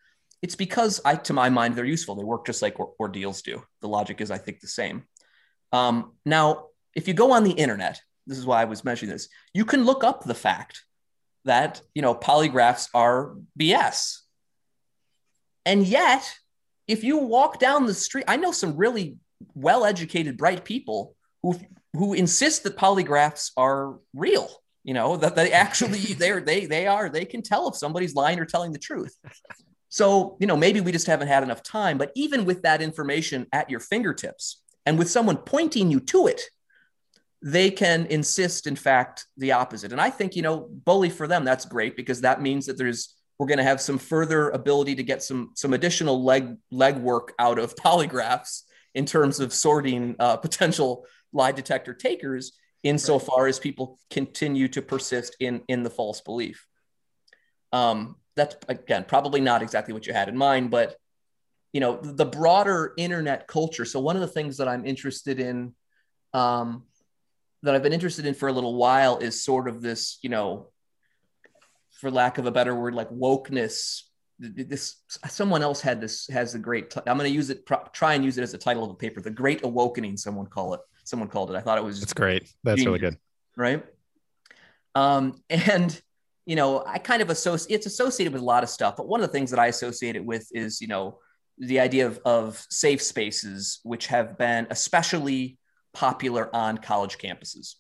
It's 0.43 0.55
because 0.55 1.01
I, 1.05 1.17
to 1.17 1.33
my 1.33 1.51
mind, 1.51 1.77
they're 1.77 1.85
useful. 1.85 2.15
They 2.15 2.25
work 2.25 2.47
just 2.47 2.63
like 2.63 2.79
ordeals 3.01 3.43
do. 3.43 3.63
The 3.81 3.89
logic 3.89 4.21
is, 4.21 4.31
I 4.31 4.39
think, 4.39 4.61
the 4.61 4.69
same. 4.69 5.05
Um, 5.73 6.13
now, 6.25 6.67
if 6.95 7.09
you 7.09 7.15
go 7.15 7.33
on 7.33 7.45
the 7.45 7.53
internet, 7.53 8.01
this 8.27 8.39
is 8.39 8.47
why 8.47 8.63
I 8.63 8.67
was 8.67 8.85
mentioning 8.85 9.13
this. 9.13 9.29
You 9.55 9.65
can 9.65 9.85
look 9.85 10.05
up 10.05 10.25
the 10.25 10.35
fact 10.35 10.83
that 11.45 11.81
you 11.95 12.03
know 12.03 12.15
polygraphs 12.15 12.89
are 12.93 13.37
BS, 13.59 14.19
and 15.65 15.87
yet 15.87 16.35
if 16.89 17.03
you 17.03 17.19
walk 17.19 17.59
down 17.59 17.87
the 17.87 17.95
street, 17.95 18.25
I 18.29 18.37
know 18.37 18.53
some 18.53 18.77
really 18.77 19.17
well-educated, 19.55 20.37
bright 20.37 20.65
people 20.65 21.15
who 21.43 21.59
who 21.93 22.13
insist 22.13 22.63
that 22.65 22.77
polygraphs 22.77 23.53
are 23.57 23.99
real. 24.15 24.49
You 24.85 24.95
know 24.95 25.17
that 25.17 25.35
they 25.35 25.53
actually 25.53 25.99
they're 26.19 26.41
they 26.41 26.67
they 26.67 26.87
are 26.87 27.09
they 27.09 27.25
can 27.25 27.43
tell 27.43 27.69
if 27.69 27.77
somebody's 27.77 28.15
lying 28.15 28.39
or 28.39 28.45
telling 28.45 28.73
the 28.73 28.79
truth. 28.79 29.17
So 29.89 30.37
you 30.41 30.47
know 30.47 30.57
maybe 30.57 30.81
we 30.81 30.93
just 30.93 31.07
haven't 31.07 31.29
had 31.29 31.43
enough 31.43 31.63
time. 31.63 31.99
But 31.99 32.13
even 32.15 32.45
with 32.45 32.63
that 32.63 32.83
information 32.83 33.47
at 33.53 33.71
your 33.71 33.81
fingertips 33.81 34.63
and 34.85 34.99
with 34.99 35.11
someone 35.11 35.37
pointing 35.39 35.91
you 35.91 36.01
to 36.01 36.29
it, 36.29 36.41
they 37.43 37.71
can 37.71 38.07
insist, 38.07 38.67
in 38.67 38.77
fact, 38.77 39.27
the 39.37 39.53
opposite. 39.53 39.93
And 39.93 40.01
I 40.01 40.11
think 40.11 40.37
you 40.37 40.43
know 40.43 40.69
bully 40.71 41.11
for 41.11 41.27
them 41.27 41.45
that's 41.45 41.65
great 41.65 41.97
because 41.97 42.21
that 42.21 42.41
means 42.41 42.67
that 42.67 42.79
there's 42.79 43.16
we're 43.39 43.47
going 43.47 43.59
to 43.59 43.65
have 43.65 43.81
some 43.81 43.99
further 43.99 44.51
ability 44.51 44.95
to 44.95 45.03
get 45.03 45.23
some 45.23 45.51
some 45.55 45.73
additional 45.73 46.25
leg 46.25 46.57
leg 46.71 46.97
work 46.97 47.33
out 47.39 47.59
of 47.59 47.75
polygraphs 47.77 48.63
in 48.95 49.07
terms 49.07 49.41
of 49.41 49.53
sorting 49.53 50.17
uh, 50.19 50.37
potential 50.37 51.07
lie 51.33 51.53
detector 51.53 51.95
takers 51.95 52.53
insofar 52.83 53.45
right. 53.45 53.49
as 53.49 53.59
people 53.59 53.99
continue 54.11 54.69
to 54.69 54.83
persist 54.83 55.37
in 55.41 55.63
in 55.69 55.83
the 55.83 55.91
false 55.91 56.21
belief 56.21 56.67
um, 57.73 58.17
that's 58.37 58.57
again 58.69 59.05
probably 59.07 59.41
not 59.41 59.63
exactly 59.63 59.93
what 59.93 60.07
you 60.07 60.13
had 60.13 60.29
in 60.29 60.37
mind 60.37 60.71
but 60.71 60.97
you 61.73 61.81
know 61.81 61.99
the 62.01 62.25
broader 62.25 62.93
internet 62.97 63.47
culture 63.47 63.85
so 63.85 64.01
one 64.01 64.17
of 64.17 64.23
the 64.23 64.29
things 64.29 64.57
that 64.59 64.69
i'm 64.69 64.87
interested 64.87 65.41
in 65.41 65.75
um, 66.33 66.85
that 67.63 67.75
i've 67.75 67.83
been 67.83 67.93
interested 67.93 68.25
in 68.25 68.35
for 68.35 68.49
a 68.49 68.53
little 68.53 68.77
while 68.77 69.19
is 69.19 69.43
sort 69.43 69.69
of 69.69 69.83
this 69.83 70.19
you 70.23 70.31
know 70.31 70.69
for 72.01 72.11
lack 72.11 72.39
of 72.39 72.47
a 72.47 72.51
better 72.51 72.75
word, 72.75 72.95
like 72.95 73.11
wokeness. 73.11 74.03
This 74.39 74.97
someone 75.29 75.63
else 75.63 75.81
had 75.81 76.01
this 76.01 76.29
has 76.29 76.55
a 76.55 76.59
great. 76.59 76.95
i 76.97 77.11
am 77.11 77.17
going 77.17 77.29
to 77.29 77.35
use 77.35 77.49
it. 77.49 77.67
try 77.93 78.15
and 78.15 78.25
use 78.25 78.37
it 78.37 78.43
as 78.43 78.53
a 78.53 78.59
title 78.59 78.85
of 78.85 78.91
a 78.91 78.95
paper. 78.95 79.21
The 79.21 79.31
Great 79.31 79.65
Awakening. 79.65 80.17
Someone 80.17 80.47
call 80.47 80.75
it. 80.75 80.81
Someone 81.05 81.29
called 81.29 81.51
it. 81.51 81.57
I 81.57 81.61
thought 81.61 81.79
it 81.79 81.85
was. 81.85 82.01
That's 82.01 82.13
great. 82.13 82.53
That's 82.63 82.77
genius, 82.79 82.87
really 82.87 82.99
good. 82.99 83.19
Right. 83.57 83.85
Um, 84.95 85.43
and 85.51 86.01
you 86.45 86.55
know, 86.55 86.85
I 86.87 86.99
kind 86.99 87.23
of 87.23 87.31
associate. 87.31 87.75
It's 87.75 87.87
associated 87.87 88.33
with 88.35 88.43
a 88.43 88.45
lot 88.45 88.63
of 88.63 88.69
stuff, 88.69 88.97
but 88.97 89.09
one 89.09 89.21
of 89.21 89.27
the 89.27 89.33
things 89.33 89.51
that 89.51 89.59
I 89.59 89.67
associate 89.69 90.17
it 90.17 90.25
with 90.25 90.49
is 90.53 90.81
you 90.81 90.89
know 90.89 91.19
the 91.59 91.81
idea 91.81 92.07
of, 92.07 92.21
of 92.27 92.67
safe 92.69 93.01
spaces, 93.01 93.81
which 93.83 94.09
have 94.09 94.37
been 94.37 94.67
especially 94.69 95.59
popular 95.95 96.55
on 96.55 96.77
college 96.77 97.17
campuses 97.17 97.77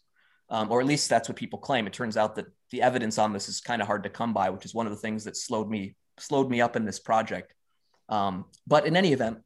um, 0.49 0.71
or 0.71 0.81
at 0.81 0.87
least 0.87 1.09
that's 1.09 1.29
what 1.29 1.37
people 1.37 1.59
claim. 1.59 1.87
It 1.87 1.93
turns 1.93 2.17
out 2.17 2.37
that 2.37 2.47
the 2.71 2.83
evidence 2.83 3.19
on 3.19 3.33
this 3.33 3.49
is 3.49 3.61
kind 3.61 3.81
of 3.81 3.87
hard 3.87 4.05
to 4.05 4.11
come 4.11 4.33
by, 4.33 4.51
which 4.51 4.65
is 4.65 4.75
one 4.75 4.87
of 4.87 4.93
the 4.93 4.99
things 4.99 5.25
that 5.25 5.37
slowed 5.37 5.69
me 5.69 5.95
slowed 6.19 6.51
me 6.51 6.61
up 6.61 6.77
in 6.77 6.85
this 6.85 6.99
project. 6.99 7.53
Um, 8.09 8.47
but 8.67 8.87
in 8.87 8.97
any 8.97 9.13
event, 9.13 9.39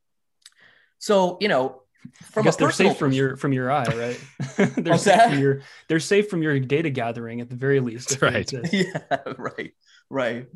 so 0.98 1.38
you 1.40 1.48
know, 1.48 1.82
from 2.30 2.42
I 2.42 2.44
guess 2.44 2.56
they're 2.56 2.70
safe 2.70 2.96
from 2.96 3.12
your 3.12 3.36
from 3.36 3.52
your 3.52 3.70
eye, 3.70 3.84
right? 3.84 4.20
they're 4.76 4.98
safe 4.98 5.16
that? 5.16 5.30
from 5.30 5.40
your 5.40 5.62
they're 5.88 6.00
safe 6.00 6.28
from 6.28 6.42
your 6.42 6.58
data 6.60 6.90
gathering 6.90 7.40
at 7.40 7.48
the 7.48 7.56
very 7.56 7.80
least. 7.80 8.20
Right. 8.22 8.50
Yeah. 8.72 9.00
Right. 9.36 9.72
Right. 10.08 10.46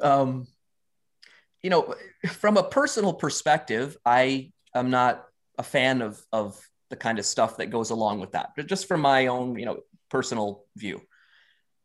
Um, 0.00 0.46
you 1.62 1.70
know, 1.70 1.94
from 2.28 2.56
a 2.56 2.62
personal 2.62 3.14
perspective, 3.14 3.96
I 4.04 4.52
am 4.74 4.90
not 4.90 5.24
a 5.58 5.62
fan 5.62 6.02
of 6.02 6.24
of 6.32 6.60
the 6.90 6.96
kind 6.96 7.18
of 7.18 7.24
stuff 7.24 7.56
that 7.56 7.70
goes 7.70 7.90
along 7.90 8.20
with 8.20 8.32
that. 8.32 8.50
But 8.56 8.66
just 8.66 8.86
from 8.86 9.00
my 9.00 9.26
own, 9.28 9.58
you 9.58 9.64
know, 9.64 9.80
personal 10.10 10.64
view. 10.76 11.00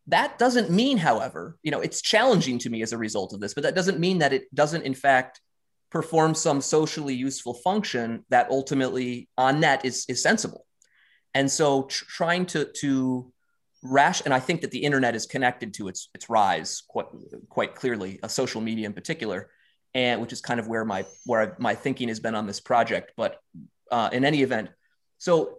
That 0.08 0.40
doesn't 0.40 0.72
mean, 0.72 0.98
however, 0.98 1.58
you 1.62 1.72
know, 1.72 1.82
it's 1.82 2.02
challenging 2.02 2.58
to 2.60 2.70
me 2.70 2.82
as 2.82 2.94
a 2.94 2.98
result 2.98 3.34
of 3.34 3.40
this, 3.40 3.54
but 3.54 3.64
that 3.64 3.76
doesn't 3.76 4.00
mean 4.00 4.20
that 4.20 4.34
it 4.34 4.54
doesn't, 4.54 4.84
in 4.84 4.96
fact, 4.96 5.40
perform 5.92 6.36
some 6.36 6.62
socially 6.62 7.14
useful 7.14 7.54
function 7.54 8.26
that 8.30 8.50
ultimately 8.50 9.28
on 9.38 9.60
net 9.60 9.86
is, 9.86 10.06
is 10.08 10.22
sensible. 10.22 10.66
And 11.34 11.50
so 11.50 11.84
tr- 11.84 12.06
trying 12.06 12.46
to, 12.48 12.66
to 12.82 13.32
rash, 13.84 14.22
and 14.26 14.34
I 14.34 14.40
think 14.40 14.62
that 14.62 14.72
the 14.72 14.80
internet 14.80 15.16
is 15.16 15.26
connected 15.26 15.74
to 15.76 15.88
its, 15.88 16.10
its 16.14 16.30
rise 16.30 16.84
quite, 16.88 17.08
quite 17.50 17.76
clearly, 17.76 18.20
a 18.24 18.30
social 18.30 18.62
media 18.62 18.88
in 18.88 18.94
particular, 18.94 19.50
and 19.94 20.22
which 20.22 20.34
is 20.34 20.42
kind 20.42 20.60
of 20.60 20.68
where 20.68 20.86
my, 20.86 21.06
where 21.26 21.42
I've, 21.42 21.60
my 21.60 21.76
thinking 21.76 22.08
has 22.08 22.20
been 22.20 22.36
on 22.36 22.48
this 22.48 22.60
project. 22.60 23.14
But 23.16 23.40
uh, 23.92 24.10
in 24.12 24.26
any 24.26 24.42
event, 24.42 24.70
so 25.18 25.59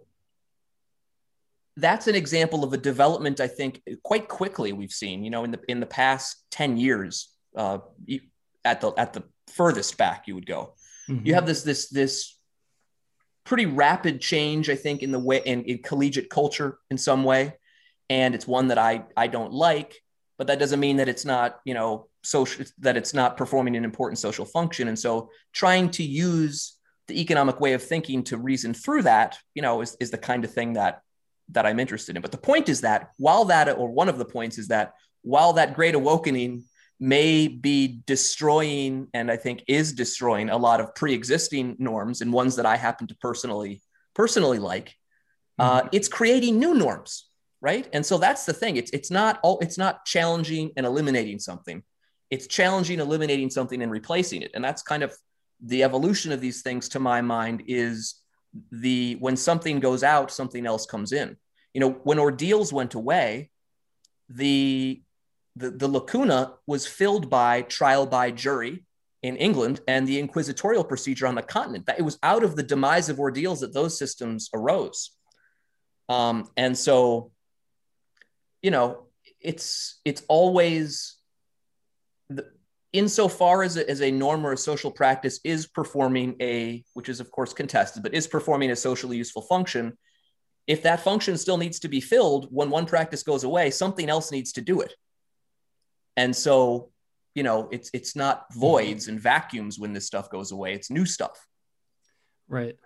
that's 1.77 2.07
an 2.07 2.15
example 2.15 2.63
of 2.63 2.73
a 2.73 2.77
development 2.77 3.39
I 3.39 3.47
think 3.47 3.81
quite 4.03 4.27
quickly 4.27 4.73
we've 4.73 4.91
seen. 4.91 5.23
You 5.23 5.29
know, 5.29 5.43
in 5.43 5.51
the 5.51 5.59
in 5.67 5.79
the 5.79 5.85
past 5.85 6.43
ten 6.51 6.77
years, 6.77 7.29
uh, 7.55 7.79
at 8.65 8.81
the 8.81 8.91
at 8.97 9.13
the 9.13 9.23
furthest 9.47 9.97
back 9.97 10.27
you 10.27 10.35
would 10.35 10.45
go, 10.45 10.73
mm-hmm. 11.09 11.25
you 11.25 11.33
have 11.33 11.45
this 11.45 11.63
this 11.63 11.89
this 11.89 12.37
pretty 13.43 13.65
rapid 13.65 14.21
change 14.21 14.69
I 14.69 14.75
think 14.75 15.01
in 15.01 15.11
the 15.11 15.19
way 15.19 15.41
in, 15.45 15.63
in 15.63 15.79
collegiate 15.79 16.29
culture 16.29 16.77
in 16.89 16.97
some 16.97 17.23
way, 17.23 17.53
and 18.09 18.35
it's 18.35 18.47
one 18.47 18.67
that 18.67 18.77
I 18.77 19.05
I 19.15 19.27
don't 19.27 19.53
like, 19.53 19.95
but 20.37 20.47
that 20.47 20.59
doesn't 20.59 20.79
mean 20.79 20.97
that 20.97 21.09
it's 21.09 21.25
not 21.25 21.59
you 21.65 21.73
know 21.73 22.07
social 22.23 22.65
that 22.79 22.97
it's 22.97 23.13
not 23.13 23.37
performing 23.37 23.75
an 23.75 23.85
important 23.85 24.19
social 24.19 24.45
function. 24.45 24.87
And 24.87 24.99
so 24.99 25.29
trying 25.53 25.89
to 25.91 26.03
use 26.03 26.77
the 27.07 27.19
economic 27.19 27.59
way 27.59 27.73
of 27.73 27.83
thinking 27.83 28.23
to 28.25 28.37
reason 28.37 28.73
through 28.73 29.03
that, 29.03 29.37
you 29.55 29.61
know, 29.61 29.81
is, 29.81 29.97
is 29.99 30.11
the 30.11 30.17
kind 30.17 30.45
of 30.45 30.53
thing 30.53 30.73
that 30.73 31.01
that 31.51 31.65
I'm 31.65 31.79
interested 31.79 32.15
in. 32.15 32.21
But 32.21 32.31
the 32.31 32.37
point 32.37 32.69
is 32.69 32.81
that 32.81 33.11
while 33.17 33.45
that, 33.45 33.69
or 33.77 33.89
one 33.89 34.09
of 34.09 34.17
the 34.17 34.25
points 34.25 34.57
is 34.57 34.69
that 34.69 34.93
while 35.21 35.53
that 35.53 35.75
great 35.75 35.95
awakening 35.95 36.63
may 36.99 37.47
be 37.47 38.01
destroying, 38.05 39.07
and 39.13 39.31
I 39.31 39.37
think 39.37 39.63
is 39.67 39.93
destroying 39.93 40.49
a 40.49 40.57
lot 40.57 40.79
of 40.79 40.93
pre-existing 40.95 41.75
norms 41.79 42.21
and 42.21 42.31
ones 42.31 42.55
that 42.57 42.65
I 42.65 42.77
happen 42.77 43.07
to 43.07 43.15
personally 43.15 43.81
personally 44.13 44.59
like, 44.59 44.95
uh, 45.57 45.79
mm-hmm. 45.79 45.87
uh, 45.87 45.89
it's 45.91 46.07
creating 46.07 46.59
new 46.59 46.73
norms, 46.73 47.27
right? 47.61 47.87
And 47.93 48.05
so 48.05 48.17
that's 48.17 48.45
the 48.45 48.53
thing. 48.53 48.77
It's 48.77 48.91
it's 48.91 49.11
not 49.11 49.39
all 49.41 49.59
it's 49.59 49.77
not 49.77 50.05
challenging 50.05 50.71
and 50.77 50.85
eliminating 50.85 51.39
something. 51.39 51.83
It's 52.29 52.47
challenging, 52.47 52.99
eliminating 52.99 53.49
something, 53.49 53.81
and 53.81 53.91
replacing 53.91 54.41
it. 54.41 54.51
And 54.53 54.63
that's 54.63 54.81
kind 54.81 55.03
of 55.03 55.13
the 55.63 55.83
evolution 55.83 56.31
of 56.31 56.41
these 56.41 56.61
things 56.61 56.89
to 56.89 56.99
my 56.99 57.21
mind 57.21 57.63
is 57.67 58.20
the 58.71 59.15
when 59.19 59.37
something 59.37 59.79
goes 59.79 60.03
out 60.03 60.31
something 60.31 60.65
else 60.65 60.85
comes 60.85 61.11
in. 61.11 61.37
You 61.73 61.81
know 61.81 61.91
when 62.03 62.19
ordeals 62.19 62.73
went 62.73 62.93
away 62.93 63.51
the 64.29 65.01
the, 65.55 65.69
the 65.71 65.87
lacuna 65.87 66.53
was 66.65 66.87
filled 66.87 67.29
by 67.29 67.61
trial 67.63 68.05
by 68.05 68.31
jury 68.31 68.85
in 69.21 69.35
england 69.35 69.81
and 69.87 70.07
the 70.07 70.17
inquisitorial 70.17 70.83
procedure 70.83 71.27
on 71.27 71.35
the 71.35 71.41
continent. 71.41 71.85
That 71.85 71.99
it 71.99 72.03
was 72.03 72.19
out 72.23 72.43
of 72.43 72.55
the 72.55 72.63
demise 72.63 73.09
of 73.09 73.19
ordeals 73.19 73.61
that 73.61 73.73
those 73.73 73.97
systems 73.97 74.49
arose. 74.53 75.11
Um, 76.09 76.49
and 76.57 76.77
so 76.77 77.31
you 78.61 78.71
know 78.71 79.07
it's 79.39 79.99
it's 80.05 80.23
always 80.27 81.17
insofar 82.93 83.63
as 83.63 83.77
a, 83.77 83.89
as 83.89 84.01
a 84.01 84.11
norm 84.11 84.45
or 84.45 84.53
a 84.53 84.57
social 84.57 84.91
practice 84.91 85.39
is 85.43 85.67
performing 85.67 86.35
a, 86.41 86.83
which 86.93 87.09
is 87.09 87.19
of 87.19 87.31
course 87.31 87.53
contested, 87.53 88.03
but 88.03 88.13
is 88.13 88.27
performing 88.27 88.71
a 88.71 88.75
socially 88.75 89.17
useful 89.17 89.41
function, 89.43 89.97
if 90.67 90.83
that 90.83 91.01
function 91.01 91.37
still 91.37 91.57
needs 91.57 91.79
to 91.79 91.87
be 91.87 92.01
filled 92.01 92.47
when 92.51 92.69
one 92.69 92.85
practice 92.85 93.23
goes 93.23 93.43
away, 93.43 93.71
something 93.71 94.09
else 94.09 94.31
needs 94.31 94.53
to 94.53 94.61
do 94.61 94.81
it. 94.81 94.93
And 96.17 96.35
so, 96.35 96.91
you 97.33 97.43
know, 97.43 97.69
it's 97.71 97.89
it's 97.93 98.15
not 98.15 98.45
voids 98.53 99.07
and 99.07 99.19
vacuums 99.19 99.79
when 99.79 99.93
this 99.93 100.05
stuff 100.05 100.29
goes 100.29 100.51
away; 100.51 100.73
it's 100.73 100.91
new 100.91 101.05
stuff. 101.05 101.47
Right. 102.47 102.77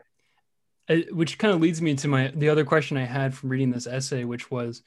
Uh, 0.88 0.98
which 1.12 1.40
kind 1.40 1.54
of 1.54 1.60
leads 1.60 1.82
me 1.82 1.96
to 1.96 2.08
my 2.08 2.32
the 2.36 2.50
other 2.50 2.64
question 2.64 2.98
I 2.98 3.06
had 3.06 3.34
from 3.34 3.50
reading 3.50 3.72
this 3.72 3.88
essay, 3.88 4.24
which 4.24 4.52
was 4.52 4.84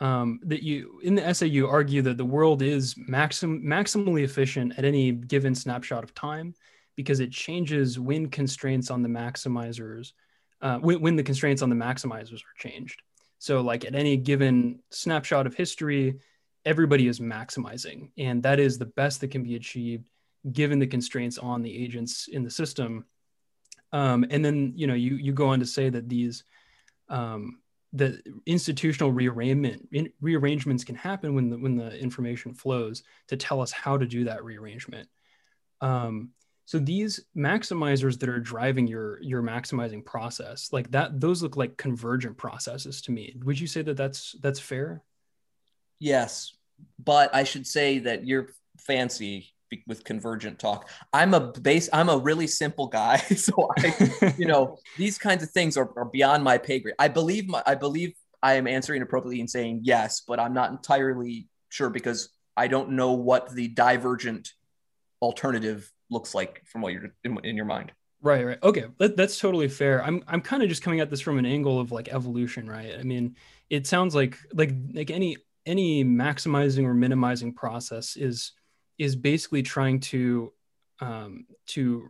um, 0.00 0.40
that 0.44 0.62
you 0.62 1.00
in 1.02 1.14
the 1.14 1.26
essay 1.26 1.46
you 1.46 1.66
argue 1.66 2.02
that 2.02 2.16
the 2.16 2.24
world 2.24 2.62
is 2.62 2.94
maxim 2.96 3.62
maximally 3.62 4.22
efficient 4.22 4.78
at 4.78 4.84
any 4.84 5.12
given 5.12 5.54
snapshot 5.54 6.04
of 6.04 6.14
time 6.14 6.54
because 6.96 7.20
it 7.20 7.32
changes 7.32 7.98
when 7.98 8.28
constraints 8.28 8.90
on 8.90 9.02
the 9.02 9.08
maximizers 9.08 10.12
uh, 10.60 10.78
when, 10.78 11.00
when 11.00 11.16
the 11.16 11.22
constraints 11.22 11.62
on 11.62 11.70
the 11.70 11.76
maximizers 11.76 12.40
are 12.40 12.58
changed. 12.58 13.02
So 13.38 13.60
like 13.60 13.84
at 13.84 13.94
any 13.94 14.16
given 14.16 14.80
snapshot 14.90 15.46
of 15.46 15.54
history 15.54 16.18
everybody 16.64 17.08
is 17.08 17.20
maximizing 17.20 18.10
and 18.18 18.42
that 18.42 18.60
is 18.60 18.78
the 18.78 18.86
best 18.86 19.20
that 19.20 19.30
can 19.30 19.42
be 19.42 19.56
achieved 19.56 20.08
given 20.52 20.78
the 20.78 20.86
constraints 20.86 21.38
on 21.38 21.62
the 21.62 21.76
agents 21.76 22.28
in 22.28 22.44
the 22.44 22.50
system. 22.50 23.04
Um, 23.92 24.26
and 24.30 24.44
then 24.44 24.72
you 24.76 24.86
know 24.86 24.94
you 24.94 25.16
you 25.16 25.32
go 25.32 25.48
on 25.48 25.60
to 25.60 25.66
say 25.66 25.88
that 25.88 26.08
these 26.08 26.44
um, 27.08 27.60
the 27.92 28.20
institutional 28.44 29.12
rearrangement 29.12 29.88
in, 29.92 30.12
rearrangements 30.20 30.84
can 30.84 30.94
happen 30.94 31.34
when 31.34 31.50
the 31.50 31.58
when 31.58 31.76
the 31.76 31.98
information 31.98 32.54
flows 32.54 33.02
to 33.28 33.36
tell 33.36 33.60
us 33.60 33.72
how 33.72 33.96
to 33.96 34.06
do 34.06 34.24
that 34.24 34.44
rearrangement. 34.44 35.08
Um, 35.80 36.30
so 36.66 36.78
these 36.78 37.24
maximizers 37.34 38.18
that 38.18 38.28
are 38.28 38.40
driving 38.40 38.86
your 38.86 39.22
your 39.22 39.42
maximizing 39.42 40.04
process, 40.04 40.68
like 40.70 40.90
that, 40.90 41.18
those 41.18 41.42
look 41.42 41.56
like 41.56 41.78
convergent 41.78 42.36
processes 42.36 43.00
to 43.02 43.10
me. 43.10 43.36
Would 43.42 43.58
you 43.58 43.66
say 43.66 43.80
that 43.82 43.96
that's 43.96 44.36
that's 44.42 44.60
fair? 44.60 45.02
Yes, 45.98 46.52
but 47.02 47.34
I 47.34 47.44
should 47.44 47.66
say 47.66 48.00
that 48.00 48.26
you're 48.26 48.48
fancy 48.78 49.54
with 49.86 50.04
convergent 50.04 50.58
talk. 50.58 50.88
I'm 51.12 51.34
a 51.34 51.52
base. 51.52 51.88
I'm 51.92 52.08
a 52.08 52.18
really 52.18 52.46
simple 52.46 52.86
guy, 52.86 53.16
so 53.36 53.70
I, 53.78 54.34
you 54.38 54.46
know, 54.46 54.78
these 54.96 55.18
kinds 55.18 55.42
of 55.42 55.50
things 55.50 55.76
are, 55.76 55.90
are 55.96 56.06
beyond 56.06 56.44
my 56.44 56.58
pay 56.58 56.78
grade. 56.80 56.94
I 56.98 57.08
believe 57.08 57.48
my, 57.48 57.62
I 57.66 57.74
believe 57.74 58.14
I 58.42 58.54
am 58.54 58.66
answering 58.66 59.02
appropriately 59.02 59.40
and 59.40 59.50
saying 59.50 59.80
yes, 59.82 60.22
but 60.26 60.38
I'm 60.38 60.54
not 60.54 60.70
entirely 60.70 61.48
sure 61.68 61.90
because 61.90 62.30
I 62.56 62.68
don't 62.68 62.90
know 62.90 63.12
what 63.12 63.50
the 63.54 63.68
divergent 63.68 64.52
alternative 65.20 65.90
looks 66.10 66.34
like 66.34 66.62
from 66.66 66.80
what 66.80 66.92
you're 66.92 67.12
in, 67.24 67.38
in 67.44 67.56
your 67.56 67.64
mind. 67.64 67.92
Right, 68.20 68.44
right. 68.44 68.58
Okay, 68.62 68.86
that, 68.98 69.16
that's 69.16 69.38
totally 69.38 69.68
fair. 69.68 70.02
I'm 70.02 70.24
I'm 70.26 70.40
kind 70.40 70.62
of 70.62 70.68
just 70.68 70.82
coming 70.82 70.98
at 70.98 71.08
this 71.08 71.20
from 71.20 71.38
an 71.38 71.46
angle 71.46 71.78
of 71.78 71.92
like 71.92 72.08
evolution, 72.08 72.68
right? 72.68 72.94
I 72.98 73.04
mean, 73.04 73.36
it 73.70 73.86
sounds 73.86 74.14
like 74.14 74.36
like 74.52 74.72
like 74.92 75.10
any 75.10 75.36
any 75.66 76.02
maximizing 76.04 76.84
or 76.84 76.94
minimizing 76.94 77.52
process 77.52 78.16
is 78.16 78.52
is 78.98 79.16
basically 79.16 79.62
trying 79.62 80.00
to 80.00 80.52
um, 81.00 81.46
to 81.66 82.08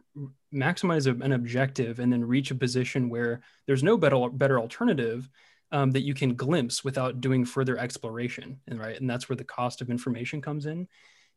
maximize 0.53 1.07
an 1.07 1.33
objective 1.33 1.99
and 1.99 2.11
then 2.11 2.25
reach 2.25 2.51
a 2.51 2.55
position 2.55 3.11
where 3.11 3.43
there's 3.67 3.83
no 3.83 3.99
better 3.99 4.29
better 4.31 4.59
alternative 4.59 5.29
um, 5.73 5.91
that 5.91 6.03
you 6.03 6.15
can 6.15 6.35
glimpse 6.35 6.83
without 6.83 7.21
doing 7.21 7.45
further 7.45 7.77
exploration 7.77 8.59
and 8.67 8.79
right 8.79 8.99
and 8.99 9.09
that's 9.09 9.29
where 9.29 9.37
the 9.37 9.45
cost 9.45 9.83
of 9.83 9.91
information 9.91 10.41
comes 10.41 10.67
in. 10.67 10.89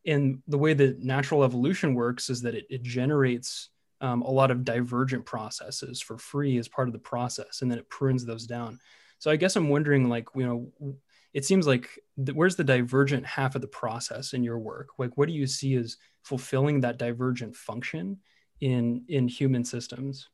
And 0.06 0.42
the 0.48 0.58
way 0.58 0.74
that 0.74 1.00
natural 1.00 1.44
evolution 1.44 1.94
works 1.94 2.28
is 2.28 2.42
that 2.42 2.56
it, 2.56 2.66
it 2.70 2.82
generates 2.82 3.68
um, 4.00 4.22
a 4.22 4.30
lot 4.30 4.50
of 4.50 4.64
divergent 4.64 5.24
processes 5.24 6.00
for 6.00 6.18
free 6.18 6.58
as 6.58 6.66
part 6.66 6.88
of 6.88 6.92
the 6.92 6.98
process 6.98 7.62
and 7.62 7.70
then 7.70 7.78
it 7.78 7.88
prunes 7.88 8.24
those 8.24 8.46
down. 8.46 8.78
So 9.18 9.30
i 9.30 9.36
guess 9.36 9.54
i'm 9.54 9.68
wondering 9.68 10.08
like 10.08 10.26
you 10.34 10.46
know 10.46 10.96
it 11.34 11.44
seems 11.44 11.66
like 11.66 11.98
the, 12.16 12.32
where's 12.32 12.56
the 12.56 12.64
divergent 12.64 13.26
half 13.26 13.54
of 13.54 13.62
the 13.62 13.68
process 13.68 14.32
in 14.32 14.42
your 14.42 14.58
work? 14.58 14.90
Like 14.98 15.16
what 15.16 15.28
do 15.28 15.34
you 15.34 15.46
see 15.46 15.74
as 15.76 15.96
fulfilling 16.22 16.80
that 16.80 16.98
divergent 16.98 17.56
function 17.56 18.18
in 18.60 19.04
in 19.08 19.28
human 19.28 19.64
systems? 19.64 20.28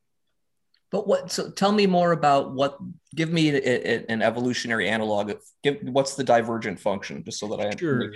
But 0.90 1.06
what 1.06 1.30
so 1.30 1.50
tell 1.50 1.72
me 1.72 1.87
more 1.87 2.12
about 2.12 2.52
what 2.52 2.78
give 3.14 3.30
me 3.30 3.50
a, 3.50 3.58
a, 3.58 4.06
an 4.08 4.22
evolutionary 4.22 4.88
analog 4.88 5.30
of 5.30 5.42
give 5.62 5.78
what's 5.82 6.16
the 6.16 6.24
divergent 6.24 6.80
function 6.80 7.22
just 7.24 7.38
so 7.38 7.48
that 7.48 7.61
i 7.61 7.76
sure. 7.76 8.12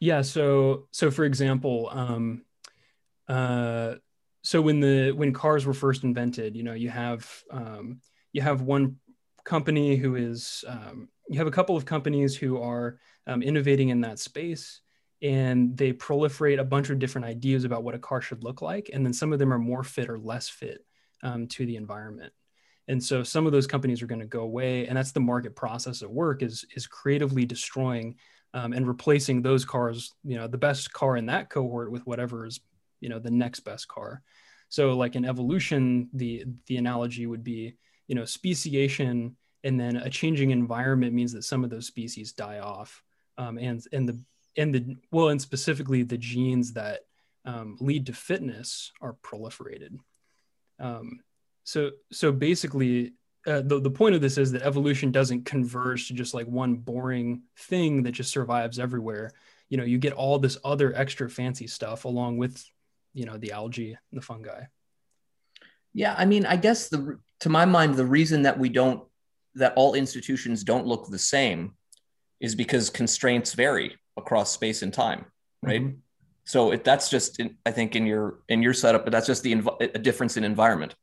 Yeah 0.00 0.22
so 0.22 0.88
so 0.92 1.10
for 1.10 1.24
example 1.24 1.90
um 1.92 2.42
uh 3.28 3.94
so 4.42 4.62
when 4.62 4.80
the 4.80 5.12
when 5.12 5.32
cars 5.32 5.66
were 5.66 5.74
first 5.74 6.04
invented 6.04 6.56
you 6.56 6.62
know 6.62 6.72
you 6.72 6.88
have 6.88 7.30
um 7.50 8.00
you 8.32 8.40
have 8.42 8.62
one 8.62 8.96
company 9.44 9.96
who 9.96 10.16
is 10.16 10.64
um, 10.66 11.08
you 11.34 11.38
have 11.38 11.48
a 11.48 11.50
couple 11.50 11.76
of 11.76 11.84
companies 11.84 12.36
who 12.36 12.62
are 12.62 13.00
um, 13.26 13.42
innovating 13.42 13.88
in 13.88 14.00
that 14.02 14.20
space 14.20 14.80
and 15.20 15.76
they 15.76 15.92
proliferate 15.92 16.60
a 16.60 16.64
bunch 16.64 16.90
of 16.90 17.00
different 17.00 17.26
ideas 17.26 17.64
about 17.64 17.82
what 17.82 17.96
a 17.96 17.98
car 17.98 18.20
should 18.20 18.44
look 18.44 18.62
like 18.62 18.88
and 18.92 19.04
then 19.04 19.12
some 19.12 19.32
of 19.32 19.40
them 19.40 19.52
are 19.52 19.58
more 19.58 19.82
fit 19.82 20.08
or 20.08 20.16
less 20.16 20.48
fit 20.48 20.86
um, 21.24 21.48
to 21.48 21.66
the 21.66 21.74
environment. 21.74 22.32
And 22.86 23.02
so 23.02 23.24
some 23.24 23.46
of 23.46 23.52
those 23.52 23.66
companies 23.66 24.00
are 24.00 24.06
going 24.06 24.20
to 24.20 24.26
go 24.26 24.42
away 24.42 24.86
and 24.86 24.96
that's 24.96 25.10
the 25.10 25.18
market 25.18 25.56
process 25.56 26.02
at 26.02 26.10
work 26.10 26.40
is 26.40 26.64
is 26.76 26.86
creatively 26.86 27.44
destroying 27.44 28.14
um, 28.52 28.72
and 28.72 28.86
replacing 28.86 29.42
those 29.42 29.64
cars 29.64 30.12
you 30.22 30.36
know 30.36 30.46
the 30.46 30.56
best 30.56 30.92
car 30.92 31.16
in 31.16 31.26
that 31.26 31.50
cohort 31.50 31.90
with 31.90 32.06
whatever 32.06 32.46
is 32.46 32.60
you 33.00 33.08
know 33.08 33.18
the 33.18 33.30
next 33.30 33.60
best 33.60 33.88
car. 33.88 34.22
So 34.68 34.96
like 34.96 35.16
in 35.16 35.24
evolution 35.24 36.10
the 36.12 36.44
the 36.66 36.76
analogy 36.76 37.26
would 37.26 37.42
be 37.42 37.74
you 38.06 38.14
know 38.14 38.24
speciation 38.24 39.36
and 39.64 39.80
then 39.80 39.96
a 39.96 40.10
changing 40.10 40.50
environment 40.50 41.14
means 41.14 41.32
that 41.32 41.42
some 41.42 41.64
of 41.64 41.70
those 41.70 41.86
species 41.86 42.32
die 42.32 42.60
off 42.60 43.02
um, 43.38 43.58
and 43.58 43.84
and 43.92 44.08
the 44.08 44.20
and 44.56 44.74
the 44.74 44.96
well 45.10 45.30
and 45.30 45.40
specifically 45.40 46.02
the 46.02 46.18
genes 46.18 46.74
that 46.74 47.00
um, 47.46 47.76
lead 47.80 48.06
to 48.06 48.12
fitness 48.12 48.92
are 49.00 49.16
proliferated. 49.22 49.98
Um, 50.78 51.20
so 51.64 51.90
so 52.12 52.30
basically 52.30 53.14
uh, 53.46 53.62
the, 53.62 53.80
the 53.80 53.90
point 53.90 54.14
of 54.14 54.20
this 54.20 54.38
is 54.38 54.52
that 54.52 54.62
evolution 54.62 55.10
doesn't 55.10 55.44
converge 55.44 56.08
to 56.08 56.14
just 56.14 56.34
like 56.34 56.46
one 56.46 56.76
boring 56.76 57.42
thing 57.58 58.02
that 58.04 58.12
just 58.12 58.30
survives 58.30 58.78
everywhere. 58.78 59.32
You 59.70 59.78
know 59.78 59.84
you 59.84 59.98
get 59.98 60.12
all 60.12 60.38
this 60.38 60.58
other 60.62 60.94
extra 60.94 61.28
fancy 61.28 61.66
stuff 61.66 62.04
along 62.04 62.36
with 62.36 62.62
you 63.14 63.24
know 63.24 63.38
the 63.38 63.52
algae 63.52 63.96
the 64.12 64.20
fungi. 64.20 64.64
Yeah 65.94 66.14
i 66.18 66.24
mean 66.24 66.44
i 66.44 66.56
guess 66.56 66.88
the 66.88 67.20
to 67.40 67.48
my 67.48 67.64
mind 67.64 67.94
the 67.94 68.04
reason 68.04 68.42
that 68.42 68.58
we 68.58 68.68
don't 68.68 69.04
that 69.54 69.72
all 69.76 69.94
institutions 69.94 70.64
don't 70.64 70.86
look 70.86 71.08
the 71.08 71.18
same 71.18 71.74
is 72.40 72.54
because 72.54 72.90
constraints 72.90 73.54
vary 73.54 73.96
across 74.16 74.52
space 74.52 74.82
and 74.82 74.92
time, 74.92 75.26
right? 75.62 75.82
Mm-hmm. 75.82 75.98
So 76.44 76.72
if 76.72 76.84
that's 76.84 77.08
just, 77.08 77.40
in, 77.40 77.56
I 77.64 77.70
think, 77.70 77.96
in 77.96 78.04
your 78.06 78.40
in 78.48 78.62
your 78.62 78.74
setup, 78.74 79.04
but 79.04 79.12
that's 79.12 79.26
just 79.26 79.42
the 79.42 79.62
a 79.80 79.98
difference 79.98 80.36
in 80.36 80.44
environment. 80.44 80.94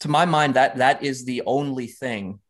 To 0.00 0.08
my 0.08 0.26
mind, 0.26 0.54
that 0.54 0.76
that 0.76 1.02
is 1.02 1.24
the 1.24 1.42
only 1.46 1.88
thing 1.88 2.40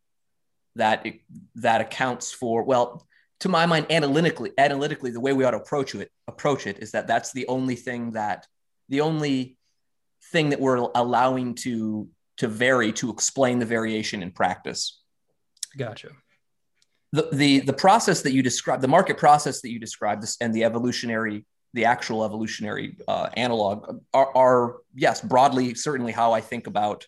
that 0.76 1.06
it, 1.06 1.20
that 1.56 1.80
accounts 1.80 2.32
for. 2.32 2.62
Well, 2.62 3.06
to 3.40 3.48
my 3.48 3.66
mind, 3.66 3.86
analytically, 3.90 4.52
analytically, 4.58 5.10
the 5.10 5.20
way 5.20 5.32
we 5.32 5.44
ought 5.44 5.52
to 5.52 5.58
approach 5.58 5.94
it 5.94 6.10
approach 6.28 6.66
it 6.66 6.78
is 6.80 6.92
that 6.92 7.06
that's 7.06 7.32
the 7.32 7.46
only 7.46 7.76
thing 7.76 8.12
that 8.12 8.46
the 8.88 9.00
only 9.00 9.56
thing 10.32 10.50
that 10.50 10.60
we're 10.60 10.88
allowing 10.94 11.54
to 11.54 12.08
to 12.38 12.48
vary 12.48 12.92
to 12.92 13.10
explain 13.10 13.58
the 13.58 13.66
variation 13.66 14.22
in 14.22 14.30
practice. 14.30 15.00
Gotcha. 15.76 16.10
The, 17.12 17.28
the, 17.32 17.60
the 17.60 17.72
process 17.72 18.22
that 18.22 18.32
you 18.32 18.42
described, 18.42 18.82
the 18.82 18.88
market 18.88 19.18
process 19.18 19.60
that 19.60 19.70
you 19.70 19.78
described, 19.78 20.24
and 20.40 20.52
the 20.52 20.64
evolutionary, 20.64 21.46
the 21.72 21.84
actual 21.84 22.24
evolutionary 22.24 22.96
uh, 23.06 23.28
analog 23.36 24.00
are, 24.12 24.36
are, 24.36 24.76
yes, 24.94 25.20
broadly, 25.20 25.74
certainly 25.74 26.12
how 26.12 26.32
I 26.32 26.40
think 26.40 26.66
about 26.66 27.06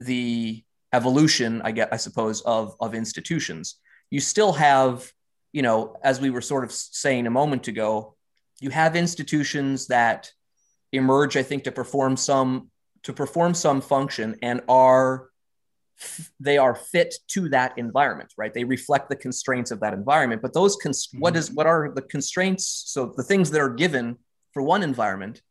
the 0.00 0.62
evolution, 0.92 1.62
I 1.62 1.72
get, 1.72 1.92
I 1.92 1.96
suppose, 1.96 2.40
of, 2.42 2.74
of 2.80 2.94
institutions. 2.94 3.76
You 4.10 4.20
still 4.20 4.52
have, 4.52 5.10
you 5.52 5.62
know, 5.62 5.96
as 6.02 6.20
we 6.20 6.30
were 6.30 6.40
sort 6.40 6.64
of 6.64 6.72
saying 6.72 7.26
a 7.26 7.30
moment 7.30 7.68
ago, 7.68 8.16
you 8.60 8.70
have 8.70 8.96
institutions 8.96 9.86
that 9.86 10.30
emerge, 10.92 11.36
I 11.36 11.42
think, 11.42 11.64
to 11.64 11.72
perform 11.72 12.16
some 12.16 12.70
to 13.02 13.14
perform 13.14 13.54
some 13.54 13.80
function 13.80 14.36
and 14.42 14.60
are 14.68 15.30
they 16.38 16.58
are 16.58 16.74
fit 16.74 17.14
to 17.28 17.48
that 17.50 17.76
environment 17.76 18.32
right? 18.36 18.52
They 18.52 18.64
reflect 18.64 19.08
the 19.08 19.16
constraints 19.16 19.70
of 19.70 19.80
that 19.80 19.94
environment. 19.94 20.42
But 20.42 20.54
those 20.54 20.76
cons- 20.76 21.08
mm-hmm. 21.08 21.20
what 21.20 21.36
is 21.36 21.50
what 21.52 21.66
are 21.66 21.92
the 21.94 22.02
constraints? 22.02 22.84
So 22.86 23.12
the 23.16 23.22
things 23.22 23.50
that 23.50 23.60
are 23.60 23.70
given 23.70 24.16
for 24.52 24.62
one 24.62 24.82
environment 24.82 25.42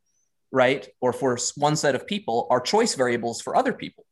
right 0.52 0.88
or 1.00 1.14
for 1.14 1.38
one 1.56 1.76
set 1.76 1.96
of 1.96 2.08
people 2.08 2.48
are 2.50 2.60
choice 2.60 2.96
variables 2.96 3.42
for 3.42 3.56
other 3.56 3.74
people. 3.74 4.06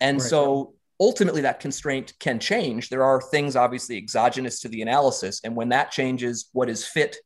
And 0.00 0.18
right. 0.18 0.28
so 0.28 0.74
ultimately 1.00 1.42
that 1.42 1.60
constraint 1.60 2.12
can 2.20 2.38
change. 2.38 2.88
There 2.88 3.04
are 3.04 3.20
things 3.20 3.56
obviously 3.56 3.96
exogenous 3.96 4.60
to 4.60 4.68
the 4.68 4.82
analysis. 4.82 5.40
And 5.44 5.56
when 5.56 5.70
that 5.70 5.90
changes 5.90 6.48
what 6.52 6.68
is 6.68 6.84
fit 6.84 7.16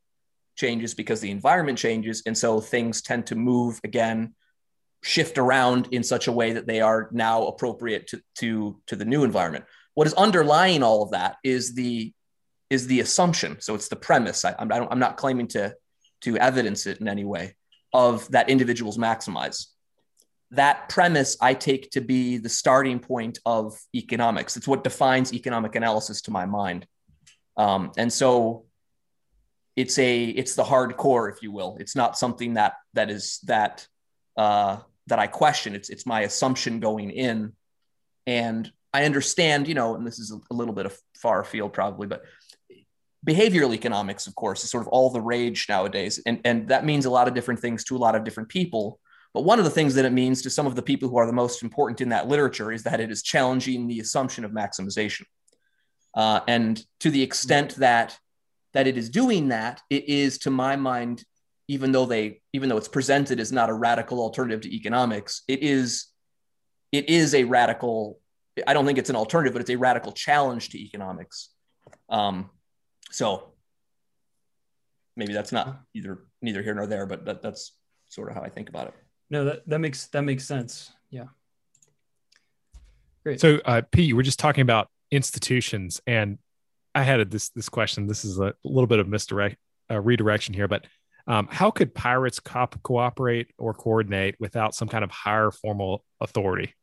changes 0.56 0.94
because 0.94 1.20
the 1.20 1.30
environment 1.30 1.78
changes. 1.78 2.22
And 2.24 2.36
so 2.36 2.60
things 2.60 3.02
tend 3.02 3.26
to 3.26 3.34
move 3.34 3.78
again 3.84 4.34
shift 5.02 5.38
around 5.38 5.88
in 5.92 6.02
such 6.02 6.26
a 6.26 6.32
way 6.32 6.52
that 6.52 6.66
they 6.66 6.80
are 6.80 7.08
now 7.12 7.46
appropriate 7.46 8.08
to, 8.08 8.20
to, 8.38 8.80
to 8.86 8.96
the 8.96 9.04
new 9.04 9.24
environment. 9.24 9.64
What 9.94 10.06
is 10.06 10.14
underlying 10.14 10.82
all 10.82 11.02
of 11.02 11.10
that 11.12 11.36
is 11.42 11.74
the 11.74 12.12
is 12.68 12.86
the 12.88 13.00
assumption. 13.00 13.60
So 13.60 13.74
it's 13.74 13.88
the 13.88 13.96
premise. 13.96 14.44
I, 14.44 14.54
I'm, 14.58 14.72
I 14.72 14.86
am 14.90 14.98
not 14.98 15.16
claiming 15.16 15.46
to 15.48 15.74
to 16.22 16.36
evidence 16.38 16.86
it 16.86 17.00
in 17.00 17.08
any 17.08 17.24
way 17.24 17.54
of 17.92 18.28
that 18.30 18.48
individuals 18.50 18.98
maximize. 18.98 19.66
That 20.50 20.88
premise 20.88 21.36
I 21.40 21.54
take 21.54 21.90
to 21.92 22.00
be 22.00 22.38
the 22.38 22.48
starting 22.48 22.98
point 22.98 23.38
of 23.46 23.78
economics. 23.94 24.56
It's 24.56 24.68
what 24.68 24.84
defines 24.84 25.32
economic 25.32 25.74
analysis 25.74 26.22
to 26.22 26.30
my 26.30 26.46
mind. 26.46 26.86
Um, 27.56 27.92
and 27.96 28.12
so 28.12 28.66
it's 29.76 29.98
a 29.98 30.24
it's 30.24 30.54
the 30.54 30.64
hardcore, 30.64 31.32
if 31.32 31.42
you 31.42 31.52
will. 31.52 31.76
It's 31.80 31.96
not 31.96 32.18
something 32.18 32.54
that 32.54 32.74
that 32.94 33.10
is 33.10 33.40
that 33.44 33.86
uh, 34.36 34.78
that 35.06 35.18
I 35.18 35.26
question. 35.26 35.74
It's 35.74 35.88
it's 35.88 36.06
my 36.06 36.22
assumption 36.22 36.80
going 36.80 37.10
in, 37.10 37.52
and 38.26 38.70
I 38.92 39.04
understand, 39.04 39.68
you 39.68 39.74
know, 39.74 39.94
and 39.94 40.06
this 40.06 40.18
is 40.18 40.30
a, 40.30 40.54
little 40.54 40.74
bit 40.74 40.86
of 40.86 40.98
far 41.18 41.44
field 41.44 41.72
probably, 41.72 42.06
but 42.06 42.22
behavioral 43.26 43.74
economics, 43.74 44.26
of 44.26 44.34
course, 44.34 44.64
is 44.64 44.70
sort 44.70 44.82
of 44.82 44.88
all 44.88 45.10
the 45.10 45.20
rage 45.20 45.66
nowadays, 45.68 46.20
and 46.26 46.40
and 46.44 46.68
that 46.68 46.84
means 46.84 47.04
a 47.04 47.10
lot 47.10 47.28
of 47.28 47.34
different 47.34 47.60
things 47.60 47.84
to 47.84 47.96
a 47.96 47.98
lot 47.98 48.14
of 48.14 48.24
different 48.24 48.48
people. 48.48 48.98
But 49.34 49.42
one 49.42 49.58
of 49.58 49.66
the 49.66 49.70
things 49.70 49.94
that 49.96 50.06
it 50.06 50.12
means 50.12 50.40
to 50.42 50.50
some 50.50 50.66
of 50.66 50.76
the 50.76 50.82
people 50.82 51.10
who 51.10 51.18
are 51.18 51.26
the 51.26 51.32
most 51.32 51.62
important 51.62 52.00
in 52.00 52.08
that 52.08 52.26
literature 52.26 52.72
is 52.72 52.84
that 52.84 53.00
it 53.00 53.10
is 53.10 53.22
challenging 53.22 53.86
the 53.86 54.00
assumption 54.00 54.46
of 54.46 54.50
maximization. 54.50 55.24
Uh, 56.14 56.40
and 56.48 56.82
to 57.00 57.10
the 57.10 57.22
extent 57.22 57.74
that 57.74 58.18
that 58.72 58.86
it 58.86 58.96
is 58.98 59.08
doing 59.08 59.48
that, 59.48 59.80
it 59.88 60.08
is, 60.08 60.38
to 60.38 60.50
my 60.50 60.76
mind, 60.76 61.24
even 61.68 61.92
though 61.92 62.06
they 62.06 62.40
even 62.52 62.68
though 62.68 62.76
it's 62.76 62.88
presented 62.88 63.40
as 63.40 63.52
not 63.52 63.70
a 63.70 63.74
radical 63.74 64.20
alternative 64.20 64.60
to 64.62 64.74
economics 64.74 65.42
it 65.48 65.62
is 65.62 66.06
it 66.92 67.08
is 67.08 67.34
a 67.34 67.44
radical 67.44 68.18
i 68.66 68.72
don't 68.72 68.86
think 68.86 68.98
it's 68.98 69.10
an 69.10 69.16
alternative 69.16 69.52
but 69.52 69.60
it's 69.60 69.70
a 69.70 69.76
radical 69.76 70.12
challenge 70.12 70.70
to 70.70 70.78
economics 70.78 71.50
um, 72.08 72.50
so 73.10 73.52
maybe 75.16 75.32
that's 75.32 75.52
not 75.52 75.80
either 75.94 76.20
neither 76.42 76.62
here 76.62 76.74
nor 76.74 76.86
there, 76.86 77.06
but 77.06 77.24
that, 77.24 77.42
that's 77.42 77.72
sort 78.08 78.28
of 78.28 78.34
how 78.34 78.42
I 78.42 78.48
think 78.48 78.68
about 78.68 78.88
it. 78.88 78.94
No, 79.30 79.44
that, 79.46 79.68
that 79.68 79.78
makes 79.80 80.06
that 80.08 80.22
makes 80.22 80.44
sense. 80.44 80.92
Yeah. 81.10 81.26
Great. 83.24 83.40
So, 83.40 83.58
uh, 83.64 83.82
Pete, 83.90 84.14
we're 84.14 84.22
just 84.22 84.38
talking 84.38 84.62
about 84.62 84.88
institutions, 85.10 86.00
and 86.06 86.38
I 86.94 87.02
had 87.02 87.20
a, 87.20 87.24
this 87.24 87.48
this 87.50 87.68
question. 87.68 88.06
This 88.06 88.24
is 88.24 88.38
a 88.38 88.54
little 88.64 88.86
bit 88.86 89.00
of 89.00 89.08
misdirect 89.08 89.56
uh, 89.90 90.00
redirection 90.00 90.54
here, 90.54 90.68
but 90.68 90.86
um, 91.26 91.48
how 91.50 91.70
could 91.70 91.94
pirates 91.94 92.40
co- 92.40 92.68
cooperate 92.82 93.48
or 93.58 93.74
coordinate 93.74 94.36
without 94.38 94.74
some 94.74 94.88
kind 94.88 95.02
of 95.04 95.10
higher 95.10 95.50
formal 95.50 96.04
authority? 96.20 96.74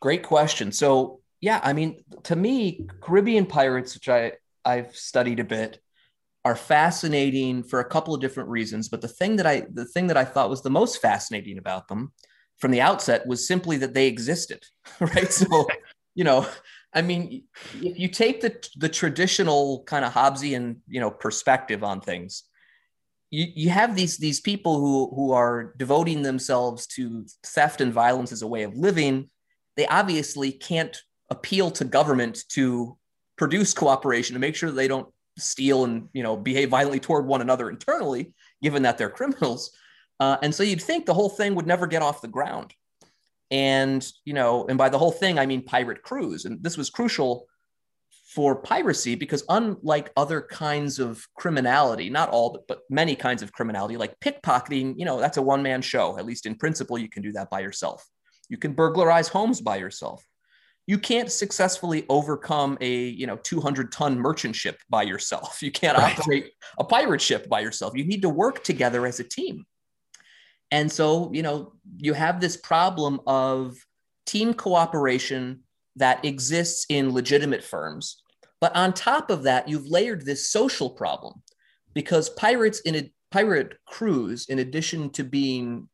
Great 0.00 0.22
question. 0.22 0.72
So, 0.72 1.20
yeah, 1.40 1.60
I 1.62 1.72
mean, 1.72 2.04
to 2.24 2.36
me, 2.36 2.86
Caribbean 3.00 3.46
pirates, 3.46 3.94
which 3.94 4.08
I 4.08 4.32
I've 4.64 4.96
studied 4.96 5.40
a 5.40 5.44
bit, 5.44 5.80
are 6.44 6.56
fascinating 6.56 7.62
for 7.62 7.80
a 7.80 7.88
couple 7.88 8.14
of 8.14 8.20
different 8.20 8.48
reasons. 8.48 8.88
But 8.88 9.00
the 9.00 9.08
thing 9.08 9.36
that 9.36 9.46
I 9.46 9.64
the 9.72 9.84
thing 9.84 10.06
that 10.06 10.16
I 10.16 10.24
thought 10.24 10.50
was 10.50 10.62
the 10.62 10.70
most 10.70 11.00
fascinating 11.02 11.58
about 11.58 11.88
them 11.88 12.12
from 12.58 12.70
the 12.70 12.80
outset 12.80 13.26
was 13.26 13.46
simply 13.46 13.76
that 13.78 13.94
they 13.94 14.06
existed, 14.06 14.64
right? 15.00 15.32
So, 15.32 15.66
you 16.14 16.24
know, 16.24 16.48
I 16.94 17.02
mean, 17.02 17.44
if 17.74 17.98
you 17.98 18.08
take 18.08 18.40
the 18.40 18.66
the 18.76 18.88
traditional 18.88 19.82
kind 19.84 20.04
of 20.04 20.12
Hobbesian, 20.12 20.76
you 20.88 21.00
know, 21.00 21.10
perspective 21.10 21.84
on 21.84 22.00
things, 22.00 22.44
you, 23.30 23.46
you 23.54 23.70
have 23.70 23.96
these 23.96 24.18
these 24.18 24.40
people 24.40 24.80
who 24.80 25.14
who 25.14 25.32
are 25.32 25.74
devoting 25.76 26.22
themselves 26.22 26.86
to 26.88 27.26
theft 27.44 27.80
and 27.80 27.92
violence 27.92 28.32
as 28.32 28.42
a 28.42 28.46
way 28.46 28.62
of 28.62 28.76
living. 28.76 29.30
They 29.76 29.86
obviously 29.86 30.52
can't 30.52 30.96
appeal 31.30 31.70
to 31.72 31.84
government 31.84 32.44
to 32.50 32.96
produce 33.36 33.74
cooperation 33.74 34.34
to 34.34 34.40
make 34.40 34.54
sure 34.54 34.70
they 34.70 34.88
don't 34.88 35.08
steal 35.38 35.84
and 35.84 36.08
you 36.12 36.22
know 36.22 36.36
behave 36.36 36.70
violently 36.70 37.00
toward 37.00 37.26
one 37.26 37.40
another 37.40 37.68
internally, 37.68 38.34
given 38.62 38.82
that 38.82 38.98
they're 38.98 39.10
criminals. 39.10 39.70
Uh, 40.18 40.36
and 40.42 40.54
so 40.54 40.62
you'd 40.62 40.82
think 40.82 41.04
the 41.04 41.14
whole 41.14 41.28
thing 41.28 41.54
would 41.54 41.66
never 41.66 41.86
get 41.86 42.02
off 42.02 42.22
the 42.22 42.28
ground. 42.28 42.72
And, 43.50 44.06
you 44.24 44.34
know, 44.34 44.66
and 44.66 44.78
by 44.78 44.88
the 44.88 44.98
whole 44.98 45.12
thing, 45.12 45.38
I 45.38 45.46
mean 45.46 45.62
pirate 45.62 46.02
crews. 46.02 46.44
And 46.44 46.62
this 46.62 46.76
was 46.76 46.90
crucial 46.90 47.46
for 48.36 48.54
piracy 48.54 49.14
because 49.14 49.42
unlike 49.48 50.12
other 50.14 50.42
kinds 50.42 50.98
of 50.98 51.26
criminality, 51.38 52.10
not 52.10 52.28
all, 52.28 52.62
but 52.68 52.82
many 52.90 53.16
kinds 53.16 53.42
of 53.42 53.50
criminality, 53.50 53.96
like 53.96 54.20
pickpocketing, 54.20 54.92
you 54.98 55.06
know, 55.06 55.18
that's 55.18 55.38
a 55.38 55.42
one 55.42 55.62
man 55.62 55.80
show. 55.80 56.18
At 56.18 56.26
least 56.26 56.44
in 56.44 56.54
principle, 56.54 56.98
you 56.98 57.08
can 57.08 57.22
do 57.22 57.32
that 57.32 57.48
by 57.48 57.60
yourself. 57.60 58.06
You 58.50 58.58
can 58.58 58.74
burglarize 58.74 59.28
homes 59.28 59.62
by 59.62 59.76
yourself. 59.76 60.22
You 60.86 60.98
can't 60.98 61.32
successfully 61.32 62.04
overcome 62.10 62.76
a 62.82 63.06
you 63.06 63.26
know 63.26 63.36
200 63.42 63.90
ton 63.90 64.18
merchant 64.18 64.54
ship 64.54 64.78
by 64.90 65.04
yourself. 65.04 65.58
You 65.62 65.72
can't 65.72 65.96
right. 65.96 66.16
operate 66.20 66.52
a 66.78 66.84
pirate 66.84 67.22
ship 67.22 67.48
by 67.48 67.60
yourself. 67.60 67.94
You 67.96 68.04
need 68.04 68.20
to 68.20 68.28
work 68.28 68.62
together 68.62 69.06
as 69.06 69.18
a 69.18 69.24
team. 69.24 69.64
And 70.70 70.92
so, 70.92 71.30
you 71.32 71.42
know, 71.42 71.72
you 71.96 72.12
have 72.12 72.38
this 72.38 72.58
problem 72.58 73.20
of 73.26 73.78
team 74.26 74.52
cooperation 74.52 75.60
that 75.96 76.22
exists 76.22 76.84
in 76.90 77.14
legitimate 77.14 77.64
firms. 77.64 78.22
But 78.66 78.74
on 78.74 78.94
top 78.94 79.30
of 79.30 79.44
that, 79.44 79.68
you've 79.68 79.86
layered 79.86 80.26
this 80.26 80.50
social 80.50 80.90
problem 80.90 81.40
because 81.94 82.28
pirates 82.30 82.80
in 82.80 82.96
a 82.96 83.12
pirate 83.30 83.74
crews, 83.86 84.46
in 84.48 84.58
addition 84.58 85.10
to 85.10 85.22
being 85.22 85.88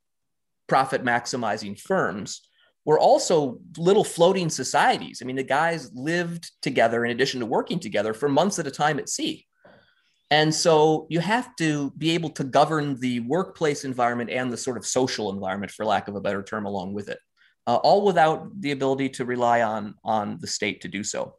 profit 0.69 1.05
maximizing 1.05 1.79
firms, 1.79 2.41
were 2.87 2.99
also 2.99 3.59
little 3.77 4.05
floating 4.05 4.49
societies. 4.49 5.21
I 5.21 5.27
mean, 5.27 5.37
the 5.37 5.43
guys 5.43 5.93
lived 5.93 6.51
together 6.63 7.05
in 7.05 7.11
addition 7.11 7.41
to 7.41 7.47
working 7.47 7.79
together 7.79 8.15
for 8.15 8.31
months 8.31 8.59
at 8.59 8.67
a 8.67 8.71
time 8.71 8.99
at 8.99 9.11
sea. 9.11 9.47
And 10.31 10.55
so 10.55 11.07
you 11.11 11.21
have 11.21 11.55
to 11.57 11.91
be 11.99 12.13
able 12.13 12.31
to 12.31 12.45
govern 12.45 12.99
the 13.01 13.21
workplace 13.21 13.85
environment 13.85 14.31
and 14.31 14.51
the 14.51 14.57
sort 14.57 14.79
of 14.79 14.87
social 14.87 15.31
environment, 15.31 15.73
for 15.73 15.85
lack 15.85 16.09
of 16.09 16.17
a 16.17 16.23
better 16.23 16.43
term, 16.43 16.65
along 16.65 16.95
with 16.95 17.11
it, 17.11 17.19
uh, 17.67 17.77
all 17.77 18.03
without 18.03 18.49
the 18.63 18.71
ability 18.71 19.11
to 19.11 19.27
rely 19.27 19.61
on 19.61 19.95
on 20.03 20.39
the 20.41 20.47
state 20.47 20.81
to 20.81 20.89
do 20.89 21.05
so. 21.05 21.35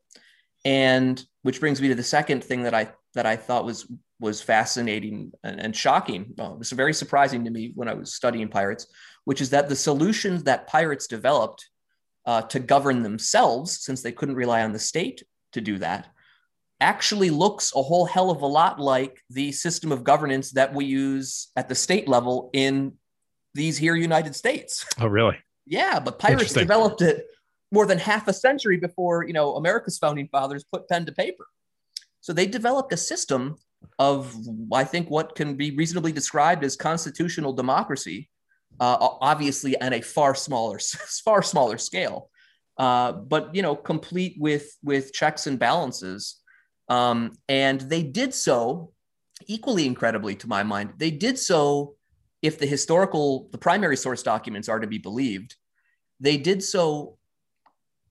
And 0.66 1.24
which 1.42 1.60
brings 1.60 1.82
me 1.82 1.90
to 1.90 1.96
the 1.96 2.04
second 2.04 2.44
thing 2.44 2.64
that 2.64 2.74
I 2.74 2.92
that 3.16 3.26
I 3.26 3.36
thought 3.36 3.66
was 3.66 3.88
was 4.20 4.42
fascinating 4.42 5.32
and, 5.44 5.60
and 5.60 5.76
shocking. 5.76 6.34
Uh, 6.40 6.54
it 6.54 6.60
was 6.60 6.72
very 6.72 6.94
surprising 6.94 7.44
to 7.44 7.52
me 7.52 7.74
when 7.76 7.90
I 7.90 7.94
was 7.94 8.14
studying 8.14 8.48
pirates, 8.48 8.88
which 9.26 9.42
is 9.42 9.50
that 9.50 9.68
the 9.68 9.76
solutions 9.76 10.44
that 10.44 10.68
pirates 10.68 11.08
developed 11.08 11.70
uh, 12.26 12.42
to 12.44 12.60
govern 12.60 13.04
themselves, 13.04 13.84
since 13.84 14.02
they 14.02 14.14
couldn't 14.14 14.36
rely 14.36 14.64
on 14.64 14.72
the 14.72 14.80
state 14.80 15.24
to 15.52 15.62
do 15.62 15.78
that, 15.80 16.08
actually 16.80 17.30
looks 17.30 17.74
a 17.76 17.82
whole 17.82 18.06
hell 18.06 18.32
of 18.32 18.42
a 18.42 18.48
lot 18.48 18.80
like 18.80 19.22
the 19.30 19.52
system 19.52 19.92
of 19.92 20.04
governance 20.04 20.52
that 20.52 20.74
we 20.74 20.86
use 20.86 21.50
at 21.56 21.68
the 21.68 21.76
state 21.76 22.08
level 22.08 22.50
in 22.54 22.94
these 23.54 23.78
here 23.78 23.96
United 23.96 24.36
States. 24.36 24.86
Oh, 25.00 25.08
really? 25.08 25.38
Yeah, 25.66 26.00
but 26.00 26.20
pirates 26.20 26.54
developed 26.54 27.02
it 27.02 27.26
more 27.74 27.86
than 27.86 27.98
half 27.98 28.28
a 28.28 28.34
century 28.34 28.78
before, 28.78 29.26
you 29.26 29.34
know, 29.34 29.56
America's 29.56 29.98
founding 29.98 30.28
fathers 30.28 30.64
put 30.64 30.88
pen 30.88 31.06
to 31.06 31.12
paper. 31.12 31.48
So 32.22 32.32
they 32.32 32.46
developed 32.46 32.94
a 32.94 32.98
system 32.98 33.58
of, 34.00 34.34
I 34.72 34.86
think, 34.86 35.10
what 35.10 35.36
can 35.36 35.56
be 35.56 35.72
reasonably 35.72 36.14
described 36.14 36.64
as 36.64 36.78
constitutional 36.78 37.52
democracy, 37.52 38.30
uh, 38.80 38.98
obviously 39.00 39.80
on 39.82 39.94
a 39.94 40.02
far 40.02 40.36
smaller, 40.36 40.80
far 41.26 41.44
smaller 41.44 41.78
scale, 41.78 42.30
uh, 42.78 43.12
but 43.12 43.54
you 43.54 43.62
know, 43.62 43.76
complete 43.76 44.36
with 44.40 44.78
with 44.84 45.12
checks 45.14 45.48
and 45.48 45.60
balances 45.60 46.44
um, 46.90 47.38
and 47.48 47.82
they 47.82 48.04
did 48.04 48.34
so 48.34 48.92
equally 49.48 49.86
incredibly 49.86 50.36
to 50.36 50.48
my 50.48 50.64
mind. 50.64 50.94
They 50.98 51.12
did 51.12 51.40
so 51.40 51.96
if 52.42 52.60
the 52.60 52.66
historical, 52.66 53.48
the 53.52 53.58
primary 53.58 53.98
source 53.98 54.22
documents 54.22 54.68
are 54.70 54.80
to 54.80 54.88
be 54.88 54.98
believed, 54.98 55.56
they 56.20 56.38
did 56.38 56.62
so 56.64 57.18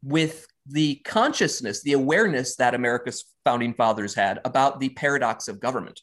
with 0.03 0.47
the 0.67 0.97
consciousness, 1.05 1.83
the 1.83 1.93
awareness 1.93 2.57
that 2.57 2.75
America's 2.75 3.25
founding 3.45 3.75
fathers 3.75 4.15
had 4.15 4.41
about 4.45 4.81
the 4.81 4.91
paradox 4.91 5.49
of 5.49 5.61
government. 5.61 6.01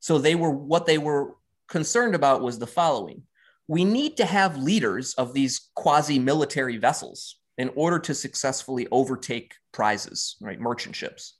So 0.00 0.18
they 0.18 0.34
were 0.34 0.50
what 0.50 0.86
they 0.86 0.98
were 0.98 1.36
concerned 1.68 2.14
about 2.14 2.42
was 2.42 2.58
the 2.58 2.66
following. 2.66 3.22
We 3.68 3.84
need 3.84 4.16
to 4.18 4.24
have 4.24 4.56
leaders 4.56 5.14
of 5.14 5.32
these 5.32 5.70
quasi 5.74 6.18
military 6.18 6.76
vessels 6.76 7.38
in 7.58 7.70
order 7.74 7.98
to 7.98 8.14
successfully 8.14 8.86
overtake 8.92 9.54
prizes, 9.72 10.36
right? 10.40 10.60
Merchant 10.60 10.94
ships. 10.94 11.34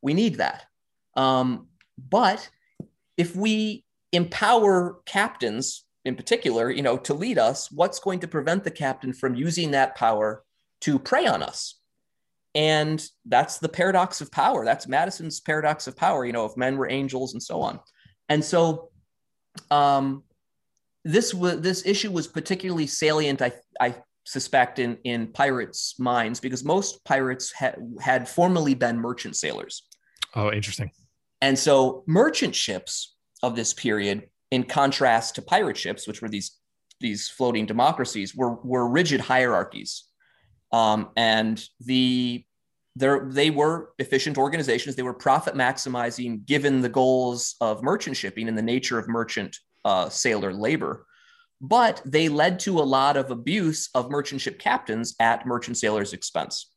We 0.00 0.14
need 0.14 0.36
that. 0.36 0.64
Um, 1.16 1.68
but 1.98 2.48
if 3.16 3.34
we 3.34 3.84
empower 4.12 5.00
captains 5.06 5.84
in 6.04 6.14
particular, 6.16 6.70
you 6.70 6.82
know, 6.82 6.96
to 6.98 7.14
lead 7.14 7.38
us, 7.38 7.70
what's 7.70 8.00
going 8.00 8.20
to 8.20 8.28
prevent 8.28 8.64
the 8.64 8.70
captain 8.70 9.12
from 9.12 9.34
using 9.34 9.70
that 9.70 9.96
power 9.96 10.44
to 10.82 10.98
prey 10.98 11.26
on 11.26 11.42
us? 11.42 11.78
And 12.54 13.02
that's 13.24 13.58
the 13.58 13.68
paradox 13.68 14.20
of 14.20 14.30
power. 14.30 14.64
That's 14.64 14.86
Madison's 14.86 15.40
paradox 15.40 15.86
of 15.86 15.96
power, 15.96 16.26
you 16.26 16.32
know, 16.32 16.44
if 16.44 16.56
men 16.56 16.76
were 16.76 16.90
angels 16.90 17.32
and 17.32 17.42
so 17.42 17.62
on. 17.62 17.80
And 18.28 18.44
so 18.44 18.90
um, 19.70 20.22
this 21.04 21.32
was 21.32 21.60
this 21.60 21.86
issue 21.86 22.10
was 22.10 22.26
particularly 22.26 22.86
salient, 22.86 23.42
I, 23.42 23.52
I 23.80 23.94
suspect, 24.24 24.78
in, 24.78 24.98
in 25.04 25.28
pirates' 25.28 25.98
minds 25.98 26.40
because 26.40 26.64
most 26.64 27.04
pirates 27.04 27.52
ha- 27.52 27.74
had 28.00 28.28
formerly 28.28 28.74
been 28.74 28.98
merchant 28.98 29.36
sailors. 29.36 29.84
Oh, 30.34 30.52
interesting. 30.52 30.90
And 31.40 31.58
so 31.58 32.04
merchant 32.06 32.54
ships 32.54 33.16
of 33.42 33.56
this 33.56 33.74
period, 33.74 34.28
in 34.50 34.64
contrast 34.64 35.34
to 35.36 35.42
pirate 35.42 35.76
ships, 35.76 36.06
which 36.06 36.22
were 36.22 36.28
these 36.28 36.58
these 37.00 37.28
floating 37.28 37.66
democracies, 37.66 38.34
were 38.34 38.54
were 38.62 38.88
rigid 38.88 39.20
hierarchies, 39.20 40.04
um, 40.72 41.10
and 41.16 41.62
the 41.80 42.44
they 42.94 43.50
were 43.50 43.90
efficient 43.98 44.36
organizations. 44.36 44.96
They 44.96 45.02
were 45.02 45.14
profit 45.14 45.54
maximizing, 45.54 46.44
given 46.44 46.82
the 46.82 46.90
goals 46.90 47.54
of 47.60 47.82
merchant 47.82 48.18
shipping 48.18 48.48
and 48.48 48.58
the 48.58 48.62
nature 48.62 48.98
of 48.98 49.08
merchant 49.08 49.56
uh, 49.84 50.10
sailor 50.10 50.52
labor. 50.52 51.06
But 51.60 52.02
they 52.04 52.28
led 52.28 52.58
to 52.60 52.80
a 52.80 52.82
lot 52.82 53.16
of 53.16 53.30
abuse 53.30 53.88
of 53.94 54.10
merchant 54.10 54.40
ship 54.40 54.58
captains 54.58 55.14
at 55.20 55.46
merchant 55.46 55.78
sailors' 55.78 56.12
expense. 56.12 56.70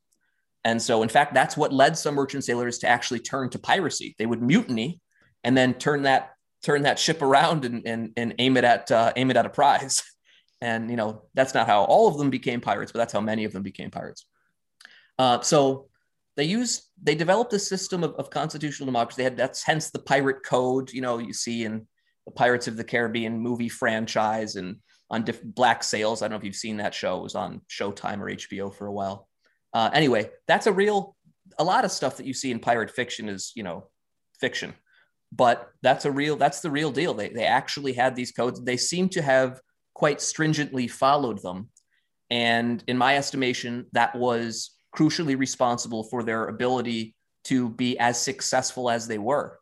And 0.64 0.82
so, 0.82 1.04
in 1.04 1.10
fact, 1.10 1.34
that's 1.34 1.58
what 1.58 1.74
led 1.74 1.98
some 1.98 2.16
merchant 2.16 2.44
sailors 2.44 2.78
to 2.80 2.88
actually 2.88 3.20
turn 3.20 3.50
to 3.50 3.60
piracy. 3.60 4.16
They 4.18 4.26
would 4.26 4.42
mutiny 4.42 5.02
and 5.44 5.58
then 5.58 5.74
turn 5.74 6.04
that 6.04 6.32
turn 6.64 6.82
that 6.84 6.98
ship 6.98 7.22
around 7.22 7.64
and, 7.66 7.86
and, 7.86 8.12
and 8.18 8.34
aim 8.40 8.58
it 8.58 8.64
at 8.64 8.92
uh, 8.92 9.14
aim 9.16 9.30
it 9.32 9.38
at 9.38 9.46
a 9.46 9.50
prize. 9.50 10.04
And 10.62 10.90
you 10.90 10.96
know 10.96 11.24
that's 11.34 11.54
not 11.54 11.68
how 11.68 11.84
all 11.84 12.08
of 12.08 12.18
them 12.18 12.30
became 12.30 12.62
pirates, 12.62 12.92
but 12.92 13.00
that's 13.00 13.14
how 13.14 13.22
many 13.22 13.44
of 13.44 13.54
them 13.54 13.64
became 13.64 13.92
pirates. 13.92 14.26
Uh, 15.20 15.42
so 15.42 15.88
they 16.38 16.46
use 16.46 16.90
they 17.02 17.16
developed 17.16 17.54
a 17.54 17.60
system 17.60 18.04
of, 18.04 18.14
of 18.16 18.30
constitutional 18.30 18.86
democracy. 18.86 19.18
They 19.20 19.24
had 19.26 19.38
that's 19.38 19.64
hence 19.64 19.92
the 19.92 20.00
pirate 20.00 20.44
code. 20.44 20.92
You 20.94 21.02
know 21.02 21.18
you 21.18 21.34
see 21.34 21.66
in 21.66 21.88
the 22.26 22.32
Pirates 22.32 22.68
of 22.68 22.76
the 22.76 22.84
Caribbean 22.84 23.40
movie 23.40 23.70
franchise 23.70 24.56
and 24.56 24.78
on 25.12 25.24
diff- 25.24 25.44
Black 25.44 25.84
Sails. 25.84 26.22
I 26.22 26.26
don't 26.26 26.32
know 26.32 26.38
if 26.38 26.44
you've 26.44 26.56
seen 26.56 26.78
that 26.78 26.94
show. 26.94 27.20
It 27.20 27.24
was 27.24 27.36
on 27.36 27.62
Showtime 27.70 28.20
or 28.20 28.32
HBO 28.32 28.74
for 28.74 28.88
a 28.88 28.92
while. 28.92 29.28
Uh, 29.74 29.92
anyway, 29.94 30.32
that's 30.48 30.66
a 30.66 30.74
real, 30.74 31.16
a 31.60 31.64
lot 31.64 31.86
of 31.86 31.92
stuff 31.92 32.18
that 32.18 32.26
you 32.26 32.34
see 32.34 32.50
in 32.50 32.60
pirate 32.60 32.90
fiction 32.90 33.30
is, 33.30 33.52
you 33.56 33.62
know, 33.62 33.88
fiction. 34.40 34.74
but 35.32 35.72
that's 35.82 36.06
a 36.06 36.12
real 36.12 36.36
that's 36.36 36.62
the 36.62 36.72
real 36.72 36.92
deal. 36.92 37.14
They 37.14 37.30
they 37.30 37.46
actually 37.46 37.94
had 37.94 38.16
these 38.16 38.32
codes. 38.32 38.62
They 38.62 38.78
seem 38.78 39.10
to 39.10 39.22
have 39.22 39.60
quite 39.96 40.22
stringently 40.22 40.88
followed 40.88 41.42
them, 41.42 41.70
and 42.30 42.84
in 42.88 42.98
my 42.98 43.18
estimation, 43.18 43.88
that 43.94 44.16
was 44.16 44.76
crucially 44.96 45.38
responsible 45.38 46.04
for 46.04 46.22
their 46.22 46.46
ability 46.46 47.16
to 47.46 47.70
be 47.70 47.98
as 47.98 48.22
successful 48.22 48.90
as 48.90 49.08
they 49.08 49.18
were. 49.18 49.58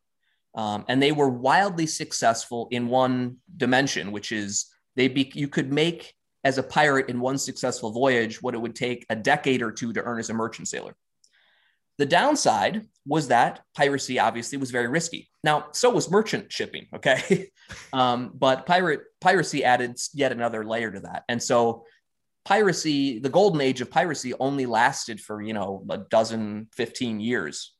Um, 0.55 0.85
and 0.87 1.01
they 1.01 1.11
were 1.11 1.29
wildly 1.29 1.87
successful 1.87 2.67
in 2.71 2.87
one 2.87 3.37
dimension, 3.57 4.11
which 4.11 4.31
is 4.31 4.67
they 4.95 5.07
be, 5.07 5.31
you 5.33 5.47
could 5.47 5.71
make 5.71 6.13
as 6.43 6.57
a 6.57 6.63
pirate 6.63 7.09
in 7.09 7.19
one 7.19 7.37
successful 7.37 7.91
voyage 7.91 8.41
what 8.41 8.53
it 8.53 8.61
would 8.61 8.75
take 8.75 9.05
a 9.09 9.15
decade 9.15 9.61
or 9.61 9.71
two 9.71 9.93
to 9.93 10.03
earn 10.03 10.19
as 10.19 10.29
a 10.29 10.33
merchant 10.33 10.67
sailor. 10.67 10.95
The 11.97 12.05
downside 12.05 12.87
was 13.05 13.27
that 13.27 13.61
piracy 13.75 14.19
obviously 14.19 14.57
was 14.57 14.71
very 14.71 14.87
risky. 14.87 15.29
Now, 15.43 15.67
so 15.73 15.89
was 15.89 16.09
merchant 16.09 16.51
shipping, 16.51 16.87
okay? 16.95 17.49
um, 17.93 18.31
but 18.33 18.65
pirate 18.65 19.01
piracy 19.21 19.63
added 19.63 19.99
yet 20.13 20.31
another 20.31 20.65
layer 20.65 20.91
to 20.91 21.01
that. 21.01 21.23
And 21.27 21.41
so 21.41 21.85
piracy, 22.45 23.19
the 23.19 23.29
golden 23.29 23.61
age 23.61 23.81
of 23.81 23.91
piracy 23.91 24.33
only 24.39 24.65
lasted 24.65 25.19
for, 25.19 25.41
you 25.41 25.53
know, 25.53 25.85
a 25.89 25.97
dozen, 25.97 26.67
15 26.75 27.19
years. 27.19 27.73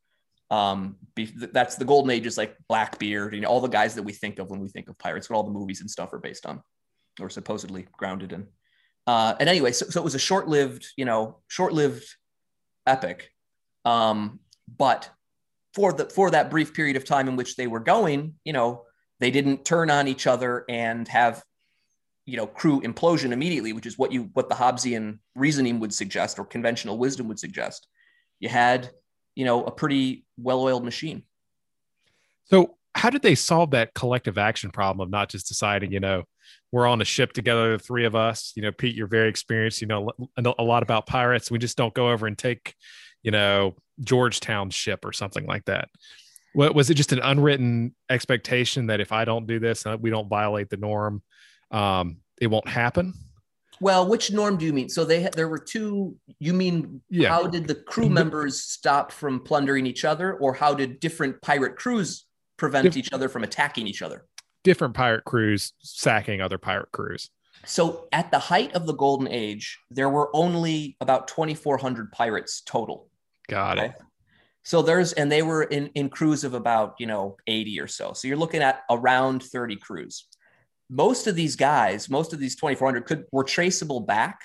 Um, 0.52 0.98
that's 1.52 1.76
the 1.76 1.86
golden 1.86 2.12
age 2.12 2.28
is 2.28 2.38
like 2.38 2.56
Blackbeard, 2.68 3.34
you 3.34 3.42
know, 3.42 3.48
all 3.48 3.62
the 3.62 3.68
guys 3.68 3.96
that 3.96 4.04
we 4.04 4.14
think 4.14 4.40
of 4.40 4.50
when 4.50 4.60
we 4.60 4.70
think 4.70 4.90
of 4.90 5.00
pirates, 5.00 5.30
what 5.30 5.38
all 5.38 5.44
the 5.44 5.52
movies 5.52 5.82
and 5.82 5.90
stuff 5.90 6.14
are 6.14 6.20
based 6.20 6.46
on 6.46 6.62
or 7.20 7.30
supposedly 7.30 7.88
grounded 7.92 8.34
in. 8.34 8.48
Uh, 9.08 9.36
and 9.40 9.50
anyway, 9.50 9.72
so, 9.72 9.88
so 9.88 10.00
it 10.00 10.04
was 10.04 10.16
a 10.16 10.20
short-lived, 10.20 10.88
you 10.96 11.06
know, 11.06 11.40
short-lived 11.48 12.06
epic. 12.86 13.33
Um, 13.86 14.40
but 14.78 15.10
for 15.74 15.94
the 15.94 16.06
for 16.06 16.32
that 16.32 16.50
brief 16.50 16.74
period 16.74 16.96
of 16.96 17.06
time 17.06 17.28
in 17.28 17.36
which 17.36 17.56
they 17.56 17.68
were 17.68 17.80
going, 17.80 18.36
you 18.44 18.54
know, 18.54 18.84
they 19.20 19.32
didn't 19.32 19.66
turn 19.66 19.90
on 19.90 20.08
each 20.08 20.28
other 20.28 20.66
and 20.70 21.08
have, 21.08 21.44
you 22.26 22.38
know, 22.38 22.48
crew 22.48 22.82
implosion 22.82 23.32
immediately, 23.32 23.74
which 23.74 23.86
is 23.86 23.98
what 23.98 24.12
you 24.12 24.30
what 24.34 24.50
the 24.50 24.56
Hobbesian 24.56 25.20
reasoning 25.36 25.80
would 25.80 25.94
suggest 25.94 26.40
or 26.40 26.46
conventional 26.46 26.98
wisdom 26.98 27.28
would 27.28 27.40
suggest. 27.40 27.88
You 28.40 28.50
had, 28.50 28.90
you 29.36 29.46
know, 29.46 29.64
a 29.64 29.72
pretty 29.72 30.26
well-oiled 30.38 30.84
machine. 30.84 31.24
So 32.46 32.78
how 32.96 33.10
did 33.10 33.22
they 33.22 33.36
solve 33.36 33.72
that 33.72 33.94
collective 33.94 34.38
action 34.38 34.70
problem 34.70 35.06
of 35.06 35.10
not 35.10 35.30
just 35.30 35.48
deciding, 35.48 35.92
you 35.92 36.00
know, 36.00 36.24
we're 36.72 36.88
on 36.88 37.02
a 37.02 37.06
ship 37.06 37.34
together, 37.34 37.78
the 37.78 37.84
three 37.84 38.06
of 38.06 38.16
us. 38.16 38.52
You 38.56 38.64
know, 38.64 38.72
Pete, 38.72 38.96
you're 38.96 39.08
very 39.08 39.30
experienced. 39.30 39.82
You 39.82 39.88
know 39.88 40.12
a 40.38 40.64
lot 40.64 40.84
about 40.84 41.06
pirates. 41.06 41.52
We 41.52 41.60
just 41.60 41.78
don't 41.78 41.94
go 41.94 42.10
over 42.10 42.28
and 42.28 42.38
take, 42.38 42.76
you 43.24 43.32
know, 43.32 43.76
Georgetown 44.02 44.70
ship 44.70 45.06
or 45.06 45.14
something 45.14 45.46
like 45.46 45.66
that. 45.66 45.90
What 46.54 46.76
was 46.76 46.90
it? 46.90 46.94
Just 46.96 47.12
an 47.12 47.20
unwritten 47.24 47.96
expectation 48.10 48.88
that 48.88 49.00
if 49.00 49.12
I 49.12 49.26
don't 49.26 49.48
do 49.48 49.60
this, 49.60 49.86
uh, 49.86 49.98
we 50.00 50.10
don't 50.10 50.30
violate 50.30 50.70
the 50.70 50.78
norm, 50.78 51.24
um, 51.72 52.18
it 52.40 52.48
won't 52.48 52.68
happen. 52.68 53.14
Well, 53.82 54.08
which 54.08 54.32
norm 54.32 54.58
do 54.58 54.66
you 54.66 54.74
mean? 54.74 54.88
So 54.88 55.04
they 55.04 55.28
there 55.36 55.48
were 55.48 55.58
two. 55.58 56.16
You 56.40 56.54
mean 56.54 57.02
yeah. 57.10 57.30
how 57.30 57.48
did 57.48 57.68
the 57.68 57.76
crew 57.76 58.08
members 58.08 58.62
stop 58.62 59.12
from 59.12 59.40
plundering 59.40 59.88
each 59.88 60.06
other, 60.06 60.36
or 60.36 60.54
how 60.54 60.76
did 60.76 61.00
different 61.00 61.42
pirate 61.42 61.76
crews 61.76 62.26
prevent 62.58 62.84
Dif- 62.84 62.98
each 62.98 63.14
other 63.14 63.28
from 63.28 63.44
attacking 63.44 63.88
each 63.88 64.04
other? 64.04 64.28
different 64.64 64.94
pirate 64.94 65.26
crews 65.26 65.74
sacking 65.80 66.42
other 66.42 66.58
pirate 66.58 66.92
crews. 66.92 67.30
So 67.66 68.08
at 68.12 68.32
the 68.32 68.40
height 68.40 68.74
of 68.74 68.88
the 68.88 68.94
golden 68.94 69.28
age, 69.28 69.80
there 69.90 70.10
were 70.10 70.30
only 70.36 70.98
about 71.00 71.28
2,400 71.28 72.12
pirates 72.12 72.62
total. 72.62 73.10
Got 73.48 73.80
okay? 73.80 73.88
it. 73.88 73.96
So 74.64 74.82
there's, 74.82 75.14
and 75.14 75.32
they 75.32 75.42
were 75.42 75.64
in, 75.64 75.88
in 75.88 76.10
crews 76.10 76.44
of 76.44 76.54
about, 76.54 76.96
you 76.98 77.06
know, 77.06 77.36
80 77.48 77.82
or 77.82 77.88
so. 77.88 78.14
So 78.14 78.28
you're 78.28 78.38
looking 78.38 78.62
at 78.62 78.84
around 78.90 79.44
30 79.44 79.76
crews. 79.76 80.28
Most 80.90 81.28
of 81.28 81.36
these 81.36 81.56
guys, 81.56 82.10
most 82.10 82.34
of 82.34 82.40
these 82.40 82.56
2,400 82.56 83.06
could, 83.06 83.26
were 83.32 83.44
traceable 83.44 84.00
back 84.00 84.40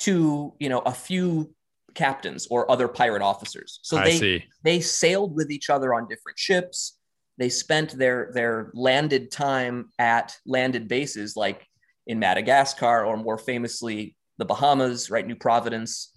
to, 0.00 0.54
you 0.58 0.68
know, 0.68 0.80
a 0.80 0.92
few 0.92 1.54
captains 1.94 2.48
or 2.50 2.68
other 2.68 2.88
pirate 2.88 3.22
officers. 3.22 3.78
So 3.82 4.00
they, 4.00 4.18
see. 4.18 4.44
they 4.64 4.80
sailed 4.80 5.36
with 5.36 5.52
each 5.52 5.70
other 5.70 5.94
on 5.94 6.08
different 6.08 6.38
ships 6.38 6.98
they 7.38 7.48
spent 7.48 7.96
their 7.98 8.30
their 8.32 8.70
landed 8.74 9.30
time 9.30 9.90
at 9.98 10.36
landed 10.46 10.88
bases 10.88 11.36
like 11.36 11.66
in 12.06 12.18
Madagascar 12.18 13.04
or 13.04 13.16
more 13.16 13.38
famously 13.38 14.16
the 14.38 14.44
Bahamas, 14.44 15.10
right, 15.10 15.26
New 15.26 15.36
Providence. 15.36 16.10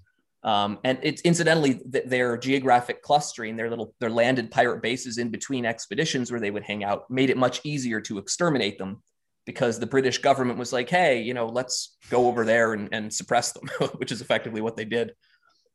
Um, 0.48 0.80
and 0.86 0.98
it's 1.04 1.22
incidentally 1.24 1.82
th- 1.92 2.06
their 2.06 2.38
geographic 2.38 3.02
clustering, 3.02 3.58
their 3.58 3.70
little 3.70 3.94
their 4.00 4.10
landed 4.10 4.50
pirate 4.50 4.82
bases 4.82 5.18
in 5.18 5.30
between 5.30 5.66
expeditions 5.66 6.32
where 6.32 6.40
they 6.40 6.52
would 6.52 6.64
hang 6.64 6.86
out, 6.86 7.12
made 7.12 7.30
it 7.30 7.36
much 7.36 7.60
easier 7.66 8.00
to 8.02 8.18
exterminate 8.18 8.78
them 8.78 9.04
because 9.46 9.78
the 9.78 9.86
British 9.86 10.20
government 10.20 10.58
was 10.58 10.72
like, 10.72 10.90
hey, 10.90 11.22
you 11.22 11.34
know, 11.34 11.48
let's 11.48 11.98
go 12.10 12.28
over 12.28 12.46
there 12.46 12.72
and, 12.72 12.88
and 12.94 13.14
suppress 13.14 13.52
them, 13.52 13.68
which 13.98 14.10
is 14.10 14.22
effectively 14.22 14.62
what 14.62 14.78
they 14.78 14.86
did. 14.86 15.14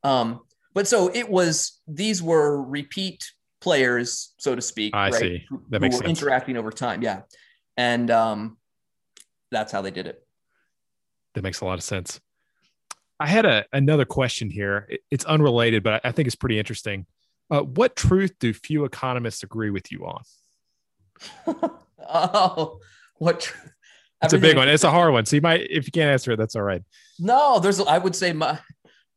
Um, 0.05 0.41
but 0.73 0.89
so 0.89 1.11
it 1.13 1.29
was 1.29 1.83
these 1.87 2.23
were 2.23 2.63
repeat 2.63 3.31
players, 3.61 4.33
so 4.39 4.55
to 4.55 4.63
speak. 4.63 4.97
I 4.97 5.11
right, 5.11 5.21
see. 5.21 5.45
That 5.69 5.83
makes 5.83 5.99
sense. 5.99 6.09
Interacting 6.09 6.57
over 6.57 6.71
time, 6.71 7.03
yeah, 7.03 7.23
and 7.77 8.11
um, 8.11 8.57
that's 9.51 9.71
how 9.71 9.83
they 9.83 9.91
did 9.91 10.07
it. 10.07 10.27
That 11.35 11.43
makes 11.43 11.61
a 11.61 11.67
lot 11.67 11.75
of 11.75 11.83
sense. 11.83 12.21
I 13.23 13.27
had 13.27 13.47
a 13.47 13.65
another 13.73 14.05
question 14.05 14.51
here. 14.51 14.89
It's 15.13 15.25
unrelated, 15.25 15.85
but 15.85 16.01
I 16.05 16.11
think 16.11 16.27
it's 16.27 16.35
pretty 16.35 16.59
interesting. 16.59 17.07
Uh, 17.53 17.61
what 17.61 17.95
truth 17.95 18.35
do 18.41 18.53
few 18.53 18.85
economists 18.85 19.45
agree 19.45 19.71
with 19.71 19.93
you 19.93 20.05
on? 20.07 20.23
oh, 22.09 22.81
what? 23.19 23.41
Tr- 23.41 23.57
it's 24.25 24.33
a 24.33 24.39
big 24.39 24.57
one. 24.57 24.69
It's 24.69 24.83
a 24.83 24.91
hard 24.91 25.13
one. 25.13 25.25
So 25.25 25.37
you 25.37 25.43
might, 25.43 25.61
if 25.71 25.87
you 25.87 25.93
can't 25.93 26.11
answer 26.11 26.33
it, 26.33 26.37
that's 26.37 26.57
all 26.57 26.63
right. 26.63 26.83
No, 27.21 27.61
there's. 27.61 27.79
I 27.79 27.97
would 27.99 28.17
say 28.17 28.33
my, 28.33 28.59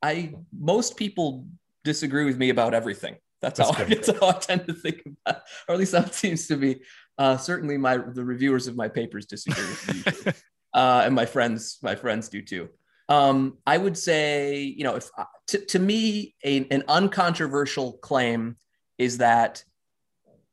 I 0.03 0.35
most 0.55 0.97
people 0.97 1.47
disagree 1.83 2.25
with 2.25 2.37
me 2.37 2.49
about 2.49 2.75
everything. 2.75 3.15
That's, 3.41 3.57
that's 3.57 3.71
how, 3.71 3.83
I, 3.85 3.87
that's 3.87 4.19
how 4.19 4.29
I 4.29 4.33
tend 4.33 4.67
to 4.67 4.73
think 4.73 5.01
about, 5.25 5.41
or 5.67 5.73
at 5.73 5.79
least 5.79 5.93
that 5.93 6.13
seems 6.13 6.45
to 6.47 6.57
be. 6.57 6.81
Uh, 7.17 7.37
certainly, 7.37 7.75
my 7.77 7.97
the 7.97 8.23
reviewers 8.23 8.67
of 8.67 8.75
my 8.75 8.87
papers 8.87 9.25
disagree 9.25 9.63
with 9.63 10.25
me, 10.27 10.33
uh, 10.75 11.01
and 11.05 11.15
my 11.15 11.25
friends, 11.25 11.79
my 11.81 11.95
friends 11.95 12.29
do 12.29 12.43
too. 12.43 12.69
Um, 13.07 13.57
I 13.65 13.77
would 13.77 13.97
say, 13.97 14.57
you 14.57 14.83
know, 14.83 14.95
if 14.95 15.09
uh, 15.17 15.25
to, 15.47 15.59
to 15.59 15.79
me, 15.79 16.35
a, 16.43 16.67
an 16.71 16.83
uncontroversial 16.87 17.93
claim 18.01 18.55
is 18.97 19.19
that 19.19 19.63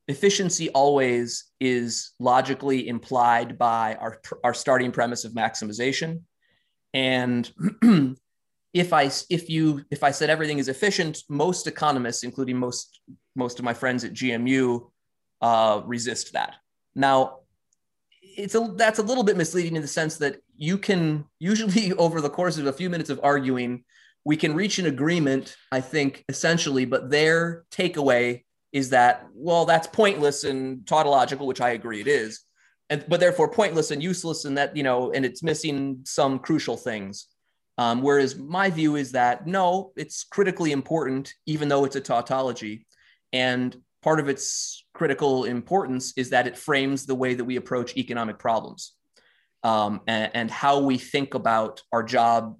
efficiency 0.09 0.68
always 0.70 1.44
is 1.61 2.12
logically 2.18 2.88
implied 2.88 3.57
by 3.57 3.94
our, 3.94 4.20
our 4.44 4.55
starting 4.55 4.92
premise 4.92 5.24
of 5.24 5.32
maximization. 5.32 6.22
And 6.92 7.50
if 8.74 8.92
I 8.92 9.11
if 9.30 9.48
you 9.48 9.84
if 9.90 10.03
I 10.03 10.11
said 10.11 10.30
everything 10.30 10.59
is 10.59 10.68
efficient, 10.68 11.22
most 11.28 11.66
economists, 11.66 12.22
including 12.22 12.59
most 12.59 13.00
most 13.34 13.59
of 13.59 13.64
my 13.64 13.74
friends 13.74 14.05
at 14.05 14.12
GMU, 14.12 14.90
uh, 15.40 15.82
resist 15.84 16.32
that. 16.34 16.57
Now, 16.94 17.38
it's 18.22 18.55
a 18.55 18.72
that's 18.76 18.98
a 18.98 19.03
little 19.03 19.24
bit 19.24 19.36
misleading 19.36 19.76
in 19.76 19.82
the 19.82 19.88
sense 19.88 20.16
that 20.18 20.40
you 20.62 20.78
can 20.78 21.24
usually 21.40 21.92
over 22.04 22.20
the 22.20 22.30
course 22.30 22.56
of 22.56 22.66
a 22.66 22.72
few 22.72 22.88
minutes 22.88 23.10
of 23.10 23.20
arguing, 23.22 23.82
we 24.24 24.36
can 24.36 24.54
reach 24.54 24.78
an 24.78 24.86
agreement. 24.86 25.56
I 25.72 25.80
think 25.80 26.24
essentially, 26.28 26.84
but 26.84 27.10
their 27.10 27.64
takeaway 27.72 28.44
is 28.70 28.90
that 28.90 29.26
well, 29.34 29.66
that's 29.66 29.88
pointless 29.88 30.44
and 30.44 30.86
tautological, 30.86 31.48
which 31.48 31.60
I 31.60 31.70
agree 31.70 32.00
it 32.00 32.06
is, 32.06 32.42
and 32.88 33.04
but 33.08 33.18
therefore 33.18 33.50
pointless 33.50 33.90
and 33.90 34.00
useless, 34.00 34.44
and 34.44 34.56
that 34.56 34.76
you 34.76 34.84
know, 34.84 35.10
and 35.10 35.24
it's 35.26 35.42
missing 35.42 36.00
some 36.04 36.38
crucial 36.38 36.76
things. 36.76 37.26
Um, 37.76 38.00
whereas 38.00 38.36
my 38.36 38.70
view 38.70 38.94
is 38.96 39.12
that 39.12 39.46
no, 39.46 39.92
it's 39.96 40.22
critically 40.24 40.70
important, 40.70 41.34
even 41.46 41.68
though 41.68 41.84
it's 41.84 41.96
a 41.96 42.00
tautology. 42.00 42.86
And 43.32 43.76
part 44.02 44.20
of 44.20 44.28
its 44.28 44.84
critical 44.94 45.44
importance 45.44 46.12
is 46.16 46.30
that 46.30 46.46
it 46.46 46.56
frames 46.56 47.04
the 47.04 47.14
way 47.14 47.34
that 47.34 47.44
we 47.44 47.56
approach 47.56 47.96
economic 47.96 48.38
problems 48.38 48.92
um, 49.62 50.00
and, 50.06 50.30
and, 50.34 50.50
how 50.50 50.80
we 50.80 50.98
think 50.98 51.34
about 51.34 51.82
our 51.92 52.02
job 52.02 52.58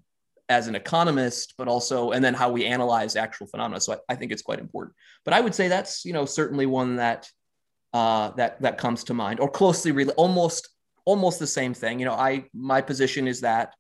as 0.49 0.69
an 0.69 0.75
economist, 0.75 1.55
but 1.59 1.67
also, 1.67 2.13
and 2.13 2.25
then 2.25 2.35
how 2.35 2.51
we 2.51 2.65
analyze 2.65 3.17
actual 3.17 3.47
phenomena. 3.47 3.81
So 3.81 3.95
I, 3.95 4.13
I 4.13 4.15
think 4.15 4.31
it's 4.31 4.43
quite 4.43 4.61
important. 4.61 4.95
But 5.25 5.35
I 5.35 5.41
would 5.41 5.55
say 5.55 5.69
that's, 5.69 6.05
you 6.05 6.13
know, 6.13 6.25
certainly 6.25 6.67
one 6.67 6.97
that 6.97 7.29
uh, 7.93 8.31
that 8.37 8.61
that 8.63 8.79
comes 8.79 9.05
to 9.05 9.15
mind, 9.15 9.41
or 9.41 9.51
closely, 9.51 9.93
re- 9.93 10.09
almost 10.11 10.69
almost 11.05 11.39
the 11.39 11.47
same 11.47 11.75
thing. 11.75 11.99
You 11.99 12.07
know, 12.07 12.15
I 12.15 12.45
my 12.55 12.81
position 12.81 13.29
is 13.29 13.41
that 13.41 13.75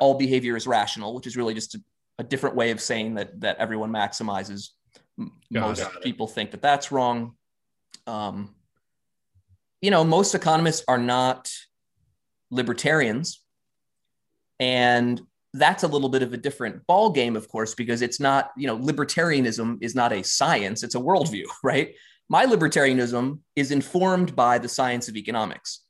all 0.00 0.14
behavior 0.14 0.56
is 0.56 0.66
rational, 0.66 1.14
which 1.14 1.26
is 1.26 1.36
really 1.36 1.54
just 1.54 1.74
a, 1.74 1.80
a 2.18 2.24
different 2.24 2.56
way 2.56 2.70
of 2.70 2.80
saying 2.80 3.14
that 3.14 3.40
that 3.40 3.58
everyone 3.58 3.90
maximizes. 3.90 4.68
Got 5.18 5.30
most 5.68 5.80
it. 5.82 6.02
people 6.02 6.26
think 6.26 6.52
that 6.52 6.62
that's 6.62 6.90
wrong. 6.90 7.34
Um, 8.06 8.54
you 9.82 9.90
know, 9.90 10.04
most 10.04 10.34
economists 10.34 10.84
are 10.88 10.98
not 10.98 11.50
libertarians, 12.50 13.42
and 14.58 15.20
that's 15.54 15.82
a 15.82 15.88
little 15.88 16.08
bit 16.08 16.22
of 16.22 16.32
a 16.32 16.36
different 16.36 16.86
ball 16.86 17.10
game, 17.10 17.34
of 17.34 17.48
course, 17.48 17.74
because 17.74 18.02
it's 18.02 18.20
not 18.20 18.50
you 18.56 18.66
know 18.66 18.78
libertarianism 18.78 19.78
is 19.80 19.94
not 19.94 20.12
a 20.12 20.22
science; 20.22 20.82
it's 20.82 20.94
a 20.94 21.00
worldview, 21.00 21.44
right? 21.62 21.94
my 22.30 22.46
libertarianism 22.46 23.40
is 23.56 23.72
informed 23.72 24.36
by 24.36 24.56
the 24.56 24.68
science 24.68 25.08
of 25.08 25.16
economics. 25.16 25.80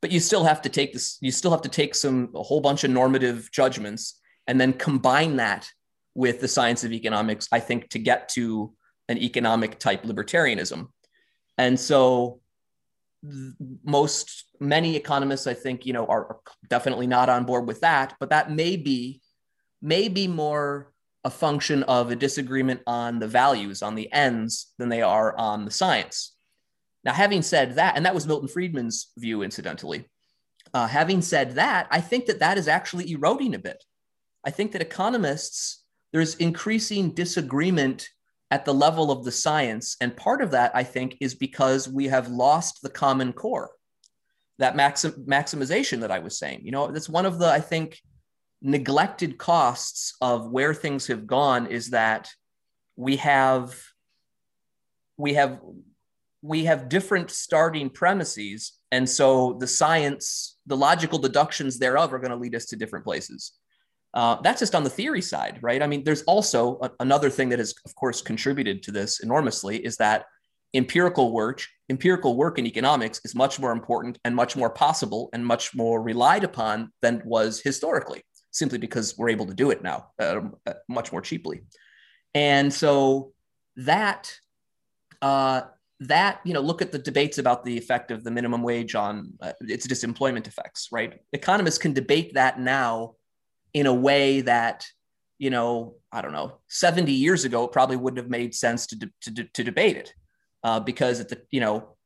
But 0.00 0.10
you 0.10 0.20
still 0.20 0.42
have 0.42 0.62
to 0.62 0.68
take 0.68 0.92
this 0.92 1.18
you 1.20 1.30
still 1.30 1.52
have 1.52 1.62
to 1.62 1.68
take 1.68 1.94
some 1.94 2.30
a 2.34 2.42
whole 2.42 2.60
bunch 2.60 2.82
of 2.82 2.90
normative 2.90 3.50
judgments 3.52 4.18
and 4.48 4.60
then 4.60 4.72
combine 4.72 5.36
that 5.36 5.68
with 6.14 6.40
the 6.40 6.48
science 6.48 6.82
of 6.82 6.92
economics 6.92 7.48
i 7.52 7.60
think 7.60 7.88
to 7.90 7.98
get 7.98 8.28
to 8.30 8.74
an 9.08 9.18
economic 9.18 9.78
type 9.78 10.02
libertarianism. 10.02 10.88
And 11.58 11.78
so 11.78 12.40
most 13.84 14.46
many 14.58 14.96
economists 14.96 15.46
i 15.46 15.54
think 15.54 15.86
you 15.86 15.92
know 15.92 16.06
are, 16.06 16.38
definitely 16.68 17.06
not 17.06 17.28
on 17.28 17.44
board 17.44 17.68
with 17.68 17.80
that 17.80 18.14
but 18.18 18.30
that 18.30 18.50
may 18.50 18.76
be 18.76 19.20
may 19.80 20.08
be 20.08 20.26
more 20.26 20.92
a 21.24 21.30
function 21.30 21.84
of 21.84 22.10
a 22.10 22.16
disagreement 22.16 22.80
on 22.86 23.20
the 23.20 23.28
values 23.28 23.80
on 23.82 23.94
the 23.94 24.12
ends 24.12 24.72
than 24.78 24.88
they 24.88 25.02
are 25.02 25.36
on 25.38 25.64
the 25.64 25.70
science. 25.70 26.34
Now 27.04 27.12
having 27.12 27.42
said 27.42 27.76
that 27.76 27.96
and 27.96 28.04
that 28.06 28.14
was 28.14 28.26
milton 28.26 28.48
friedman's 28.48 29.12
view 29.16 29.42
incidentally 29.42 30.04
uh, 30.74 30.86
having 30.86 31.22
said 31.22 31.52
that 31.56 31.86
i 31.90 32.00
think 32.00 32.26
that 32.26 32.40
that 32.40 32.58
is 32.58 32.68
actually 32.68 33.10
eroding 33.12 33.54
a 33.54 33.58
bit. 33.58 33.84
I 34.44 34.50
think 34.50 34.72
that 34.72 34.82
economists 34.82 35.84
there's 36.12 36.34
increasing 36.36 37.12
disagreement 37.12 38.08
at 38.52 38.66
the 38.66 38.74
level 38.74 39.10
of 39.10 39.24
the 39.24 39.32
science. 39.32 39.96
And 40.02 40.14
part 40.14 40.42
of 40.42 40.50
that, 40.50 40.72
I 40.74 40.84
think, 40.84 41.16
is 41.20 41.34
because 41.34 41.88
we 41.88 42.08
have 42.08 42.28
lost 42.28 42.82
the 42.82 42.90
common 42.90 43.32
core, 43.32 43.70
that 44.58 44.76
maxim- 44.76 45.24
maximization 45.26 46.00
that 46.00 46.10
I 46.10 46.18
was 46.18 46.38
saying. 46.38 46.60
You 46.62 46.70
know, 46.70 46.92
that's 46.92 47.08
one 47.08 47.24
of 47.24 47.38
the, 47.38 47.46
I 47.46 47.60
think, 47.60 47.98
neglected 48.60 49.38
costs 49.38 50.14
of 50.20 50.50
where 50.50 50.74
things 50.74 51.06
have 51.06 51.26
gone 51.26 51.66
is 51.66 51.90
that 51.90 52.28
we 52.94 53.16
have 53.16 53.74
we 55.16 55.32
have 55.34 55.58
we 56.42 56.64
have 56.64 56.90
different 56.90 57.30
starting 57.30 57.88
premises 57.88 58.72
and 58.90 59.08
so 59.08 59.56
the 59.60 59.66
science 59.66 60.58
the 60.66 60.76
logical 60.76 61.18
deductions 61.18 61.78
thereof 61.78 62.12
are 62.12 62.18
going 62.18 62.30
to 62.30 62.36
lead 62.36 62.54
us 62.54 62.66
to 62.66 62.76
different 62.76 63.04
places 63.04 63.52
uh, 64.14 64.36
that's 64.42 64.60
just 64.60 64.74
on 64.74 64.84
the 64.84 64.90
theory 64.90 65.22
side, 65.22 65.58
right? 65.62 65.82
I 65.82 65.86
mean, 65.86 66.04
there's 66.04 66.22
also 66.22 66.78
a, 66.82 66.90
another 67.00 67.30
thing 67.30 67.48
that 67.48 67.58
has, 67.58 67.74
of 67.86 67.94
course, 67.94 68.20
contributed 68.20 68.82
to 68.84 68.92
this 68.92 69.20
enormously 69.20 69.78
is 69.84 69.96
that 69.96 70.26
empirical 70.74 71.32
work, 71.32 71.64
empirical 71.88 72.36
work 72.36 72.58
in 72.58 72.66
economics 72.66 73.20
is 73.24 73.34
much 73.34 73.58
more 73.58 73.72
important 73.72 74.18
and 74.24 74.34
much 74.34 74.56
more 74.56 74.70
possible 74.70 75.30
and 75.32 75.44
much 75.44 75.74
more 75.74 76.02
relied 76.02 76.44
upon 76.44 76.92
than 77.00 77.22
was 77.24 77.60
historically, 77.60 78.22
simply 78.50 78.78
because 78.78 79.16
we're 79.16 79.30
able 79.30 79.46
to 79.46 79.54
do 79.54 79.70
it 79.70 79.82
now 79.82 80.08
uh, 80.18 80.40
much 80.88 81.10
more 81.12 81.20
cheaply. 81.22 81.62
And 82.34 82.72
so 82.72 83.32
that 83.76 84.34
uh, 85.22 85.62
that 86.00 86.40
you 86.44 86.52
know 86.52 86.60
look 86.60 86.82
at 86.82 86.92
the 86.92 86.98
debates 86.98 87.38
about 87.38 87.64
the 87.64 87.78
effect 87.78 88.10
of 88.10 88.24
the 88.24 88.30
minimum 88.30 88.62
wage 88.62 88.94
on 88.94 89.32
uh, 89.40 89.52
its 89.60 89.86
disemployment 89.86 90.48
effects 90.48 90.88
right 90.90 91.20
economists 91.32 91.78
can 91.78 91.92
debate 91.92 92.34
that 92.34 92.58
now 92.58 93.14
in 93.74 93.86
a 93.86 93.94
way 93.94 94.40
that 94.42 94.86
you 95.38 95.50
know 95.50 95.96
i 96.12 96.20
don't 96.20 96.32
know 96.32 96.58
70 96.68 97.12
years 97.12 97.44
ago 97.44 97.64
it 97.64 97.72
probably 97.72 97.96
wouldn't 97.96 98.18
have 98.18 98.30
made 98.30 98.54
sense 98.54 98.86
to, 98.88 98.96
de- 98.96 99.10
to, 99.22 99.44
to 99.44 99.64
debate 99.64 99.96
it. 99.96 100.14
Uh, 100.64 100.78
because 100.78 101.18
at 101.18 101.28
the 101.28 101.42
you 101.50 101.60
know 101.60 101.96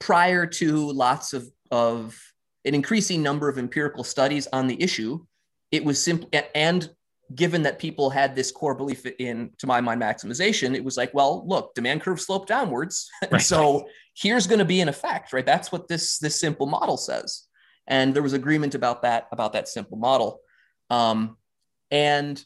prior 0.00 0.46
to 0.46 0.90
lots 0.90 1.32
of 1.32 1.48
of 1.70 2.18
an 2.64 2.74
increasing 2.74 3.22
number 3.22 3.48
of 3.48 3.58
empirical 3.58 4.02
studies 4.02 4.48
on 4.52 4.66
the 4.66 4.82
issue 4.82 5.24
it 5.70 5.84
was 5.84 6.02
simple 6.02 6.28
and 6.54 6.90
given 7.34 7.62
that 7.62 7.78
people 7.78 8.10
had 8.10 8.34
this 8.34 8.50
core 8.50 8.74
belief 8.74 9.06
in 9.18 9.50
to 9.58 9.66
my 9.66 9.80
mind 9.80 10.02
maximization 10.02 10.74
it 10.74 10.82
was 10.82 10.96
like 10.96 11.14
well 11.14 11.46
look 11.46 11.74
demand 11.74 12.00
curve 12.00 12.20
slope 12.20 12.46
downwards. 12.46 13.08
Right. 13.30 13.40
so 13.40 13.86
here's 14.16 14.46
going 14.46 14.58
to 14.58 14.64
be 14.64 14.80
an 14.80 14.88
effect 14.88 15.32
right? 15.32 15.46
That's 15.46 15.70
what 15.70 15.86
this 15.88 16.18
this 16.18 16.40
simple 16.40 16.66
model 16.66 16.96
says. 16.96 17.46
And 17.86 18.14
there 18.14 18.22
was 18.22 18.32
agreement 18.32 18.74
about 18.74 19.02
that 19.02 19.28
about 19.30 19.52
that 19.52 19.68
simple 19.68 19.96
model 19.96 20.40
um, 20.90 21.36
and, 21.90 22.42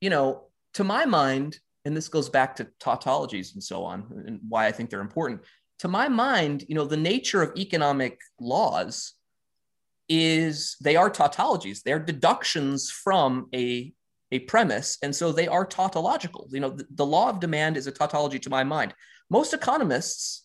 you 0.00 0.10
know, 0.10 0.44
to 0.74 0.84
my 0.84 1.04
mind, 1.04 1.58
and 1.84 1.96
this 1.96 2.08
goes 2.08 2.28
back 2.28 2.56
to 2.56 2.68
tautologies 2.80 3.54
and 3.54 3.62
so 3.62 3.84
on, 3.84 4.24
and 4.26 4.40
why 4.48 4.66
I 4.66 4.72
think 4.72 4.90
they're 4.90 5.00
important. 5.00 5.42
To 5.80 5.88
my 5.88 6.08
mind, 6.08 6.64
you 6.68 6.74
know, 6.74 6.84
the 6.84 6.96
nature 6.96 7.42
of 7.42 7.56
economic 7.56 8.20
laws 8.38 9.14
is 10.08 10.76
they 10.80 10.96
are 10.96 11.10
tautologies. 11.10 11.82
They're 11.82 11.98
deductions 11.98 12.90
from 12.90 13.48
a 13.54 13.92
a 14.32 14.38
premise, 14.40 14.96
and 15.02 15.14
so 15.14 15.32
they 15.32 15.48
are 15.48 15.66
tautological. 15.66 16.46
You 16.52 16.60
know, 16.60 16.70
the, 16.70 16.86
the 16.94 17.06
law 17.06 17.30
of 17.30 17.40
demand 17.40 17.76
is 17.76 17.88
a 17.88 17.92
tautology 17.92 18.38
to 18.38 18.50
my 18.50 18.62
mind. 18.62 18.94
Most 19.28 19.52
economists, 19.52 20.44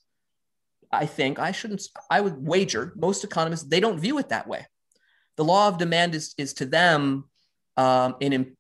I 0.92 1.06
think, 1.06 1.38
I 1.38 1.52
shouldn't, 1.52 1.84
I 2.10 2.20
would 2.20 2.36
wager, 2.36 2.94
most 2.96 3.24
economists, 3.24 3.68
they 3.68 3.80
don't 3.80 4.00
view 4.00 4.18
it 4.18 4.30
that 4.30 4.48
way. 4.48 4.66
The 5.38 5.44
law 5.44 5.68
of 5.68 5.78
demand 5.78 6.16
is, 6.16 6.34
is 6.38 6.54
to 6.56 6.66
them 6.66 7.26
um, 7.78 8.16
an, 8.22 8.56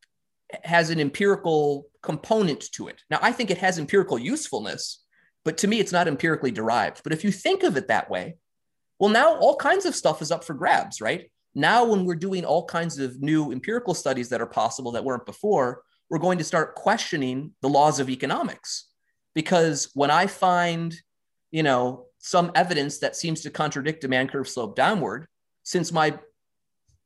has 0.63 0.89
an 0.89 0.99
empirical 0.99 1.88
component 2.01 2.72
to 2.74 2.88
it. 2.88 3.01
Now, 3.09 3.20
I 3.22 3.32
think 3.32 3.49
it 3.51 3.57
has 3.57 3.80
empirical 3.80 4.20
usefulness, 4.20 5.03
but 5.43 5.57
to 5.59 5.68
me, 5.68 5.80
it's 5.80 5.91
not 5.91 6.07
empirically 6.07 6.51
derived. 6.51 7.01
But 7.03 7.13
if 7.13 7.24
you 7.24 7.32
think 7.32 7.63
of 7.63 7.78
it 7.78 7.88
that 7.88 8.09
way, 8.09 8.38
well, 8.99 9.09
now 9.09 9.36
all 9.36 9.55
kinds 9.55 9.86
of 9.86 9.95
stuff 9.95 10.22
is 10.22 10.32
up 10.32 10.43
for 10.43 10.53
grabs, 10.53 11.01
right? 11.01 11.30
Now, 11.53 11.86
when 11.86 12.05
we're 12.05 12.16
doing 12.16 12.45
all 12.45 12.66
kinds 12.66 12.99
of 12.99 13.22
new 13.22 13.51
empirical 13.51 13.93
studies 13.93 14.30
that 14.30 14.41
are 14.41 14.45
possible 14.47 14.91
that 14.93 15.03
weren't 15.03 15.26
before, 15.26 15.84
we're 16.09 16.20
going 16.20 16.38
to 16.38 16.43
start 16.43 16.76
questioning 16.76 17.51
the 17.61 17.70
laws 17.70 17.99
of 17.99 18.09
economics. 18.09 18.89
Because 19.34 19.89
when 19.93 20.11
I 20.11 20.28
find, 20.28 20.95
you 21.51 21.63
know, 21.63 22.05
some 22.20 22.51
evidence 22.55 22.99
that 22.99 23.16
seems 23.16 23.41
to 23.41 23.49
contradict 23.49 24.01
demand 24.01 24.32
curve 24.32 24.47
slope 24.47 24.76
downward, 24.76 25.28
since 25.63 25.91
my 25.91 26.18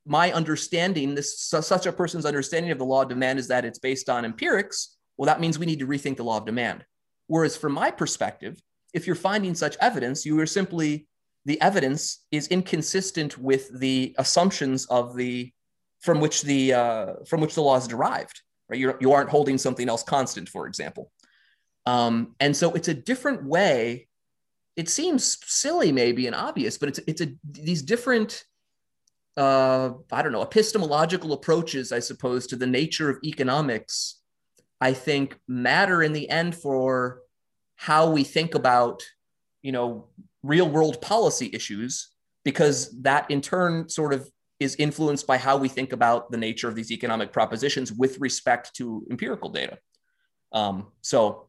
my 0.09 0.31
understanding, 0.31 1.13
this 1.13 1.39
such 1.39 1.85
a 1.85 1.93
person's 1.93 2.25
understanding 2.25 2.71
of 2.71 2.79
the 2.79 2.85
law 2.85 3.03
of 3.03 3.09
demand 3.09 3.37
is 3.37 3.47
that 3.47 3.63
it's 3.63 3.77
based 3.77 4.09
on 4.09 4.25
empirics. 4.25 4.97
Well, 5.17 5.27
that 5.27 5.39
means 5.39 5.59
we 5.59 5.67
need 5.67 5.79
to 5.79 5.87
rethink 5.87 6.17
the 6.17 6.23
law 6.23 6.37
of 6.37 6.47
demand. 6.47 6.83
Whereas 7.27 7.55
from 7.55 7.73
my 7.73 7.91
perspective, 7.91 8.59
if 8.91 9.05
you're 9.05 9.15
finding 9.15 9.53
such 9.53 9.77
evidence, 9.79 10.25
you 10.25 10.39
are 10.39 10.47
simply 10.47 11.07
the 11.45 11.61
evidence 11.61 12.25
is 12.31 12.47
inconsistent 12.47 13.37
with 13.37 13.69
the 13.79 14.15
assumptions 14.17 14.87
of 14.87 15.15
the 15.15 15.53
from 16.01 16.19
which 16.19 16.41
the 16.41 16.73
uh, 16.73 17.13
from 17.27 17.39
which 17.39 17.53
the 17.53 17.61
law 17.61 17.77
is 17.77 17.87
derived. 17.87 18.41
Right, 18.67 18.79
You're, 18.79 18.97
you 18.99 19.11
aren't 19.11 19.29
holding 19.29 19.59
something 19.59 19.87
else 19.87 20.01
constant, 20.01 20.49
for 20.49 20.65
example. 20.65 21.11
Um, 21.85 22.35
and 22.39 22.55
so 22.55 22.73
it's 22.73 22.87
a 22.87 22.93
different 22.95 23.43
way. 23.43 24.07
It 24.75 24.89
seems 24.89 25.37
silly, 25.45 25.91
maybe 25.91 26.25
and 26.25 26.35
obvious, 26.35 26.79
but 26.79 26.89
it's 26.89 26.99
it's 27.05 27.21
a 27.21 27.27
these 27.43 27.83
different 27.83 28.43
uh, 29.37 29.91
I 30.11 30.21
don't 30.21 30.31
know, 30.31 30.41
epistemological 30.41 31.33
approaches, 31.33 31.91
I 31.91 31.99
suppose, 31.99 32.47
to 32.47 32.55
the 32.55 32.67
nature 32.67 33.09
of 33.09 33.17
economics, 33.23 34.21
I 34.81 34.93
think 34.93 35.39
matter 35.47 36.03
in 36.03 36.13
the 36.13 36.29
end 36.29 36.55
for 36.55 37.21
how 37.75 38.09
we 38.09 38.23
think 38.23 38.55
about, 38.55 39.03
you 39.61 39.71
know, 39.71 40.07
real 40.43 40.69
world 40.69 41.01
policy 41.01 41.49
issues, 41.53 42.09
because 42.43 43.01
that 43.01 43.29
in 43.29 43.41
turn 43.41 43.89
sort 43.89 44.13
of 44.13 44.29
is 44.59 44.75
influenced 44.75 45.25
by 45.25 45.37
how 45.37 45.57
we 45.57 45.69
think 45.69 45.93
about 45.93 46.31
the 46.31 46.37
nature 46.37 46.67
of 46.67 46.75
these 46.75 46.91
economic 46.91 47.31
propositions 47.31 47.93
with 47.93 48.19
respect 48.19 48.75
to 48.75 49.05
empirical 49.09 49.49
data. 49.49 49.77
Um, 50.51 50.87
so, 51.01 51.47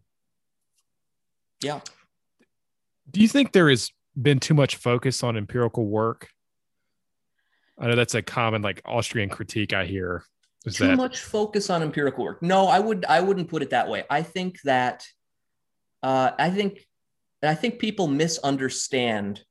yeah. 1.62 1.80
Do 3.10 3.20
you 3.20 3.28
think 3.28 3.52
there 3.52 3.68
has 3.68 3.90
been 4.20 4.38
too 4.38 4.54
much 4.54 4.76
focus 4.76 5.24
on 5.24 5.36
empirical 5.36 5.86
work 5.86 6.28
I 7.80 7.88
know 7.88 7.96
that's 7.96 8.14
a 8.14 8.22
common 8.22 8.62
like 8.62 8.82
Austrian 8.84 9.30
critique 9.30 9.72
I 9.72 9.86
hear. 9.86 10.24
Is 10.66 10.76
Too 10.76 10.88
that... 10.88 10.96
much 10.96 11.20
focus 11.20 11.70
on 11.70 11.82
empirical 11.82 12.24
work. 12.24 12.42
No, 12.42 12.66
I 12.66 12.78
would 12.78 13.04
I 13.06 13.20
wouldn't 13.20 13.48
put 13.48 13.62
it 13.62 13.70
that 13.70 13.88
way. 13.88 14.04
I 14.10 14.22
think 14.22 14.60
that 14.62 15.06
uh, 16.02 16.32
I 16.38 16.50
think 16.50 16.86
I 17.42 17.54
think 17.54 17.78
people 17.78 18.06
misunderstand 18.06 19.42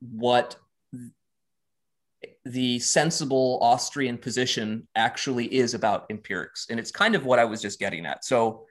what 0.00 0.56
the 2.44 2.78
sensible 2.78 3.58
Austrian 3.60 4.16
position 4.16 4.88
actually 4.94 5.52
is 5.54 5.74
about 5.74 6.06
empirics. 6.10 6.66
And 6.70 6.80
it's 6.80 6.90
kind 6.90 7.14
of 7.14 7.24
what 7.24 7.38
I 7.38 7.44
was 7.44 7.60
just 7.60 7.78
getting 7.78 8.06
at. 8.06 8.24
So, 8.24 8.66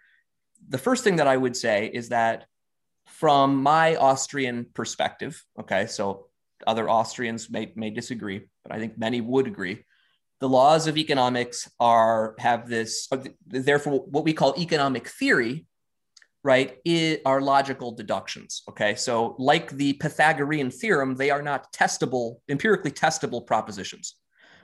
the 0.68 0.78
first 0.78 1.04
thing 1.04 1.18
that 1.18 1.28
I 1.28 1.38
would 1.38 1.56
say 1.56 1.90
is 1.94 2.10
that 2.10 2.46
from 3.06 3.62
my 3.62 3.96
Austrian 3.96 4.66
perspective, 4.74 5.44
okay, 5.60 5.86
so 5.86 6.29
other 6.68 6.90
Austrians 6.90 7.50
may, 7.50 7.72
may 7.76 7.90
disagree, 7.90 8.48
but 8.64 8.74
I 8.74 8.80
think 8.80 8.98
many 8.98 9.22
would 9.22 9.48
agree. 9.48 9.84
The 10.40 10.50
laws 10.50 10.88
of 10.88 10.98
economics 10.98 11.70
are 11.80 12.36
have 12.40 12.70
this, 12.70 13.10
therefore, 13.46 14.06
what 14.06 14.24
we 14.24 14.34
call 14.34 14.58
economic 14.58 15.08
theory, 15.08 15.66
right, 16.44 16.78
are 17.26 17.42
logical 17.42 17.92
deductions. 17.92 18.64
Okay, 18.70 18.96
so 18.96 19.36
like 19.38 19.72
the 19.72 19.94
Pythagorean 19.94 20.72
theorem, 20.72 21.16
they 21.16 21.30
are 21.30 21.42
not 21.42 21.74
testable, 21.74 22.38
empirically 22.48 22.92
testable 22.92 23.46
propositions. 23.46 24.16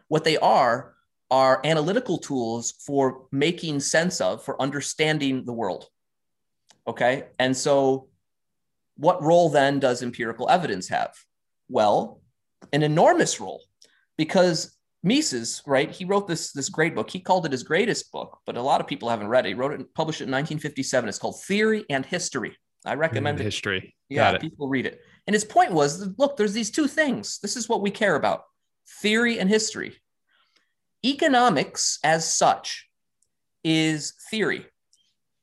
What 0.07 0.23
they 0.23 0.37
are 0.37 0.95
are 1.31 1.59
analytical 1.65 2.17
tools 2.17 2.73
for 2.85 3.25
making 3.31 3.79
sense 3.79 4.21
of, 4.21 4.43
for 4.43 4.61
understanding 4.61 5.43
the 5.45 5.53
world. 5.53 5.87
Okay. 6.87 7.25
And 7.39 7.55
so, 7.55 8.09
what 8.97 9.21
role 9.21 9.49
then 9.49 9.79
does 9.79 10.03
empirical 10.03 10.49
evidence 10.49 10.87
have? 10.89 11.13
Well, 11.69 12.21
an 12.73 12.83
enormous 12.83 13.39
role 13.39 13.61
because 14.17 14.75
Mises, 15.03 15.61
right? 15.67 15.91
He 15.91 16.03
wrote 16.03 16.27
this 16.27 16.51
this 16.51 16.69
great 16.69 16.95
book. 16.95 17.09
He 17.11 17.19
called 17.19 17.45
it 17.45 17.51
his 17.51 17.63
greatest 17.63 18.11
book, 18.11 18.39
but 18.45 18.57
a 18.57 18.61
lot 18.61 18.81
of 18.81 18.87
people 18.87 19.09
haven't 19.09 19.27
read 19.27 19.45
it. 19.45 19.49
He 19.49 19.53
wrote 19.53 19.79
it, 19.79 19.93
published 19.93 20.21
it 20.21 20.25
in 20.25 20.31
1957. 20.31 21.07
It's 21.07 21.19
called 21.19 21.41
Theory 21.43 21.85
and 21.89 22.03
History. 22.05 22.57
I 22.85 22.95
recommend 22.95 23.37
Mm, 23.37 23.41
it. 23.41 23.45
history. 23.45 23.95
Yeah, 24.09 24.37
people 24.37 24.67
read 24.67 24.85
it. 24.85 25.01
And 25.27 25.33
his 25.33 25.43
point 25.45 25.71
was, 25.71 26.07
look, 26.17 26.37
there's 26.37 26.53
these 26.53 26.71
two 26.71 26.87
things. 26.87 27.39
This 27.39 27.55
is 27.55 27.69
what 27.69 27.81
we 27.81 27.91
care 27.91 28.15
about: 28.15 28.43
theory 29.01 29.39
and 29.39 29.49
history. 29.49 29.95
Economics, 31.03 31.99
as 32.03 32.31
such, 32.31 32.89
is 33.63 34.13
theory. 34.31 34.65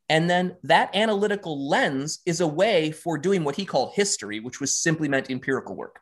And 0.08 0.28
then 0.28 0.56
that 0.64 0.94
analytical 0.94 1.68
lens 1.68 2.20
is 2.26 2.40
a 2.40 2.46
way 2.46 2.90
for 2.90 3.16
doing 3.16 3.44
what 3.44 3.56
he 3.56 3.64
called 3.64 3.92
history, 3.94 4.40
which 4.40 4.60
was 4.60 4.76
simply 4.76 5.08
meant 5.08 5.30
empirical 5.30 5.76
work. 5.76 6.00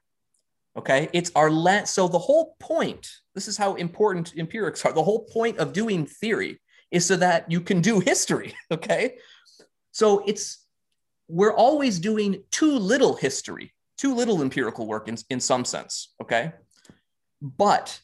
Okay. 0.76 1.08
It's 1.12 1.32
our 1.34 1.50
lens. 1.50 1.90
So 1.90 2.08
the 2.08 2.18
whole 2.18 2.56
point, 2.60 3.08
this 3.34 3.48
is 3.48 3.56
how 3.56 3.74
important 3.74 4.32
empirics 4.38 4.84
are. 4.84 4.92
The 4.92 5.02
whole 5.02 5.24
point 5.24 5.58
of 5.58 5.72
doing 5.72 6.06
theory 6.06 6.60
is 6.90 7.06
so 7.06 7.16
that 7.16 7.50
you 7.50 7.60
can 7.60 7.80
do 7.80 8.00
history. 8.00 8.54
Okay. 8.72 9.16
So 9.92 10.22
it's, 10.26 10.64
we're 11.26 11.54
always 11.54 11.98
doing 11.98 12.44
too 12.52 12.78
little 12.78 13.16
history, 13.16 13.74
too 13.98 14.14
little 14.14 14.40
empirical 14.40 14.86
work 14.86 15.08
in, 15.08 15.16
in 15.30 15.40
some 15.40 15.64
sense. 15.64 16.14
Okay. 16.22 16.52
But 17.42 18.00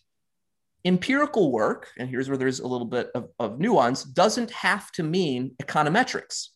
empirical 0.84 1.52
work, 1.52 1.88
and 1.98 2.08
here's 2.08 2.28
where 2.28 2.38
there's 2.38 2.60
a 2.60 2.66
little 2.66 2.86
bit 2.86 3.10
of, 3.14 3.28
of 3.38 3.60
nuance, 3.60 4.02
doesn't 4.02 4.50
have 4.50 4.90
to 4.92 5.02
mean 5.02 5.52
econometrics. 5.62 6.48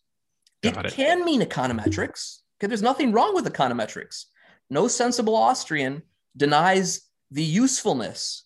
It, 0.62 0.76
it. 0.76 0.92
can 0.92 1.24
mean 1.24 1.42
econometrics. 1.42 2.38
Okay, 2.58 2.66
there's 2.66 2.82
nothing 2.82 3.12
wrong 3.12 3.34
with 3.34 3.46
econometrics. 3.46 4.26
No 4.70 4.88
sensible 4.88 5.34
Austrian 5.34 6.02
denies 6.36 7.02
the 7.30 7.42
usefulness, 7.42 8.44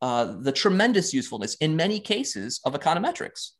uh, 0.00 0.36
the 0.40 0.52
tremendous 0.52 1.12
usefulness 1.12 1.56
in 1.56 1.76
many 1.76 1.98
cases 2.00 2.60
of 2.64 2.74
econometrics. 2.74 3.50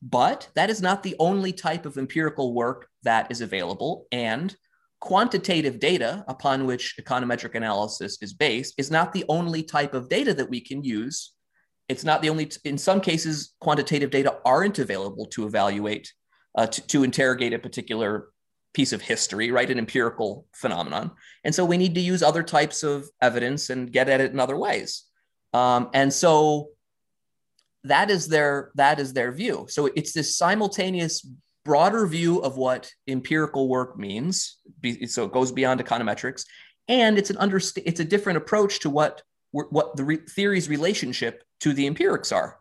But 0.00 0.48
that 0.54 0.70
is 0.70 0.80
not 0.80 1.02
the 1.02 1.16
only 1.18 1.52
type 1.52 1.86
of 1.86 1.96
empirical 1.96 2.54
work 2.54 2.88
that 3.02 3.30
is 3.30 3.40
available. 3.40 4.06
And 4.12 4.54
quantitative 5.00 5.80
data 5.80 6.24
upon 6.28 6.66
which 6.66 6.94
econometric 7.00 7.54
analysis 7.54 8.18
is 8.22 8.32
based 8.32 8.74
is 8.78 8.90
not 8.90 9.12
the 9.12 9.24
only 9.28 9.62
type 9.62 9.94
of 9.94 10.08
data 10.08 10.34
that 10.34 10.48
we 10.48 10.60
can 10.60 10.84
use. 10.84 11.32
It's 11.88 12.04
not 12.04 12.22
the 12.22 12.30
only, 12.30 12.50
in 12.64 12.78
some 12.78 13.00
cases, 13.00 13.54
quantitative 13.60 14.10
data 14.10 14.38
aren't 14.44 14.78
available 14.78 15.26
to 15.26 15.46
evaluate, 15.46 16.12
uh, 16.56 16.66
to, 16.66 16.86
to 16.86 17.04
interrogate 17.04 17.52
a 17.52 17.58
particular 17.58 18.28
piece 18.74 18.92
of 18.92 19.00
history, 19.00 19.50
right? 19.50 19.70
An 19.70 19.78
empirical 19.78 20.46
phenomenon. 20.52 21.12
And 21.44 21.54
so 21.54 21.64
we 21.64 21.78
need 21.78 21.94
to 21.94 22.00
use 22.00 22.22
other 22.22 22.42
types 22.42 22.82
of 22.82 23.08
evidence 23.22 23.70
and 23.70 23.90
get 23.90 24.08
at 24.08 24.20
it 24.20 24.32
in 24.32 24.40
other 24.40 24.56
ways. 24.56 25.04
Um, 25.52 25.88
and 25.94 26.12
so 26.12 26.70
that 27.84 28.10
is 28.10 28.28
their 28.28 28.72
that 28.74 28.98
is 28.98 29.12
their 29.12 29.30
view. 29.30 29.66
So 29.68 29.86
it's 29.94 30.12
this 30.12 30.36
simultaneous 30.36 31.26
broader 31.64 32.06
view 32.06 32.40
of 32.40 32.56
what 32.56 32.90
empirical 33.08 33.68
work 33.68 33.98
means. 33.98 34.58
So 35.06 35.24
it 35.24 35.32
goes 35.32 35.52
beyond 35.52 35.80
econometrics, 35.80 36.44
and 36.88 37.16
it's 37.16 37.30
an 37.30 37.36
underst- 37.36 37.82
it's 37.86 38.00
a 38.00 38.04
different 38.04 38.38
approach 38.38 38.80
to 38.80 38.90
what 38.90 39.22
what 39.52 39.96
the 39.96 40.04
re- 40.04 40.16
theory's 40.16 40.68
relationship 40.68 41.44
to 41.60 41.72
the 41.72 41.86
empirics 41.86 42.32
are. 42.32 42.58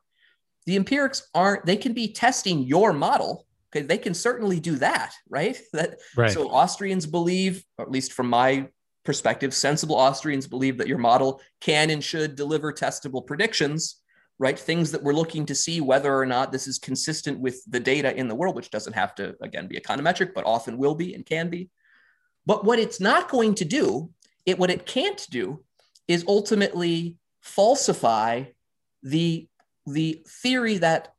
The 0.67 0.75
empirics 0.75 1.27
aren't; 1.33 1.65
they 1.65 1.77
can 1.77 1.93
be 1.93 2.13
testing 2.13 2.63
your 2.63 2.93
model. 2.93 3.47
Okay, 3.73 3.85
they 3.85 3.97
can 3.97 4.13
certainly 4.13 4.59
do 4.59 4.75
that, 4.77 5.13
right? 5.29 5.57
That 5.73 5.99
Right. 6.15 6.31
so 6.31 6.49
Austrians 6.49 7.05
believe, 7.05 7.63
or 7.77 7.85
at 7.85 7.91
least 7.91 8.13
from 8.13 8.29
my 8.29 8.69
perspective, 9.03 9.53
sensible 9.53 9.95
Austrians 9.95 10.47
believe 10.47 10.77
that 10.77 10.87
your 10.87 10.97
model 10.97 11.41
can 11.59 11.89
and 11.89 12.03
should 12.03 12.35
deliver 12.35 12.71
testable 12.71 13.25
predictions 13.25 14.03
right? 14.39 14.57
Things 14.57 14.91
that 14.91 15.03
we're 15.03 15.13
looking 15.13 15.45
to 15.45 15.55
see 15.55 15.79
whether 15.81 16.13
or 16.13 16.25
not 16.25 16.51
this 16.51 16.67
is 16.67 16.79
consistent 16.79 17.39
with 17.39 17.63
the 17.69 17.79
data 17.79 18.15
in 18.15 18.27
the 18.27 18.35
world, 18.35 18.55
which 18.55 18.71
doesn't 18.71 18.93
have 18.93 19.15
to, 19.15 19.35
again, 19.41 19.67
be 19.67 19.79
econometric, 19.79 20.33
but 20.33 20.45
often 20.45 20.77
will 20.77 20.95
be 20.95 21.13
and 21.13 21.25
can 21.25 21.49
be. 21.49 21.69
But 22.45 22.65
what 22.65 22.79
it's 22.79 22.99
not 22.99 23.29
going 23.29 23.55
to 23.55 23.65
do, 23.65 24.09
it 24.45 24.59
what 24.59 24.69
it 24.69 24.85
can't 24.85 25.25
do 25.29 25.63
is 26.07 26.25
ultimately 26.27 27.15
falsify 27.41 28.45
the, 29.01 29.47
the 29.85 30.23
theory 30.27 30.77
that 30.79 31.13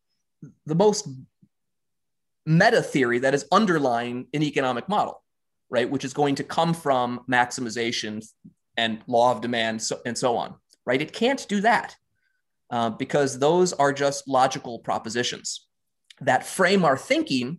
the 0.66 0.74
most 0.74 1.08
meta 2.46 2.82
theory 2.82 3.18
that 3.20 3.34
is 3.34 3.46
underlying 3.52 4.26
an 4.34 4.42
economic 4.42 4.88
model, 4.88 5.22
right? 5.70 5.88
Which 5.88 6.04
is 6.04 6.12
going 6.12 6.36
to 6.36 6.44
come 6.44 6.74
from 6.74 7.20
maximization 7.30 8.24
and 8.76 9.00
law 9.06 9.32
of 9.32 9.40
demand 9.40 9.82
so, 9.82 10.00
and 10.04 10.16
so 10.16 10.36
on, 10.36 10.54
right? 10.84 11.00
It 11.00 11.12
can't 11.12 11.46
do 11.48 11.60
that 11.62 11.96
uh, 12.70 12.90
because 12.90 13.38
those 13.38 13.72
are 13.72 13.92
just 13.92 14.28
logical 14.28 14.78
propositions 14.78 15.66
that 16.20 16.46
frame 16.46 16.84
our 16.84 16.96
thinking 16.96 17.58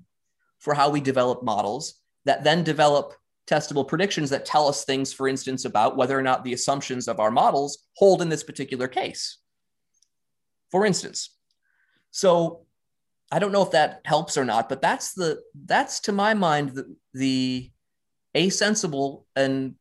for 0.60 0.74
how 0.74 0.90
we 0.90 1.02
develop 1.02 1.44
models 1.44 1.96
that 2.26 2.44
then 2.44 2.64
develop 2.64 3.14
testable 3.48 3.88
predictions 3.88 4.32
that 4.32 4.46
tell 4.46 4.68
us 4.68 4.86
things, 4.86 5.14
for 5.14 5.28
instance, 5.28 5.66
about 5.66 5.96
whether 5.96 6.18
or 6.18 6.24
not 6.24 6.44
the 6.44 6.54
assumptions 6.54 7.08
of 7.08 7.20
our 7.20 7.30
models 7.30 7.86
hold 7.96 8.22
in 8.22 8.30
this 8.30 8.44
particular 8.44 8.88
case. 8.88 9.38
For 10.72 10.86
instance, 10.86 11.30
so 12.12 12.65
I 13.32 13.40
don't 13.40 13.52
know 13.52 13.64
if 13.64 13.72
that 13.72 14.02
helps 14.06 14.38
or 14.38 14.46
not, 14.46 14.70
but 14.70 14.82
that's 14.82 15.14
the 15.14 15.42
that's 15.66 16.02
to 16.02 16.12
my 16.12 16.34
mind 16.34 16.70
the, 16.70 16.96
the 17.14 17.72
asensible 18.36 19.26
and 19.36 19.76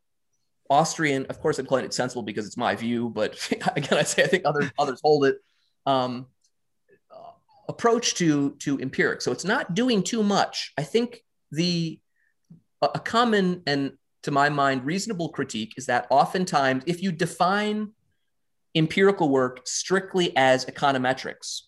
Austrian, 0.71 1.27
of 1.27 1.41
course, 1.41 1.59
I'm 1.59 1.67
calling 1.67 1.85
it 1.85 1.93
sensible 1.93 2.23
because 2.23 2.47
it's 2.47 2.57
my 2.57 2.75
view, 2.75 3.11
but 3.11 3.37
again, 3.77 3.99
I 3.99 4.03
say 4.03 4.25
I 4.25 4.27
think 4.27 4.45
others 4.47 4.71
others 4.79 5.01
hold 5.05 5.27
it. 5.27 5.37
Um, 5.87 6.27
approach 7.69 8.15
to 8.17 8.55
to 8.61 8.79
empiric. 8.79 9.23
So 9.23 9.33
it's 9.33 9.45
not 9.45 9.75
doing 9.75 10.03
too 10.03 10.23
much. 10.23 10.73
I 10.79 10.83
think 10.83 11.21
the 11.51 11.99
a, 12.83 12.91
a 12.95 12.99
common 12.99 13.63
and 13.67 13.93
to 14.23 14.31
my 14.31 14.49
mind 14.49 14.85
reasonable 14.85 15.29
critique 15.31 15.75
is 15.77 15.87
that 15.87 16.07
oftentimes 16.11 16.85
if 16.87 17.03
you 17.03 17.13
define 17.13 17.93
empirical 18.75 19.29
work 19.29 19.61
strictly 19.65 20.35
as 20.37 20.65
econometrics, 20.65 21.63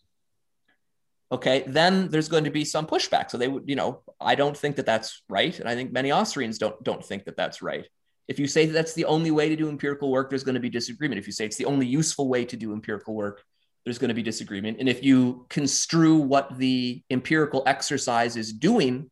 okay, 1.30 1.64
then 1.66 2.08
there's 2.08 2.28
going 2.28 2.44
to 2.44 2.50
be 2.50 2.64
some 2.64 2.86
pushback. 2.86 3.30
So 3.30 3.38
they 3.38 3.48
would, 3.48 3.64
you 3.66 3.76
know, 3.76 4.02
I 4.20 4.34
don't 4.34 4.56
think 4.56 4.76
that 4.76 4.86
that's 4.86 5.22
right, 5.28 5.58
and 5.58 5.68
I 5.68 5.74
think 5.74 5.92
many 5.92 6.12
Austrians 6.12 6.58
don't 6.58 6.82
don't 6.82 7.04
think 7.04 7.24
that 7.24 7.36
that's 7.36 7.62
right. 7.62 7.86
If 8.28 8.38
you 8.38 8.46
say 8.46 8.66
that 8.66 8.72
that's 8.72 8.94
the 8.94 9.04
only 9.04 9.30
way 9.30 9.48
to 9.48 9.56
do 9.56 9.68
empirical 9.68 10.10
work, 10.10 10.30
there's 10.30 10.44
going 10.44 10.54
to 10.54 10.60
be 10.60 10.70
disagreement. 10.70 11.18
If 11.18 11.26
you 11.26 11.32
say 11.32 11.44
it's 11.44 11.56
the 11.56 11.64
only 11.64 11.86
useful 11.86 12.28
way 12.28 12.44
to 12.44 12.56
do 12.56 12.72
empirical 12.72 13.14
work, 13.14 13.42
there's 13.84 13.98
going 13.98 14.08
to 14.08 14.14
be 14.14 14.22
disagreement. 14.22 14.78
And 14.80 14.88
if 14.88 15.04
you 15.04 15.46
construe 15.48 16.16
what 16.16 16.58
the 16.58 17.02
empirical 17.08 17.62
exercise 17.66 18.36
is 18.36 18.52
doing 18.52 19.10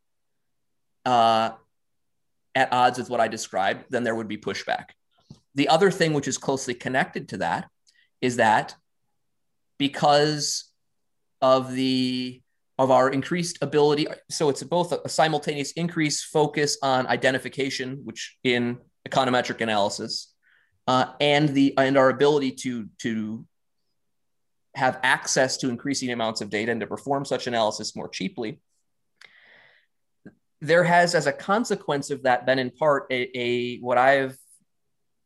uh, 1.06 1.50
at 2.56 2.72
odds 2.72 2.98
with 2.98 3.08
what 3.08 3.20
I 3.20 3.28
described, 3.28 3.84
then 3.90 4.02
there 4.02 4.16
would 4.16 4.26
be 4.26 4.36
pushback. 4.36 4.86
The 5.54 5.68
other 5.68 5.92
thing, 5.92 6.12
which 6.12 6.26
is 6.26 6.38
closely 6.38 6.74
connected 6.74 7.28
to 7.28 7.36
that, 7.38 7.68
is 8.20 8.36
that 8.36 8.74
because 9.78 10.64
of 11.40 11.72
the 11.72 12.40
of 12.78 12.90
our 12.90 13.08
increased 13.08 13.58
ability, 13.62 14.06
so 14.30 14.48
it's 14.48 14.62
both 14.64 14.92
a 14.92 15.08
simultaneous 15.08 15.72
increase 15.72 16.24
focus 16.24 16.76
on 16.82 17.06
identification, 17.06 18.00
which 18.04 18.36
in 18.42 18.78
econometric 19.08 19.60
analysis, 19.60 20.34
uh, 20.88 21.12
and 21.20 21.50
the 21.50 21.76
and 21.78 21.96
our 21.96 22.10
ability 22.10 22.50
to 22.50 22.88
to 22.98 23.46
have 24.74 24.98
access 25.02 25.56
to 25.58 25.68
increasing 25.68 26.10
amounts 26.10 26.40
of 26.40 26.50
data 26.50 26.72
and 26.72 26.80
to 26.80 26.86
perform 26.86 27.24
such 27.24 27.46
analysis 27.46 27.94
more 27.94 28.08
cheaply. 28.08 28.60
There 30.60 30.82
has, 30.82 31.14
as 31.14 31.26
a 31.26 31.32
consequence 31.32 32.10
of 32.10 32.24
that, 32.24 32.44
been 32.44 32.58
in 32.58 32.70
part 32.70 33.06
a, 33.10 33.38
a 33.38 33.78
what 33.78 33.98
I've 33.98 34.36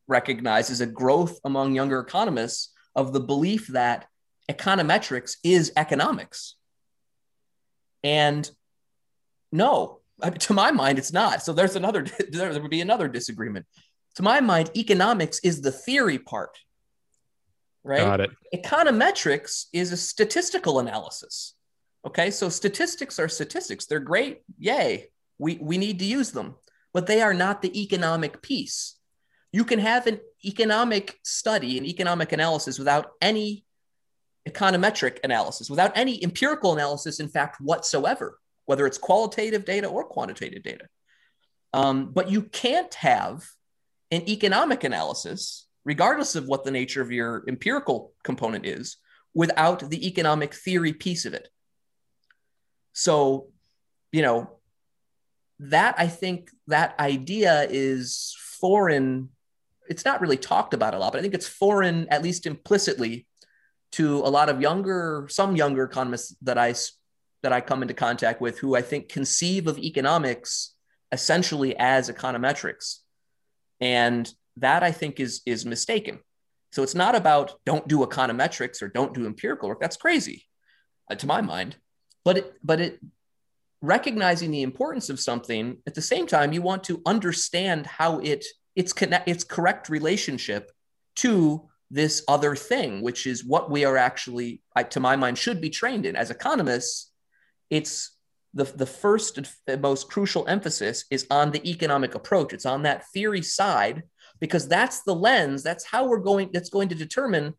recognized 0.06 0.70
as 0.70 0.80
a 0.80 0.86
growth 0.86 1.38
among 1.44 1.74
younger 1.74 2.00
economists 2.00 2.72
of 2.94 3.12
the 3.12 3.20
belief 3.20 3.68
that 3.68 4.06
econometrics 4.50 5.36
is 5.44 5.72
economics. 5.76 6.56
And 8.02 8.48
no, 9.52 10.00
I 10.22 10.30
mean, 10.30 10.38
to 10.40 10.52
my 10.52 10.70
mind, 10.70 10.98
it's 10.98 11.12
not. 11.12 11.42
So 11.42 11.52
there's 11.52 11.76
another, 11.76 12.04
there 12.30 12.60
would 12.60 12.70
be 12.70 12.80
another 12.80 13.08
disagreement. 13.08 13.66
To 14.16 14.22
my 14.22 14.40
mind, 14.40 14.70
economics 14.76 15.38
is 15.40 15.60
the 15.60 15.70
theory 15.70 16.18
part, 16.18 16.58
right? 17.84 18.00
Got 18.00 18.20
it. 18.20 18.30
Econometrics 18.54 19.66
is 19.72 19.92
a 19.92 19.96
statistical 19.96 20.80
analysis. 20.80 21.54
Okay, 22.04 22.30
so 22.30 22.48
statistics 22.48 23.18
are 23.18 23.28
statistics. 23.28 23.86
They're 23.86 24.00
great. 24.00 24.42
Yay. 24.58 25.10
We, 25.38 25.58
we 25.60 25.78
need 25.78 26.00
to 26.00 26.04
use 26.04 26.32
them, 26.32 26.56
but 26.92 27.06
they 27.06 27.20
are 27.20 27.34
not 27.34 27.62
the 27.62 27.80
economic 27.80 28.42
piece. 28.42 28.96
You 29.52 29.64
can 29.64 29.78
have 29.78 30.06
an 30.06 30.18
economic 30.44 31.18
study, 31.22 31.78
an 31.78 31.84
economic 31.84 32.32
analysis 32.32 32.78
without 32.78 33.10
any 33.20 33.64
econometric 34.48 35.18
analysis, 35.24 35.70
without 35.70 35.92
any 35.96 36.22
empirical 36.22 36.72
analysis, 36.72 37.20
in 37.20 37.28
fact, 37.28 37.60
whatsoever. 37.60 38.38
whether 38.68 38.86
it's 38.86 38.98
qualitative 38.98 39.64
data 39.64 39.86
or 39.86 40.04
quantitative 40.04 40.62
data. 40.62 40.84
Um, 41.72 42.12
but 42.12 42.30
you 42.30 42.42
can't 42.42 42.92
have 42.92 43.46
an 44.10 44.28
economic 44.28 44.84
analysis, 44.84 45.66
regardless 45.86 46.36
of 46.36 46.46
what 46.46 46.64
the 46.64 46.70
nature 46.70 47.00
of 47.00 47.10
your 47.10 47.44
empirical 47.48 48.12
component 48.24 48.66
is, 48.66 48.98
without 49.32 49.88
the 49.88 50.06
economic 50.06 50.52
theory 50.52 50.92
piece 50.92 51.24
of 51.24 51.32
it. 51.32 51.48
So, 52.92 53.48
you 54.12 54.20
know, 54.20 54.58
that 55.60 55.94
I 55.96 56.06
think 56.06 56.50
that 56.66 56.94
idea 57.00 57.66
is 57.70 58.36
foreign. 58.60 59.30
It's 59.88 60.04
not 60.04 60.20
really 60.20 60.36
talked 60.36 60.74
about 60.74 60.92
a 60.92 60.98
lot, 60.98 61.12
but 61.12 61.20
I 61.20 61.22
think 61.22 61.32
it's 61.32 61.48
foreign, 61.48 62.06
at 62.10 62.22
least 62.22 62.44
implicitly, 62.44 63.26
to 63.92 64.18
a 64.18 64.30
lot 64.30 64.48
of 64.48 64.60
younger, 64.60 65.26
some 65.30 65.56
younger 65.56 65.84
economists 65.84 66.36
that 66.42 66.58
I 66.58 66.74
that 67.42 67.52
I 67.52 67.60
come 67.60 67.82
into 67.82 67.94
contact 67.94 68.40
with, 68.40 68.58
who 68.58 68.74
I 68.74 68.82
think 68.82 69.08
conceive 69.08 69.66
of 69.66 69.78
economics 69.78 70.74
essentially 71.12 71.76
as 71.78 72.10
econometrics, 72.10 72.98
and 73.80 74.30
that 74.56 74.82
I 74.82 74.92
think 74.92 75.20
is 75.20 75.42
is 75.46 75.64
mistaken. 75.64 76.20
So 76.72 76.82
it's 76.82 76.94
not 76.94 77.14
about 77.14 77.54
don't 77.64 77.88
do 77.88 78.00
econometrics 78.00 78.82
or 78.82 78.88
don't 78.88 79.14
do 79.14 79.26
empirical 79.26 79.68
work. 79.68 79.80
That's 79.80 79.96
crazy, 79.96 80.46
uh, 81.10 81.14
to 81.14 81.26
my 81.26 81.40
mind. 81.40 81.76
But 82.24 82.38
it, 82.38 82.54
but 82.62 82.80
it 82.80 83.00
recognizing 83.80 84.50
the 84.50 84.62
importance 84.62 85.08
of 85.08 85.20
something 85.20 85.78
at 85.86 85.94
the 85.94 86.02
same 86.02 86.26
time 86.26 86.52
you 86.52 86.60
want 86.60 86.84
to 86.84 87.00
understand 87.06 87.86
how 87.86 88.18
it 88.18 88.44
its 88.74 88.92
connect 88.92 89.28
its 89.28 89.44
correct 89.44 89.88
relationship 89.88 90.70
to 91.16 91.68
this 91.90 92.22
other 92.28 92.54
thing 92.54 93.00
which 93.00 93.26
is 93.26 93.44
what 93.44 93.70
we 93.70 93.84
are 93.84 93.96
actually 93.96 94.62
to 94.90 95.00
my 95.00 95.16
mind 95.16 95.38
should 95.38 95.60
be 95.60 95.70
trained 95.70 96.04
in 96.04 96.16
as 96.16 96.30
economists 96.30 97.10
it's 97.70 98.16
the, 98.54 98.64
the 98.64 98.86
first 98.86 99.38
and 99.38 99.82
most 99.82 100.08
crucial 100.08 100.46
emphasis 100.48 101.04
is 101.10 101.26
on 101.30 101.50
the 101.50 101.68
economic 101.68 102.14
approach 102.14 102.52
it's 102.52 102.66
on 102.66 102.82
that 102.82 103.06
theory 103.12 103.42
side 103.42 104.02
because 104.40 104.68
that's 104.68 105.02
the 105.02 105.14
lens 105.14 105.62
that's 105.62 105.84
how 105.84 106.06
we're 106.06 106.18
going 106.18 106.50
that's 106.52 106.70
going 106.70 106.88
to 106.88 106.94
determine 106.94 107.54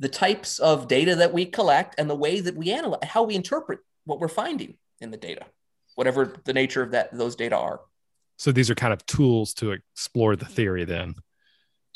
the 0.00 0.08
types 0.08 0.58
of 0.60 0.86
data 0.86 1.16
that 1.16 1.32
we 1.32 1.44
collect 1.44 1.94
and 1.98 2.08
the 2.08 2.14
way 2.14 2.40
that 2.40 2.56
we 2.56 2.70
analyze 2.72 3.00
how 3.04 3.22
we 3.22 3.34
interpret 3.34 3.80
what 4.04 4.20
we're 4.20 4.28
finding 4.28 4.76
in 5.00 5.10
the 5.10 5.16
data 5.16 5.44
whatever 5.98 6.32
the 6.44 6.52
nature 6.52 6.80
of 6.80 6.92
that 6.92 7.12
those 7.12 7.34
data 7.34 7.56
are. 7.56 7.80
So 8.36 8.52
these 8.52 8.70
are 8.70 8.76
kind 8.76 8.92
of 8.92 9.04
tools 9.06 9.52
to 9.54 9.72
explore 9.72 10.36
the 10.36 10.44
theory. 10.44 10.84
Then 10.84 11.16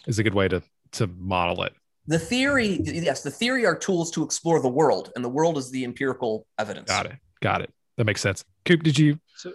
is 0.09 0.18
a 0.18 0.24
good 0.24 0.35
way 0.35 0.49
to 0.49 0.61
to 0.93 1.07
model 1.07 1.62
it. 1.62 1.72
The 2.07 2.18
theory, 2.18 2.80
yes, 2.82 3.22
the 3.22 3.30
theory 3.30 3.64
are 3.64 3.76
tools 3.76 4.11
to 4.12 4.24
explore 4.24 4.61
the 4.61 4.68
world, 4.68 5.12
and 5.14 5.24
the 5.24 5.28
world 5.28 5.57
is 5.57 5.70
the 5.70 5.84
empirical 5.84 6.47
evidence. 6.59 6.88
Got 6.88 7.07
it. 7.07 7.12
Got 7.40 7.62
it. 7.62 7.70
That 7.97 8.05
makes 8.05 8.20
sense. 8.20 8.45
Coop, 8.64 8.82
did 8.82 8.99
you? 8.99 9.18
So, 9.36 9.53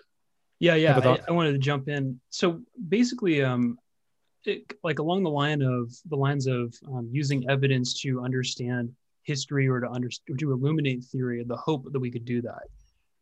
yeah, 0.60 0.76
yeah. 0.76 0.98
I, 0.98 1.20
I, 1.28 1.32
wanted 1.32 1.54
to 1.54 1.58
jump 1.58 1.90
in. 1.90 2.20
So 2.30 2.62
basically, 2.88 3.44
um, 3.44 3.78
it, 4.46 4.72
like 4.84 5.00
along 5.00 5.24
the 5.24 5.30
line 5.30 5.62
of 5.62 5.92
the 6.10 6.16
lines 6.16 6.48
of 6.48 6.74
um, 6.88 7.10
using 7.12 7.50
evidence 7.50 8.00
to 8.02 8.22
understand 8.22 8.94
history 9.24 9.68
or 9.68 9.82
to 9.82 9.90
understand 9.90 10.40
to 10.40 10.52
illuminate 10.54 11.04
theory, 11.04 11.44
the 11.44 11.58
hope 11.58 11.92
that 11.92 12.00
we 12.00 12.10
could 12.10 12.26
do 12.26 12.42
that 12.44 12.64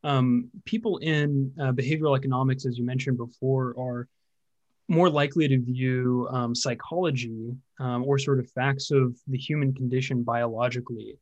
um, 0.05 0.51
people 0.65 0.97
in 0.99 1.51
uh, 1.59 1.71
behavioral 1.71 2.15
economics, 2.15 2.65
as 2.65 2.77
you 2.77 2.85
mentioned 2.85 3.17
before, 3.17 3.73
are 3.77 4.07
more 4.87 5.09
likely 5.09 5.47
to 5.47 5.59
view 5.59 6.27
um, 6.31 6.53
psychology 6.53 7.51
um, 7.79 8.03
or 8.03 8.17
sort 8.17 8.39
of 8.39 8.49
facts 8.51 8.91
of 8.91 9.17
the 9.27 9.37
human 9.37 9.73
condition 9.73 10.23
biologically 10.23 11.17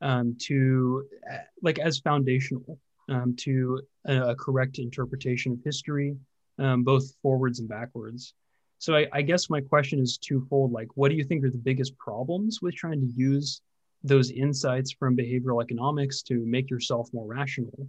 um, 0.00 0.36
to 0.40 1.04
uh, 1.32 1.38
like 1.62 1.78
as 1.78 1.98
foundational 1.98 2.78
um, 3.08 3.34
to 3.36 3.80
a, 4.06 4.30
a, 4.30 4.36
correct 4.36 4.78
interpretation 4.78 5.52
of 5.52 5.58
history, 5.64 6.16
um, 6.58 6.84
both 6.84 7.04
forwards 7.22 7.58
and 7.58 7.68
backwards. 7.68 8.34
So 8.78 8.94
I, 8.94 9.08
I 9.12 9.22
guess 9.22 9.50
my 9.50 9.60
question 9.60 9.98
is 9.98 10.18
twofold. 10.18 10.72
Like, 10.72 10.88
what 10.94 11.08
do 11.08 11.16
you 11.16 11.24
think 11.24 11.44
are 11.44 11.50
the 11.50 11.58
biggest 11.58 11.96
problems 11.98 12.60
with 12.62 12.74
trying 12.74 13.00
to 13.00 13.12
use 13.12 13.60
those 14.04 14.30
insights 14.30 14.92
from 14.92 15.16
behavioral 15.16 15.62
economics 15.62 16.22
to 16.22 16.46
make 16.46 16.70
yourself 16.70 17.08
more 17.12 17.26
rational? 17.26 17.88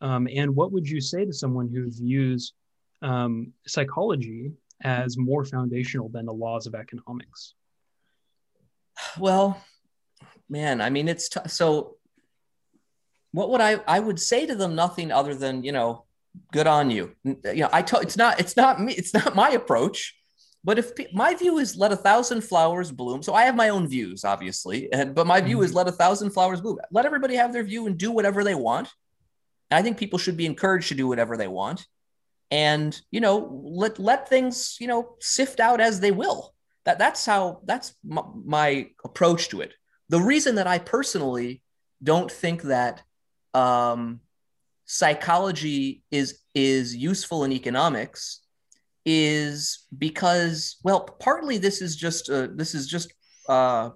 Um, 0.00 0.26
and 0.34 0.54
what 0.56 0.72
would 0.72 0.88
you 0.88 1.00
say 1.00 1.26
to 1.26 1.32
someone 1.32 1.68
who 1.68 1.90
views 1.90 2.54
um, 3.02 3.52
psychology 3.66 4.52
as 4.82 5.16
more 5.16 5.44
foundational 5.44 6.08
than 6.08 6.26
the 6.26 6.32
laws 6.32 6.66
of 6.66 6.74
economics? 6.74 7.54
Well, 9.18 9.62
man, 10.48 10.80
I 10.80 10.90
mean, 10.90 11.08
it's 11.08 11.28
t- 11.28 11.40
so. 11.46 11.96
What 13.32 13.48
would 13.50 13.60
I? 13.60 13.80
I 13.86 13.98
would 13.98 14.20
say 14.20 14.46
to 14.46 14.54
them 14.54 14.74
nothing 14.74 15.10
other 15.10 15.34
than 15.34 15.64
you 15.64 15.72
know, 15.72 16.04
good 16.52 16.66
on 16.66 16.90
you. 16.90 17.14
You 17.24 17.38
know, 17.44 17.70
I 17.72 17.82
told 17.82 18.02
it's 18.02 18.16
not 18.16 18.38
it's 18.38 18.56
not 18.56 18.80
me 18.80 18.92
it's 18.92 19.14
not 19.14 19.34
my 19.34 19.50
approach. 19.50 20.14
But 20.64 20.78
if 20.78 20.92
my 21.12 21.34
view 21.34 21.58
is 21.58 21.76
let 21.76 21.90
a 21.90 21.96
thousand 21.96 22.42
flowers 22.42 22.92
bloom, 22.92 23.22
so 23.22 23.34
I 23.34 23.44
have 23.44 23.56
my 23.56 23.70
own 23.70 23.88
views, 23.88 24.24
obviously, 24.24 24.92
and 24.92 25.14
but 25.14 25.26
my 25.26 25.40
view 25.40 25.56
mm-hmm. 25.56 25.64
is 25.64 25.74
let 25.74 25.88
a 25.88 25.92
thousand 25.92 26.30
flowers 26.30 26.60
bloom. 26.60 26.78
Let 26.92 27.06
everybody 27.06 27.34
have 27.34 27.52
their 27.52 27.64
view 27.64 27.86
and 27.86 27.98
do 27.98 28.12
whatever 28.12 28.44
they 28.44 28.54
want. 28.54 28.88
And 29.70 29.78
I 29.78 29.82
think 29.82 29.96
people 29.96 30.18
should 30.18 30.36
be 30.36 30.46
encouraged 30.46 30.88
to 30.88 30.94
do 30.94 31.08
whatever 31.08 31.36
they 31.36 31.48
want 31.48 31.86
and, 32.52 33.00
you 33.10 33.20
know, 33.20 33.48
let, 33.64 33.98
let 33.98 34.28
things, 34.28 34.76
you 34.78 34.86
know, 34.86 35.16
sift 35.20 35.58
out 35.58 35.80
as 35.80 36.00
they 36.00 36.10
will. 36.10 36.52
That, 36.84 36.98
that's 36.98 37.24
how, 37.24 37.62
that's 37.64 37.94
my, 38.04 38.22
my 38.44 38.90
approach 39.06 39.48
to 39.48 39.62
it. 39.62 39.72
The 40.10 40.20
reason 40.20 40.56
that 40.56 40.66
I 40.66 40.78
personally 40.78 41.62
don't 42.02 42.30
think 42.30 42.62
that 42.64 43.02
um, 43.54 44.20
psychology 44.84 46.02
is, 46.10 46.40
is 46.54 46.94
useful 46.94 47.44
in 47.44 47.52
economics 47.52 48.42
is 49.06 49.86
because, 49.96 50.76
well, 50.84 51.00
partly 51.00 51.56
this 51.56 51.80
is 51.80 51.96
just, 51.96 52.28
uh, 52.28 52.48
this 52.54 52.74
is 52.74 52.86
just, 52.86 53.14
uh, 53.48 53.88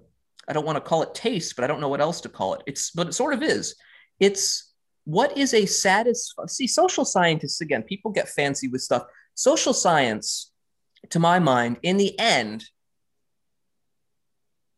I 0.47 0.53
don't 0.53 0.65
want 0.65 0.77
to 0.77 0.89
call 0.89 1.03
it 1.03 1.13
taste, 1.13 1.55
but 1.55 1.63
I 1.63 1.67
don't 1.67 1.79
know 1.79 1.89
what 1.89 2.01
else 2.01 2.21
to 2.21 2.29
call 2.29 2.55
it. 2.55 2.63
It's, 2.65 2.89
but 2.89 3.07
it 3.07 3.13
sort 3.13 3.35
of 3.35 3.43
is. 3.43 3.75
It's 4.19 4.66
what 5.07 5.37
is 5.37 5.53
a 5.53 5.65
satisfy 5.65 6.45
see 6.47 6.67
social 6.67 7.05
scientists 7.05 7.61
again 7.61 7.81
people 7.81 8.11
get 8.11 8.27
fancy 8.27 8.67
with 8.67 8.81
stuff. 8.81 9.03
Social 9.35 9.71
science 9.71 10.51
to 11.11 11.17
my 11.17 11.39
mind 11.39 11.77
in 11.81 11.95
the 11.95 12.19
end 12.19 12.65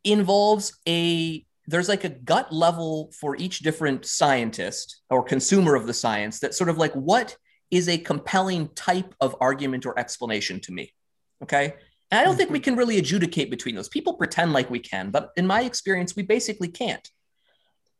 involves 0.04 0.78
a 0.86 1.44
there's 1.66 1.88
like 1.88 2.04
a 2.04 2.08
gut 2.08 2.52
level 2.52 3.10
for 3.18 3.34
each 3.36 3.58
different 3.58 4.06
scientist 4.06 5.02
or 5.10 5.24
consumer 5.24 5.74
of 5.74 5.88
the 5.88 5.92
science 5.92 6.38
that 6.38 6.54
sort 6.54 6.70
of 6.70 6.78
like 6.78 6.92
what 6.92 7.36
is 7.72 7.88
a 7.88 7.98
compelling 7.98 8.68
type 8.76 9.12
of 9.20 9.34
argument 9.40 9.84
or 9.84 9.98
explanation 9.98 10.60
to 10.60 10.70
me 10.70 10.92
okay? 11.42 11.74
And 12.12 12.20
i 12.20 12.24
don't 12.24 12.36
think 12.36 12.50
we 12.50 12.58
mm-hmm. 12.58 12.64
can 12.64 12.76
really 12.76 12.98
adjudicate 12.98 13.50
between 13.50 13.74
those. 13.74 13.88
People 13.88 14.14
pretend 14.14 14.52
like 14.52 14.70
we 14.70 14.78
can 14.78 15.10
but 15.10 15.30
in 15.36 15.44
my 15.44 15.62
experience 15.62 16.14
we 16.14 16.22
basically 16.22 16.68
can't. 16.68 17.08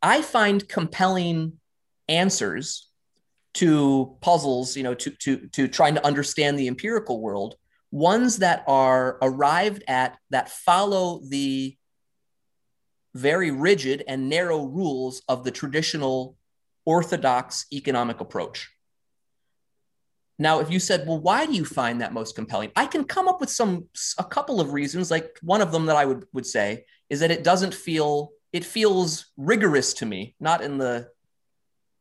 I 0.01 0.23
find 0.23 0.67
compelling 0.69 1.60
answers 2.11 2.89
to 3.55 4.17
puzzles, 4.21 4.77
you 4.77 4.83
know, 4.83 4.95
to, 4.95 5.11
to, 5.11 5.49
to 5.49 5.69
trying 5.69 5.95
to 5.95 6.07
understand 6.07 6.59
the 6.59 6.69
empirical 6.69 7.21
world, 7.21 7.57
ones 7.91 8.39
that 8.39 8.63
are 8.67 9.19
arrived 9.23 9.83
at 9.89 10.19
that 10.31 10.51
follow 10.51 11.21
the 11.29 11.77
very 13.15 13.51
rigid 13.51 14.05
and 14.07 14.29
narrow 14.29 14.65
rules 14.65 15.23
of 15.29 15.43
the 15.43 15.51
traditional 15.51 16.37
orthodox 16.85 17.67
economic 17.73 18.21
approach. 18.21 18.71
Now, 20.39 20.61
if 20.61 20.71
you 20.71 20.79
said, 20.79 21.07
well, 21.07 21.21
why 21.21 21.45
do 21.45 21.53
you 21.53 21.65
find 21.65 22.01
that 22.01 22.15
most 22.15 22.35
compelling? 22.35 22.71
I 22.75 22.87
can 22.87 23.05
come 23.05 23.29
up 23.29 23.41
with 23.41 23.51
some, 23.51 23.87
a 24.17 24.25
couple 24.25 24.61
of 24.61 24.73
reasons. 24.73 25.11
Like 25.11 25.37
one 25.43 25.61
of 25.61 25.73
them 25.73 25.87
that 25.87 25.97
I 25.97 26.07
would, 26.07 26.25
would 26.33 26.47
say 26.47 26.85
is 27.11 27.21
that 27.21 27.31
it 27.31 27.45
doesn't 27.45 27.75
feel, 27.75 28.31
it 28.53 28.65
feels 28.65 29.27
rigorous 29.37 29.93
to 29.95 30.07
me, 30.07 30.35
not 30.41 30.63
in 30.63 30.79
the 30.79 31.09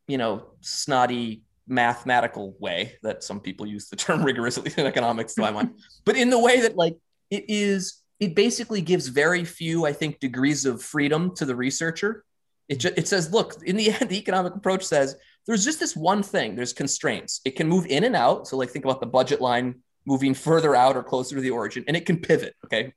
you 0.10 0.18
know, 0.18 0.47
snotty 0.62 1.43
mathematical 1.68 2.55
way 2.60 2.97
that 3.03 3.24
some 3.24 3.39
people 3.39 3.66
use 3.66 3.89
the 3.89 3.95
term 3.95 4.24
rigorously 4.26 4.74
in 4.76 4.88
economics 4.88 5.36
to 5.36 5.41
my 5.41 5.51
mind, 5.51 5.76
but 6.03 6.18
in 6.18 6.30
the 6.30 6.39
way 6.39 6.62
that 6.62 6.76
like 6.76 6.97
it 7.30 7.45
is, 7.47 8.01
it 8.20 8.36
basically 8.36 8.82
gives 8.82 9.07
very 9.07 9.45
few, 9.45 9.86
I 9.86 9.93
think, 9.93 10.20
degrees 10.20 10.66
of 10.66 10.82
freedom 10.82 11.34
to 11.36 11.45
the 11.45 11.55
researcher. 11.55 12.26
It, 12.68 12.80
just, 12.80 12.97
it 12.97 13.07
says, 13.07 13.32
look, 13.32 13.55
in 13.64 13.78
the 13.78 13.91
end, 14.01 14.10
the 14.10 14.18
economic 14.18 14.55
approach 14.55 14.84
says 14.84 15.16
there's 15.45 15.64
just 15.64 15.80
this 15.80 15.95
one 15.95 16.24
thing. 16.24 16.55
There's 16.55 16.74
constraints. 16.74 17.39
It 17.45 17.55
can 17.55 17.68
move 17.68 17.86
in 17.86 18.03
and 18.03 18.16
out. 18.16 18.47
So 18.47 18.57
like 18.57 18.70
think 18.72 18.86
about 18.86 18.99
the 18.99 19.07
budget 19.07 19.39
line 19.39 19.76
moving 20.05 20.34
further 20.34 20.76
out 20.76 20.97
or 20.97 21.03
closer 21.03 21.36
to 21.36 21.41
the 21.41 21.51
origin, 21.51 21.84
and 21.88 21.95
it 21.95 22.07
can 22.07 22.18
pivot. 22.18 22.55
Okay, 22.66 22.93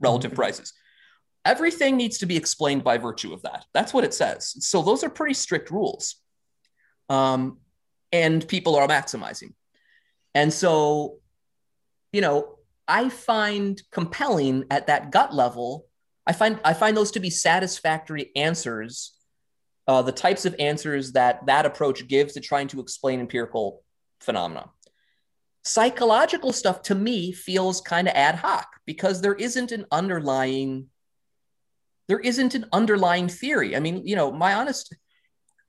relative 0.00 0.32
mm-hmm. 0.32 0.36
prices. 0.36 0.72
Everything 1.44 1.96
needs 1.96 2.18
to 2.18 2.26
be 2.26 2.36
explained 2.36 2.82
by 2.82 2.98
virtue 2.98 3.32
of 3.32 3.42
that. 3.42 3.66
That's 3.72 3.94
what 3.94 4.02
it 4.02 4.12
says. 4.12 4.66
So 4.66 4.82
those 4.82 5.04
are 5.04 5.08
pretty 5.08 5.34
strict 5.34 5.70
rules 5.70 6.16
um, 7.08 7.58
and 8.12 8.46
people 8.46 8.76
are 8.76 8.88
maximizing. 8.88 9.52
And 10.34 10.52
so, 10.52 11.18
you 12.12 12.20
know, 12.20 12.58
I 12.88 13.08
find 13.08 13.80
compelling 13.90 14.64
at 14.70 14.86
that 14.86 15.10
gut 15.10 15.34
level. 15.34 15.86
I 16.26 16.32
find 16.32 16.60
I 16.64 16.74
find 16.74 16.96
those 16.96 17.12
to 17.12 17.20
be 17.20 17.30
satisfactory 17.30 18.30
answers 18.36 19.16
uh, 19.88 20.02
the 20.02 20.12
types 20.12 20.44
of 20.44 20.54
answers 20.58 21.12
that 21.12 21.46
that 21.46 21.66
approach 21.66 22.06
gives 22.08 22.34
to 22.34 22.40
trying 22.40 22.68
to 22.68 22.80
explain 22.80 23.20
empirical 23.20 23.82
phenomena. 24.20 24.70
Psychological 25.64 26.52
stuff 26.52 26.82
to 26.82 26.94
me 26.94 27.32
feels 27.32 27.80
kind 27.80 28.08
of 28.08 28.14
ad 28.14 28.36
hoc 28.36 28.66
because 28.84 29.20
there 29.20 29.34
isn't 29.34 29.72
an 29.72 29.86
underlying 29.90 30.88
there 32.08 32.20
isn't 32.20 32.54
an 32.54 32.66
underlying 32.72 33.28
theory. 33.28 33.74
I 33.74 33.80
mean, 33.80 34.06
you 34.06 34.14
know, 34.14 34.30
my 34.30 34.54
honest 34.54 34.94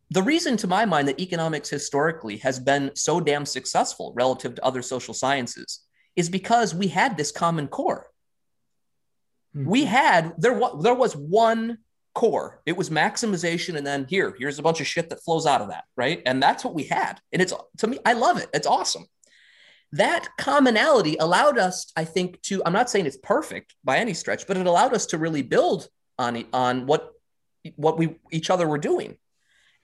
the 0.10 0.22
reason 0.22 0.56
to 0.58 0.68
my 0.68 0.86
mind 0.86 1.08
that 1.08 1.20
economics 1.20 1.70
historically 1.70 2.38
has 2.38 2.60
been 2.60 2.92
so 2.96 3.20
damn 3.20 3.46
successful 3.46 4.14
relative 4.16 4.56
to 4.56 4.66
other 4.66 4.82
social 4.82 5.14
sciences 5.14 5.82
is 6.16 6.30
because 6.30 6.74
we 6.74 6.88
had 6.88 7.18
this 7.18 7.32
common 7.32 7.68
core. 7.68 8.08
Mm-hmm. 9.56 9.70
We 9.70 9.86
had 9.86 10.34
there 10.38 10.54
was 10.54 10.82
there 10.84 10.96
was 10.96 11.16
one 11.16 11.80
core. 12.14 12.62
It 12.66 12.78
was 12.78 12.90
maximization, 12.90 13.76
and 13.76 13.86
then 13.86 14.06
here, 14.10 14.34
here's 14.38 14.60
a 14.60 14.64
bunch 14.64 14.80
of 14.80 14.88
shit 14.88 15.10
that 15.10 15.24
flows 15.24 15.46
out 15.46 15.62
of 15.62 15.70
that, 15.70 15.84
right? 15.98 16.22
And 16.26 16.42
that's 16.42 16.64
what 16.64 16.74
we 16.74 16.84
had. 16.84 17.20
And 17.34 17.42
it's 17.42 17.54
to 17.80 17.88
me, 17.88 18.00
I 18.06 18.14
love 18.14 18.38
it. 18.38 18.50
It's 18.54 18.68
awesome. 18.68 19.06
That 19.94 20.28
commonality 20.38 21.18
allowed 21.18 21.58
us, 21.58 21.92
I 21.96 22.06
think, 22.06 22.42
to 22.44 22.62
I'm 22.66 22.74
not 22.74 22.90
saying 22.90 23.06
it's 23.06 23.18
perfect 23.18 23.76
by 23.84 23.98
any 23.98 24.14
stretch, 24.14 24.48
but 24.48 24.58
it 24.58 24.68
allowed 24.68 24.94
us 24.94 25.08
to 25.08 25.18
really 25.18 25.42
build 25.42 25.90
on 26.18 26.46
on 26.54 26.86
what 26.86 27.12
what 27.76 27.98
we 27.98 28.16
each 28.32 28.50
other 28.50 28.68
were 28.68 28.78
doing 28.78 29.18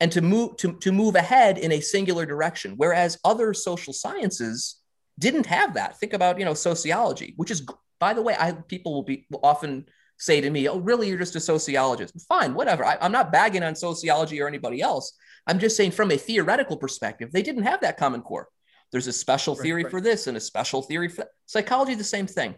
and 0.03 0.11
to 0.11 0.21
move 0.21 0.57
to, 0.57 0.73
to 0.79 0.91
move 0.91 1.15
ahead 1.15 1.57
in 1.57 1.71
a 1.71 1.79
singular 1.79 2.25
direction. 2.25 2.73
Whereas 2.75 3.17
other 3.23 3.53
social 3.53 3.93
sciences 3.93 4.81
didn't 5.17 5.45
have 5.45 5.75
that. 5.75 5.97
Think 5.97 6.11
about 6.11 6.37
you 6.37 6.43
know 6.43 6.53
sociology 6.53 7.33
which 7.37 7.49
is 7.49 7.65
by 7.99 8.13
the 8.13 8.21
way 8.21 8.35
i 8.37 8.51
people 8.51 8.93
will 8.93 9.03
be 9.03 9.25
will 9.29 9.39
often 9.43 9.85
say 10.17 10.41
to 10.41 10.49
me 10.49 10.67
oh 10.67 10.79
really 10.79 11.07
you're 11.07 11.17
just 11.17 11.37
a 11.37 11.39
sociologist. 11.39 12.13
Fine 12.27 12.53
whatever. 12.53 12.83
I, 12.83 12.97
i'm 12.99 13.13
not 13.13 13.31
bagging 13.31 13.63
on 13.63 13.75
sociology 13.75 14.41
or 14.41 14.47
anybody 14.47 14.81
else. 14.81 15.13
I'm 15.47 15.59
just 15.59 15.77
saying 15.77 15.91
from 15.91 16.11
a 16.11 16.17
theoretical 16.17 16.75
perspective 16.75 17.31
they 17.31 17.41
didn't 17.41 17.63
have 17.63 17.79
that 17.81 17.97
common 17.97 18.21
core. 18.23 18.49
There's 18.91 19.07
a 19.07 19.13
special 19.13 19.55
theory 19.55 19.83
right, 19.83 19.85
right. 19.85 19.91
for 19.91 20.01
this 20.01 20.27
and 20.27 20.35
a 20.35 20.41
special 20.41 20.81
theory 20.81 21.07
for 21.07 21.21
that. 21.21 21.29
psychology 21.45 21.95
the 21.95 22.03
same 22.03 22.27
thing. 22.27 22.55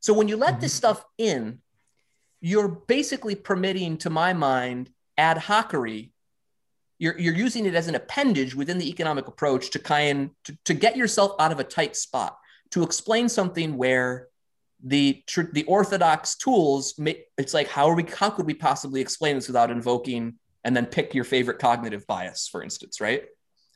So 0.00 0.12
when 0.14 0.26
you 0.26 0.36
let 0.36 0.54
mm-hmm. 0.54 0.62
this 0.62 0.74
stuff 0.74 1.04
in 1.16 1.60
you're 2.40 2.68
basically 2.68 3.36
permitting 3.36 3.98
to 3.98 4.10
my 4.10 4.32
mind 4.32 4.90
ad 5.16 5.36
hocery 5.36 6.10
you're, 6.98 7.18
you're 7.18 7.34
using 7.34 7.66
it 7.66 7.74
as 7.74 7.88
an 7.88 7.94
appendage 7.94 8.54
within 8.54 8.78
the 8.78 8.88
economic 8.88 9.28
approach 9.28 9.70
to 9.70 9.78
kind 9.78 10.30
to, 10.44 10.56
to 10.64 10.74
get 10.74 10.96
yourself 10.96 11.32
out 11.38 11.52
of 11.52 11.60
a 11.60 11.64
tight 11.64 11.96
spot 11.96 12.36
to 12.70 12.82
explain 12.82 13.28
something 13.28 13.76
where 13.76 14.28
the 14.84 15.22
the 15.52 15.64
orthodox 15.64 16.36
tools 16.36 17.00
it's 17.36 17.52
like 17.52 17.68
how 17.68 17.88
are 17.88 17.94
we 17.94 18.04
how 18.04 18.30
could 18.30 18.46
we 18.46 18.54
possibly 18.54 19.00
explain 19.00 19.34
this 19.34 19.48
without 19.48 19.70
invoking 19.70 20.34
and 20.64 20.76
then 20.76 20.86
pick 20.86 21.14
your 21.14 21.24
favorite 21.24 21.58
cognitive 21.58 22.06
bias 22.06 22.46
for 22.46 22.62
instance 22.62 23.00
right 23.00 23.24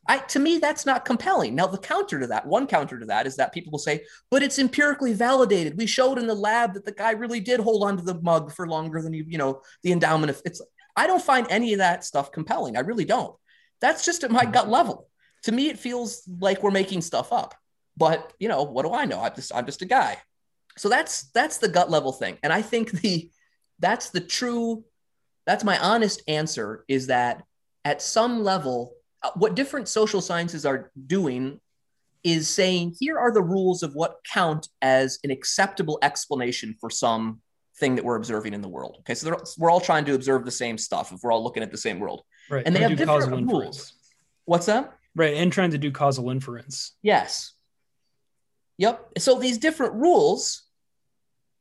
I, 0.08 0.18
to 0.18 0.40
me, 0.40 0.58
that's 0.58 0.84
not 0.84 1.04
compelling. 1.04 1.54
Now, 1.54 1.68
the 1.68 1.78
counter 1.78 2.18
to 2.18 2.26
that, 2.26 2.46
one 2.46 2.66
counter 2.66 2.98
to 2.98 3.06
that 3.06 3.26
is 3.26 3.36
that 3.36 3.52
people 3.52 3.70
will 3.70 3.78
say, 3.78 4.04
but 4.30 4.42
it's 4.42 4.58
empirically 4.58 5.12
validated. 5.12 5.78
We 5.78 5.86
showed 5.86 6.18
in 6.18 6.26
the 6.26 6.34
lab 6.34 6.74
that 6.74 6.84
the 6.84 6.92
guy 6.92 7.12
really 7.12 7.38
did 7.38 7.60
hold 7.60 7.84
onto 7.84 8.02
the 8.02 8.20
mug 8.20 8.52
for 8.52 8.66
longer 8.66 9.00
than 9.00 9.14
you, 9.14 9.24
you 9.28 9.38
know, 9.38 9.62
the 9.82 9.92
endowment 9.92 10.30
of 10.30 10.42
it's. 10.44 10.60
I 10.96 11.06
don't 11.06 11.22
find 11.22 11.46
any 11.50 11.72
of 11.72 11.78
that 11.78 12.04
stuff 12.04 12.32
compelling. 12.32 12.76
I 12.76 12.80
really 12.80 13.04
don't. 13.04 13.34
That's 13.80 14.04
just 14.04 14.24
at 14.24 14.30
my 14.30 14.44
gut 14.44 14.68
level. 14.68 15.08
To 15.44 15.52
me, 15.52 15.68
it 15.68 15.78
feels 15.78 16.22
like 16.40 16.62
we're 16.62 16.70
making 16.70 17.00
stuff 17.00 17.32
up. 17.32 17.54
But 17.96 18.32
you 18.38 18.48
know, 18.48 18.62
what 18.62 18.84
do 18.84 18.92
I 18.92 19.04
know? 19.04 19.20
I'm 19.20 19.34
just 19.34 19.54
I'm 19.54 19.66
just 19.66 19.82
a 19.82 19.86
guy. 19.86 20.18
So 20.76 20.88
that's 20.88 21.24
that's 21.32 21.58
the 21.58 21.68
gut 21.68 21.90
level 21.90 22.12
thing. 22.12 22.38
And 22.42 22.52
I 22.52 22.62
think 22.62 22.90
the 22.92 23.30
that's 23.78 24.10
the 24.10 24.20
true, 24.20 24.84
that's 25.46 25.64
my 25.64 25.78
honest 25.78 26.22
answer 26.28 26.84
is 26.88 27.08
that 27.08 27.42
at 27.84 28.00
some 28.00 28.42
level, 28.42 28.94
uh, 29.22 29.30
what 29.34 29.56
different 29.56 29.88
social 29.88 30.20
sciences 30.20 30.64
are 30.64 30.90
doing 31.06 31.60
is 32.24 32.48
saying 32.48 32.94
here 32.98 33.18
are 33.18 33.32
the 33.32 33.42
rules 33.42 33.82
of 33.82 33.94
what 33.94 34.20
count 34.32 34.68
as 34.80 35.18
an 35.24 35.32
acceptable 35.32 35.98
explanation 36.02 36.76
for 36.80 36.88
some 36.88 37.41
thing 37.78 37.96
that 37.96 38.04
we're 38.04 38.16
observing 38.16 38.54
in 38.54 38.60
the 38.60 38.68
world. 38.68 38.96
Okay, 39.00 39.14
so 39.14 39.36
we're 39.58 39.70
all 39.70 39.80
trying 39.80 40.04
to 40.04 40.14
observe 40.14 40.44
the 40.44 40.50
same 40.50 40.78
stuff 40.78 41.12
if 41.12 41.20
we're 41.22 41.32
all 41.32 41.42
looking 41.42 41.62
at 41.62 41.70
the 41.70 41.78
same 41.78 41.98
world. 41.98 42.22
Right. 42.50 42.62
And 42.66 42.74
they 42.74 42.80
have 42.80 42.96
different 42.96 43.30
rules. 43.30 43.42
Inference. 43.42 43.94
What's 44.44 44.66
that? 44.66 44.94
Right, 45.14 45.34
and 45.34 45.52
trying 45.52 45.70
to 45.70 45.78
do 45.78 45.90
causal 45.90 46.30
inference. 46.30 46.92
Yes. 47.02 47.52
Yep. 48.78 49.12
So 49.18 49.38
these 49.38 49.58
different 49.58 49.94
rules 49.94 50.62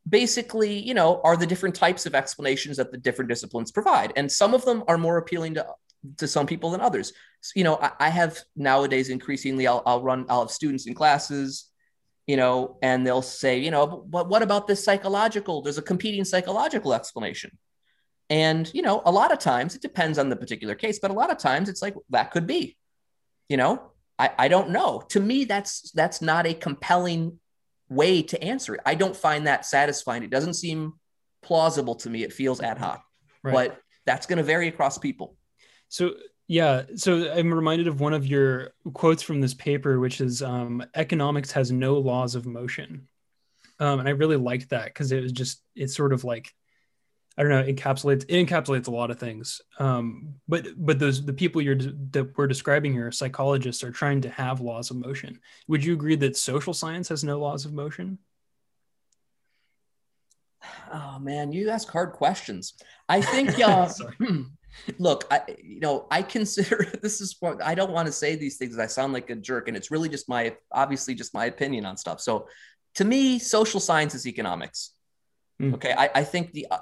basically, 0.08 0.80
you 0.80 0.94
know, 0.94 1.22
are 1.24 1.38
the 1.38 1.46
different 1.46 1.76
types 1.76 2.06
of 2.06 2.16
explanations 2.16 2.78
that 2.78 2.92
the 2.92 2.98
different 2.98 3.30
disciplines 3.30 3.72
provide. 3.72 4.14
And 4.16 4.32
some 4.32 4.54
of 4.54 4.66
them 4.66 4.84
are 4.88 4.98
more 4.98 5.18
appealing 5.18 5.56
to 5.56 5.66
to 6.18 6.28
some 6.28 6.48
people 6.48 6.72
than 6.72 6.82
others. 6.82 7.14
So, 7.42 7.52
you 7.56 7.64
know, 7.64 7.76
I, 7.76 7.92
I 8.00 8.10
have 8.10 8.40
nowadays 8.56 9.10
increasingly, 9.10 9.68
I'll, 9.68 9.84
I'll 9.86 10.02
run, 10.02 10.26
I'll 10.30 10.42
have 10.42 10.52
students 10.52 10.88
in 10.88 10.96
classes, 10.96 11.71
you 12.28 12.38
know, 12.38 12.78
and 12.82 13.06
they'll 13.06 13.22
say, 13.22 13.60
you 13.60 13.72
know, 13.72 13.88
but 13.88 14.30
what 14.30 14.42
about 14.42 14.68
this 14.68 14.84
psychological? 14.84 15.62
There's 15.62 15.78
a 15.78 15.82
competing 15.82 16.24
psychological 16.24 16.94
explanation. 16.94 17.58
And, 18.30 18.72
you 18.74 18.82
know, 18.82 19.02
a 19.06 19.12
lot 19.12 19.34
of 19.34 19.40
times 19.40 19.76
it 19.76 19.82
depends 19.82 20.18
on 20.18 20.30
the 20.30 20.36
particular 20.36 20.76
case, 20.76 21.00
but 21.00 21.12
a 21.12 21.14
lot 21.14 21.32
of 21.32 21.38
times 21.38 21.68
it's 21.68 21.82
like 21.82 21.96
that 22.12 22.32
could 22.32 22.48
be, 22.48 22.78
you 23.50 23.58
know, 23.58 23.92
I, 24.18 24.32
I 24.38 24.48
don't 24.48 24.70
know. 24.70 25.04
To 25.10 25.20
me, 25.20 25.46
that's 25.46 25.92
that's 25.92 26.22
not 26.22 26.46
a 26.46 26.54
compelling 26.54 27.40
way 27.90 28.22
to 28.22 28.42
answer 28.42 28.76
it. 28.76 28.82
I 28.86 28.96
don't 28.96 29.16
find 29.16 29.48
that 29.48 29.66
satisfying. 29.66 30.24
It 30.24 30.30
doesn't 30.30 30.54
seem 30.54 30.94
plausible 31.42 31.96
to 31.96 32.10
me. 32.10 32.24
It 32.24 32.32
feels 32.32 32.62
ad 32.62 32.78
hoc, 32.78 33.04
right. 33.44 33.54
but 33.54 33.82
that's 34.06 34.28
going 34.28 34.38
to 34.38 34.44
vary 34.44 34.68
across 34.68 34.98
people. 34.98 35.36
So 35.90 36.14
yeah, 36.52 36.84
so 36.98 37.32
I'm 37.32 37.54
reminded 37.54 37.88
of 37.88 38.02
one 38.02 38.12
of 38.12 38.28
your 38.28 38.74
quotes 38.94 39.24
from 39.24 39.40
this 39.40 39.54
paper, 39.54 40.02
which 40.02 40.20
is 40.20 40.42
um, 40.42 40.84
"Economics 40.94 41.54
has 41.54 41.72
no 41.72 41.98
laws 41.98 42.36
of 42.36 42.46
motion," 42.46 43.08
um, 43.80 44.02
and 44.02 44.10
I 44.10 44.12
really 44.12 44.36
liked 44.36 44.72
that 44.72 44.88
because 44.88 45.14
it 45.14 45.22
was 45.22 45.32
just 45.32 45.64
it's 45.78 45.96
sort 45.96 46.12
of 46.12 46.26
like 46.26 46.54
I 47.38 47.44
don't 47.44 47.52
know 47.52 47.64
encapsulates 47.64 48.26
it 48.28 48.46
encapsulates 48.46 48.90
a 48.90 48.92
lot 48.92 49.12
of 49.12 49.18
things. 49.18 49.62
Um, 49.80 50.42
but 50.46 50.68
but 50.76 51.00
those 51.00 51.26
the 51.26 51.32
people 51.32 51.62
you're 51.62 51.76
that 51.76 52.38
we're 52.38 52.48
describing 52.48 52.92
here, 52.92 53.14
psychologists, 53.14 53.82
are 53.82 53.92
trying 53.92 54.20
to 54.20 54.30
have 54.30 54.60
laws 54.60 54.92
of 54.92 54.98
motion. 54.98 55.40
Would 55.70 55.86
you 55.86 55.94
agree 55.94 56.18
that 56.18 56.36
social 56.36 56.74
science 56.74 57.08
has 57.08 57.24
no 57.24 57.40
laws 57.40 57.64
of 57.64 57.72
motion? 57.72 58.18
Oh 60.92 61.18
man, 61.18 61.54
you 61.54 61.70
ask 61.70 61.90
hard 61.90 62.12
questions. 62.12 62.74
I 63.08 63.22
think 63.22 63.58
uh, 63.66 63.88
look 64.98 65.26
i 65.32 65.42
you 65.64 65.80
know 65.80 66.08
i 66.12 66.22
consider 66.22 66.86
this 67.02 67.22
is 67.22 67.36
what 67.40 67.62
i 67.64 67.76
don't 67.76 67.92
want 67.92 68.06
to 68.06 68.12
say 68.12 68.36
these 68.36 68.58
things 68.58 68.78
i 68.80 68.86
sound 68.86 69.14
like 69.14 69.30
a 69.30 69.36
jerk 69.36 69.68
and 69.68 69.78
it's 69.78 69.92
really 69.92 70.10
just 70.10 70.30
my 70.30 70.56
obviously 70.72 71.14
just 71.14 71.34
my 71.34 71.46
opinion 71.46 71.86
on 71.86 71.98
stuff 71.98 72.20
so 72.20 72.48
to 72.96 73.04
me 73.04 73.40
social 73.40 73.80
science 73.80 74.16
is 74.16 74.28
economics 74.28 74.94
mm. 75.62 75.74
okay 75.74 75.94
I, 75.98 76.10
I 76.16 76.24
think 76.24 76.54
the 76.54 76.68
uh, 76.72 76.78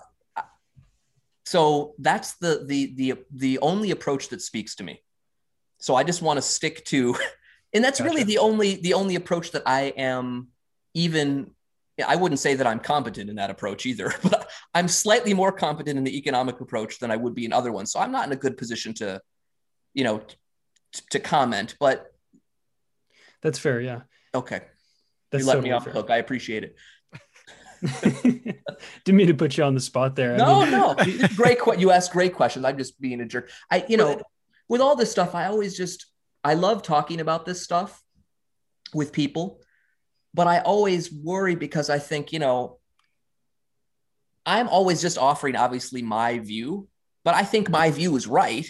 so 1.46 1.96
that's 2.00 2.36
the 2.36 2.64
the 2.66 2.94
the 2.96 3.14
the 3.34 3.60
only 3.60 3.92
approach 3.92 4.30
that 4.30 4.42
speaks 4.42 4.76
to 4.76 4.84
me 4.84 5.02
so 5.80 5.96
i 5.96 6.04
just 6.04 6.22
want 6.22 6.38
to 6.38 6.42
stick 6.42 6.86
to 6.86 7.16
and 7.74 7.84
that's 7.84 8.00
gotcha. 8.00 8.10
really 8.10 8.24
the 8.24 8.38
only 8.38 8.76
the 8.76 8.94
only 8.94 9.16
approach 9.16 9.52
that 9.52 9.64
i 9.66 9.94
am 9.98 10.50
even 10.94 11.52
I 12.06 12.16
wouldn't 12.16 12.40
say 12.40 12.56
that 12.56 12.68
I'm 12.68 12.80
competent 12.80 13.30
in 13.30 13.36
that 13.38 13.50
approach 13.50 13.86
either, 13.86 14.14
but 14.24 14.49
I'm 14.74 14.88
slightly 14.88 15.34
more 15.34 15.52
competent 15.52 15.98
in 15.98 16.04
the 16.04 16.18
economic 16.18 16.62
approach 16.62 17.00
than 17.00 17.12
I 17.12 17.16
would 17.16 17.36
be 17.36 17.46
in 17.46 17.54
other 17.54 17.72
ones. 17.72 17.92
So 17.92 18.00
I'm 18.00 18.12
not 18.12 18.28
in 18.28 18.32
a 18.32 18.36
good 18.36 18.58
position 18.58 18.94
to, 18.96 19.22
you 19.94 20.04
know, 20.04 20.20
t- 20.20 21.02
to 21.12 21.20
comment, 21.20 21.76
but 21.80 22.06
that's 23.42 23.58
fair. 23.58 23.82
Yeah. 23.82 24.02
Okay. 24.34 24.62
That's 25.32 25.44
you 25.44 25.48
let 25.48 25.56
totally 25.56 25.70
me 25.70 25.76
off 25.76 25.86
the 25.86 25.92
hook. 25.92 26.10
I 26.10 26.18
appreciate 26.18 26.64
it. 26.64 26.76
Didn't 29.06 29.18
mean 29.18 29.28
to 29.28 29.34
put 29.34 29.58
you 29.58 29.64
on 29.64 29.74
the 29.74 29.80
spot 29.80 30.16
there. 30.16 30.38
No, 30.38 30.62
I 30.62 30.66
mean... 30.66 30.72
no. 30.72 31.28
Great. 31.36 31.60
Que- 31.60 31.78
you 31.78 31.92
ask 31.92 32.12
great 32.12 32.36
questions. 32.36 32.66
I'm 32.66 32.78
just 32.78 33.00
being 33.00 33.22
a 33.22 33.26
jerk. 33.26 33.50
I, 33.72 33.86
you 33.88 33.98
know, 33.98 34.22
with 34.68 34.82
all 34.82 34.96
this 34.96 35.12
stuff, 35.12 35.34
I 35.34 35.46
always 35.46 35.78
just, 35.78 36.08
I 36.44 36.56
love 36.56 36.84
talking 36.84 37.22
about 37.22 37.46
this 37.46 37.64
stuff 37.64 38.02
with 38.94 39.14
people 39.14 39.62
but 40.34 40.48
I 40.48 40.60
always 40.60 41.12
worry 41.12 41.56
because 41.56 41.90
I 41.90 42.00
think, 42.00 42.32
you 42.32 42.40
know, 42.40 42.79
I'm 44.46 44.68
always 44.68 45.02
just 45.02 45.18
offering 45.18 45.56
obviously 45.56 46.02
my 46.02 46.40
view, 46.40 46.88
but 47.24 47.36
I 47.36 47.44
think 47.44 47.70
my 47.70 47.92
view 47.92 48.16
is 48.16 48.28
right. 48.28 48.68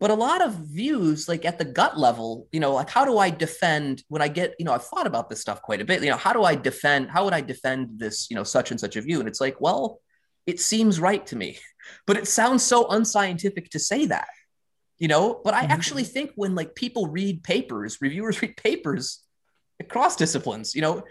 But 0.00 0.10
a 0.10 0.14
lot 0.14 0.42
of 0.42 0.54
views, 0.54 1.28
like 1.28 1.44
at 1.44 1.58
the 1.58 1.64
gut 1.64 1.98
level, 1.98 2.46
you 2.52 2.60
know, 2.60 2.74
like 2.74 2.88
how 2.88 3.04
do 3.04 3.18
I 3.18 3.30
defend 3.30 4.04
when 4.08 4.22
I 4.22 4.28
get, 4.28 4.54
you 4.58 4.64
know, 4.64 4.72
I've 4.72 4.84
thought 4.84 5.08
about 5.08 5.28
this 5.28 5.40
stuff 5.40 5.60
quite 5.60 5.80
a 5.80 5.84
bit. 5.84 6.02
You 6.02 6.10
know, 6.10 6.16
how 6.16 6.32
do 6.32 6.44
I 6.44 6.54
defend, 6.54 7.10
how 7.10 7.24
would 7.24 7.34
I 7.34 7.40
defend 7.40 7.98
this, 7.98 8.30
you 8.30 8.36
know, 8.36 8.44
such 8.44 8.70
and 8.70 8.78
such 8.78 8.94
a 8.94 9.00
view? 9.00 9.18
And 9.18 9.28
it's 9.28 9.40
like, 9.40 9.60
well, 9.60 10.00
it 10.46 10.60
seems 10.60 11.00
right 11.00 11.26
to 11.26 11.36
me, 11.36 11.58
but 12.06 12.16
it 12.16 12.28
sounds 12.28 12.62
so 12.62 12.88
unscientific 12.88 13.70
to 13.70 13.80
say 13.80 14.06
that, 14.06 14.28
you 14.98 15.08
know. 15.08 15.40
But 15.42 15.54
I 15.54 15.62
mm-hmm. 15.62 15.72
actually 15.72 16.04
think 16.04 16.30
when 16.36 16.54
like 16.54 16.76
people 16.76 17.08
read 17.08 17.42
papers, 17.42 17.98
reviewers 18.00 18.40
read 18.42 18.56
papers, 18.56 19.24
across 19.80 20.16
disciplines. 20.16 20.74
You 20.74 20.82
know, 20.82 21.02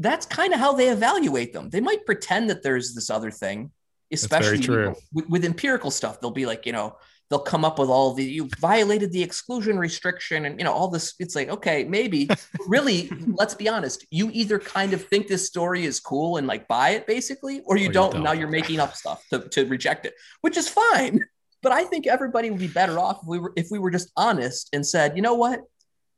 that's 0.00 0.24
kind 0.24 0.54
of 0.54 0.58
how 0.58 0.72
they 0.72 0.88
evaluate 0.88 1.52
them. 1.52 1.68
They 1.68 1.80
might 1.80 2.06
pretend 2.06 2.48
that 2.48 2.62
there's 2.62 2.94
this 2.94 3.10
other 3.10 3.30
thing, 3.30 3.70
especially 4.10 4.66
with, 5.12 5.28
with, 5.28 5.44
empirical 5.44 5.90
stuff. 5.90 6.20
They'll 6.20 6.30
be 6.30 6.46
like, 6.46 6.64
you 6.64 6.72
know, 6.72 6.96
they'll 7.28 7.38
come 7.38 7.66
up 7.66 7.78
with 7.78 7.90
all 7.90 8.14
the 8.14 8.24
you 8.24 8.48
violated 8.58 9.12
the 9.12 9.22
exclusion 9.22 9.78
restriction 9.78 10.46
and 10.46 10.58
you 10.58 10.64
know 10.64 10.72
all 10.72 10.88
this 10.88 11.14
it's 11.20 11.36
like 11.36 11.48
okay 11.48 11.84
maybe. 11.84 12.28
Really 12.66 13.10
let's 13.26 13.54
be 13.54 13.68
honest 13.68 14.06
you 14.10 14.30
either 14.32 14.58
kind 14.58 14.92
of 14.92 15.04
think 15.06 15.28
this 15.28 15.46
story 15.46 15.84
is 15.84 16.00
cool 16.00 16.36
and 16.36 16.46
like 16.46 16.66
buy 16.66 16.90
it 16.90 17.06
basically 17.06 17.60
or 17.64 17.76
you, 17.76 17.88
or 17.88 17.92
don't, 17.92 18.08
you 18.08 18.12
don't. 18.14 18.22
now 18.22 18.32
you're 18.32 18.48
making 18.48 18.80
up 18.80 18.94
stuff 18.94 19.22
to, 19.30 19.40
to 19.50 19.66
reject 19.66 20.06
it 20.06 20.14
which 20.40 20.56
is 20.56 20.68
fine. 20.68 21.24
But 21.62 21.72
i 21.72 21.84
think 21.84 22.06
everybody 22.06 22.48
would 22.50 22.58
be 22.58 22.68
better 22.68 22.98
off 22.98 23.18
if 23.20 23.28
we 23.28 23.38
were 23.38 23.52
if 23.54 23.66
we 23.70 23.78
were 23.78 23.90
just 23.90 24.10
honest 24.16 24.70
and 24.72 24.86
said 24.86 25.14
you 25.14 25.20
know 25.20 25.34
what? 25.34 25.60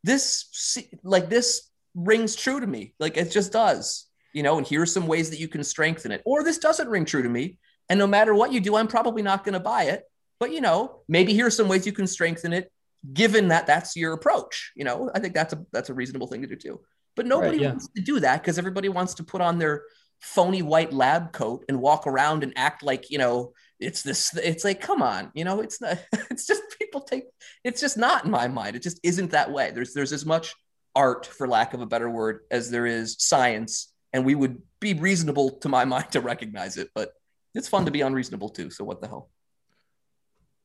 This 0.05 0.79
like 1.03 1.29
this 1.29 1.72
rings 1.95 2.35
true 2.35 2.61
to 2.61 2.67
me 2.67 2.95
like 2.99 3.17
it 3.17 3.31
just 3.31 3.53
does 3.53 4.07
you 4.33 4.43
know 4.43 4.59
and 4.59 4.67
here's 4.67 4.93
some 4.93 5.07
ways 5.07 5.31
that 5.31 5.41
you 5.41 5.49
can 5.49 5.63
strengthen 5.63 6.11
it 6.11 6.23
or 6.25 6.43
this 6.43 6.59
doesn't 6.59 6.89
ring 6.89 7.05
true 7.05 7.23
to 7.23 7.29
me 7.29 7.59
and 7.89 7.99
no 7.99 8.07
matter 8.07 8.35
what 8.35 8.53
you 8.53 8.61
do 8.61 8.77
i'm 8.77 8.89
probably 8.89 9.23
not 9.23 9.45
going 9.45 9.53
to 9.53 9.61
buy 9.61 9.85
it 9.85 10.05
but 10.43 10.51
you 10.51 10.61
know, 10.61 11.03
maybe 11.07 11.35
here's 11.35 11.57
some 11.57 11.69
ways 11.69 11.87
you 11.87 11.93
can 11.93 12.09
strengthen 12.09 12.53
it, 12.53 12.73
given 13.13 13.47
that 13.49 13.69
that's 13.69 13.95
your 13.95 14.13
approach. 14.13 14.73
You 14.75 14.83
know, 14.83 15.09
I 15.15 15.21
think 15.21 15.35
that's 15.35 15.53
a 15.53 15.65
that's 15.73 15.89
a 15.89 15.95
reasonable 15.95 16.27
thing 16.27 16.43
to 16.43 16.49
do 16.49 16.57
too. 16.57 16.81
But 17.15 17.27
nobody 17.27 17.51
right, 17.51 17.61
yeah. 17.61 17.69
wants 17.69 17.89
to 17.95 18.03
do 18.03 18.19
that 18.19 18.43
because 18.43 18.59
everybody 18.59 18.89
wants 18.89 19.15
to 19.15 19.23
put 19.23 19.41
on 19.41 19.61
their 19.61 19.85
phony 20.21 20.61
white 20.61 20.93
lab 20.93 21.31
coat 21.31 21.65
and 21.69 21.81
walk 21.81 22.09
around 22.09 22.43
and 22.43 22.53
act 22.57 22.83
like 22.83 23.09
you 23.09 23.19
know 23.19 23.53
it's 23.79 24.03
this 24.03 24.37
it's 24.37 24.65
like 24.65 24.81
come 24.81 25.01
on 25.01 25.31
you 25.33 25.45
know 25.45 25.61
it's 25.61 25.81
not 25.81 25.97
it's 26.31 26.45
just 26.45 26.63
people 26.77 27.03
take 27.03 27.27
it's 27.63 27.81
just 27.81 27.97
not 27.97 28.25
in 28.25 28.31
my 28.31 28.49
mind 28.49 28.75
it 28.75 28.83
just 28.83 28.99
isn't 29.05 29.31
that 29.31 29.53
way 29.53 29.71
there's 29.73 29.95
there's 29.95 30.13
as 30.13 30.27
much 30.27 30.55
art 30.95 31.27
for 31.27 31.49
lack 31.49 31.75
of 31.75 31.81
a 31.81 31.87
better 31.87 32.11
word 32.11 32.41
as 32.51 32.71
there 32.71 32.87
is 32.87 33.17
science 33.19 33.93
and 34.13 34.25
we 34.25 34.35
would 34.35 34.61
be 34.81 34.95
reasonable 34.95 35.51
to 35.51 35.69
my 35.69 35.85
mind 35.93 36.11
to 36.11 36.21
recognize 36.21 36.77
it 36.77 36.89
but 36.95 37.13
it's 37.55 37.69
fun 37.69 37.85
to 37.85 37.91
be 37.91 38.01
unreasonable 38.01 38.49
too 38.49 38.71
so 38.71 38.85
what 38.85 39.01
the 39.01 39.09
hell 39.09 39.31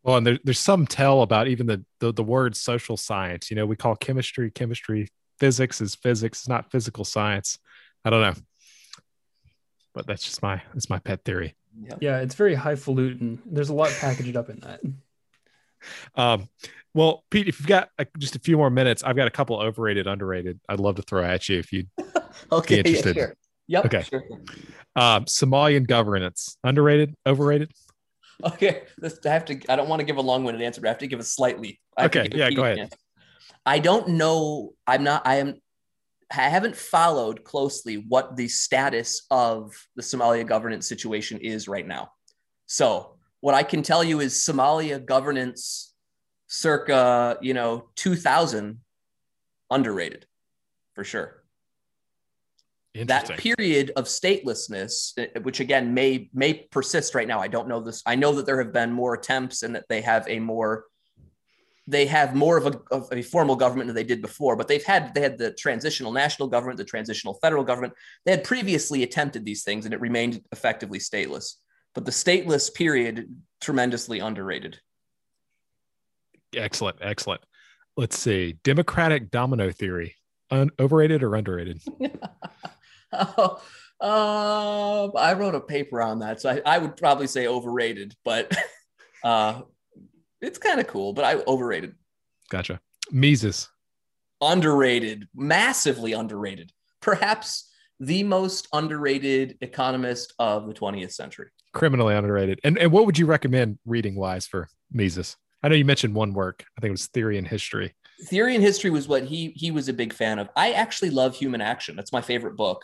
well, 0.07 0.15
and 0.15 0.25
there, 0.25 0.39
there's 0.45 0.59
some 0.59 0.87
tell 0.87 1.21
about 1.21 1.49
even 1.49 1.67
the, 1.67 1.83
the 1.99 2.13
the 2.13 2.23
word 2.23 2.55
social 2.55 2.95
science. 2.95 3.49
You 3.51 3.57
know, 3.57 3.65
we 3.65 3.75
call 3.75 3.93
chemistry 3.97 4.49
chemistry, 4.49 5.09
physics 5.37 5.81
is 5.81 5.95
physics, 5.95 6.39
it's 6.39 6.47
not 6.47 6.71
physical 6.71 7.03
science. 7.03 7.59
I 8.05 8.09
don't 8.09 8.21
know, 8.21 8.33
but 9.93 10.07
that's 10.07 10.23
just 10.23 10.41
my 10.41 10.61
that's 10.73 10.89
my 10.89 10.99
pet 10.99 11.25
theory. 11.25 11.55
Yeah, 11.77 11.95
yeah 11.99 12.19
it's 12.19 12.35
very 12.35 12.55
highfalutin. 12.55 13.41
There's 13.45 13.67
a 13.67 13.73
lot 13.73 13.91
packaged 13.99 14.37
up 14.37 14.49
in 14.49 14.61
that. 14.61 14.79
Um, 16.15 16.49
well, 16.93 17.23
Pete, 17.29 17.47
if 17.47 17.59
you've 17.59 17.67
got 17.67 17.89
just 18.17 18.35
a 18.35 18.39
few 18.39 18.57
more 18.57 18.69
minutes, 18.69 19.03
I've 19.03 19.15
got 19.15 19.27
a 19.27 19.31
couple 19.31 19.59
overrated, 19.59 20.07
underrated. 20.07 20.59
I'd 20.67 20.79
love 20.79 20.95
to 20.95 21.03
throw 21.03 21.23
at 21.23 21.47
you 21.47 21.59
if 21.59 21.71
you 21.71 21.85
okay, 22.51 22.81
be 22.81 22.89
interested. 22.89 23.15
Yeah, 23.15 23.23
sure. 23.23 23.35
Yep. 23.67 23.85
Okay. 23.85 24.03
Sure. 24.03 24.23
Um, 24.95 25.25
Somalian 25.25 25.85
governance, 25.85 26.57
underrated, 26.63 27.13
overrated? 27.25 27.71
Okay, 28.43 28.83
this, 28.97 29.19
I 29.25 29.29
have 29.29 29.45
to. 29.45 29.59
I 29.69 29.75
don't 29.75 29.89
want 29.89 29.99
to 29.99 30.05
give 30.05 30.17
a 30.17 30.21
long-winded 30.21 30.61
answer, 30.61 30.81
but 30.81 30.87
I 30.87 30.91
have 30.91 30.99
to 30.99 31.07
give 31.07 31.19
a 31.19 31.23
slightly. 31.23 31.79
Okay, 31.99 32.29
yeah, 32.31 32.49
go 32.51 32.63
ahead. 32.63 32.79
Answer. 32.79 32.97
I 33.65 33.79
don't 33.79 34.09
know. 34.09 34.73
I'm 34.85 35.03
not. 35.03 35.25
I 35.25 35.35
am. 35.35 35.61
I 36.31 36.49
haven't 36.49 36.75
followed 36.75 37.43
closely 37.43 38.05
what 38.07 38.35
the 38.35 38.47
status 38.47 39.25
of 39.31 39.73
the 39.95 40.01
Somalia 40.01 40.45
governance 40.45 40.87
situation 40.87 41.39
is 41.39 41.67
right 41.67 41.87
now. 41.87 42.11
So 42.65 43.16
what 43.41 43.55
I 43.55 43.63
can 43.63 43.83
tell 43.83 44.03
you 44.03 44.19
is 44.19 44.33
Somalia 44.33 45.03
governance, 45.03 45.93
circa 46.47 47.37
you 47.41 47.53
know 47.53 47.89
2000, 47.95 48.79
underrated, 49.69 50.25
for 50.93 51.03
sure. 51.03 51.43
That 53.05 53.37
period 53.37 53.91
of 53.95 54.05
statelessness 54.05 55.13
eh, 55.17 55.39
which 55.41 55.59
again 55.59 55.93
may 55.93 56.29
may 56.33 56.53
persist 56.71 57.13
right 57.13 57.27
now. 57.27 57.39
I 57.39 57.47
don't 57.47 57.67
know 57.67 57.79
this. 57.79 58.01
I 58.07 58.15
know 58.15 58.33
that 58.33 58.47
there 58.47 58.57
have 58.57 58.73
been 58.73 58.91
more 58.91 59.13
attempts 59.13 59.61
and 59.61 59.75
that 59.75 59.85
they 59.87 60.01
have 60.01 60.27
a 60.27 60.39
more 60.39 60.85
they 61.89 62.05
have 62.07 62.35
more 62.35 62.57
of 62.57 62.65
a, 62.65 62.81
of 62.91 63.07
a 63.11 63.21
formal 63.21 63.55
government 63.55 63.87
than 63.87 63.95
they 63.95 64.03
did 64.03 64.21
before 64.21 64.57
but 64.57 64.67
they've 64.67 64.83
had 64.83 65.13
they 65.13 65.21
had 65.21 65.37
the 65.37 65.51
transitional 65.53 66.11
national 66.11 66.49
government 66.49 66.77
the 66.77 66.83
transitional 66.83 67.35
federal 67.35 67.63
government. 67.63 67.93
They 68.25 68.31
had 68.31 68.43
previously 68.43 69.03
attempted 69.03 69.45
these 69.45 69.63
things 69.63 69.85
and 69.85 69.93
it 69.93 70.01
remained 70.01 70.41
effectively 70.51 70.97
stateless 70.97 71.57
but 71.93 72.05
the 72.05 72.11
stateless 72.11 72.73
period 72.73 73.41
tremendously 73.61 74.19
underrated 74.19 74.79
excellent 76.55 76.97
excellent 77.01 77.41
let's 77.95 78.17
see 78.17 78.57
democratic 78.63 79.31
domino 79.31 79.71
theory 79.71 80.15
Un- 80.49 80.71
overrated 80.79 81.23
or 81.23 81.35
underrated 81.35 81.81
Oh, 83.13 83.61
uh, 84.01 85.17
I 85.17 85.33
wrote 85.33 85.55
a 85.55 85.59
paper 85.59 86.01
on 86.01 86.19
that, 86.19 86.41
so 86.41 86.49
I, 86.49 86.61
I 86.65 86.77
would 86.77 86.97
probably 86.97 87.27
say 87.27 87.47
overrated, 87.47 88.15
but 88.23 88.55
uh, 89.23 89.61
it's 90.41 90.57
kind 90.57 90.79
of 90.79 90.87
cool. 90.87 91.13
But 91.13 91.25
I 91.25 91.35
overrated. 91.47 91.95
Gotcha. 92.49 92.79
Mises. 93.11 93.69
Underrated, 94.41 95.27
massively 95.35 96.13
underrated. 96.13 96.71
Perhaps 97.01 97.71
the 97.99 98.23
most 98.23 98.67
underrated 98.73 99.57
economist 99.61 100.33
of 100.37 100.67
the 100.67 100.73
20th 100.73 101.13
century. 101.13 101.49
Criminally 101.73 102.15
underrated. 102.15 102.59
And 102.63 102.77
and 102.77 102.91
what 102.91 103.05
would 103.05 103.17
you 103.17 103.25
recommend 103.25 103.79
reading 103.85 104.15
wise 104.15 104.47
for 104.47 104.67
Mises? 104.91 105.35
I 105.63 105.69
know 105.69 105.75
you 105.75 105.85
mentioned 105.85 106.13
one 106.13 106.33
work. 106.33 106.65
I 106.77 106.81
think 106.81 106.89
it 106.89 106.91
was 106.91 107.07
Theory 107.07 107.37
and 107.37 107.47
History. 107.47 107.93
Theory 108.25 108.55
and 108.55 108.63
History 108.63 108.89
was 108.89 109.07
what 109.07 109.23
he 109.23 109.51
he 109.55 109.71
was 109.71 109.89
a 109.89 109.93
big 109.93 110.13
fan 110.13 110.39
of. 110.39 110.49
I 110.55 110.71
actually 110.73 111.09
love 111.09 111.35
Human 111.35 111.61
Action. 111.61 111.95
That's 111.95 112.11
my 112.11 112.21
favorite 112.21 112.55
book. 112.55 112.83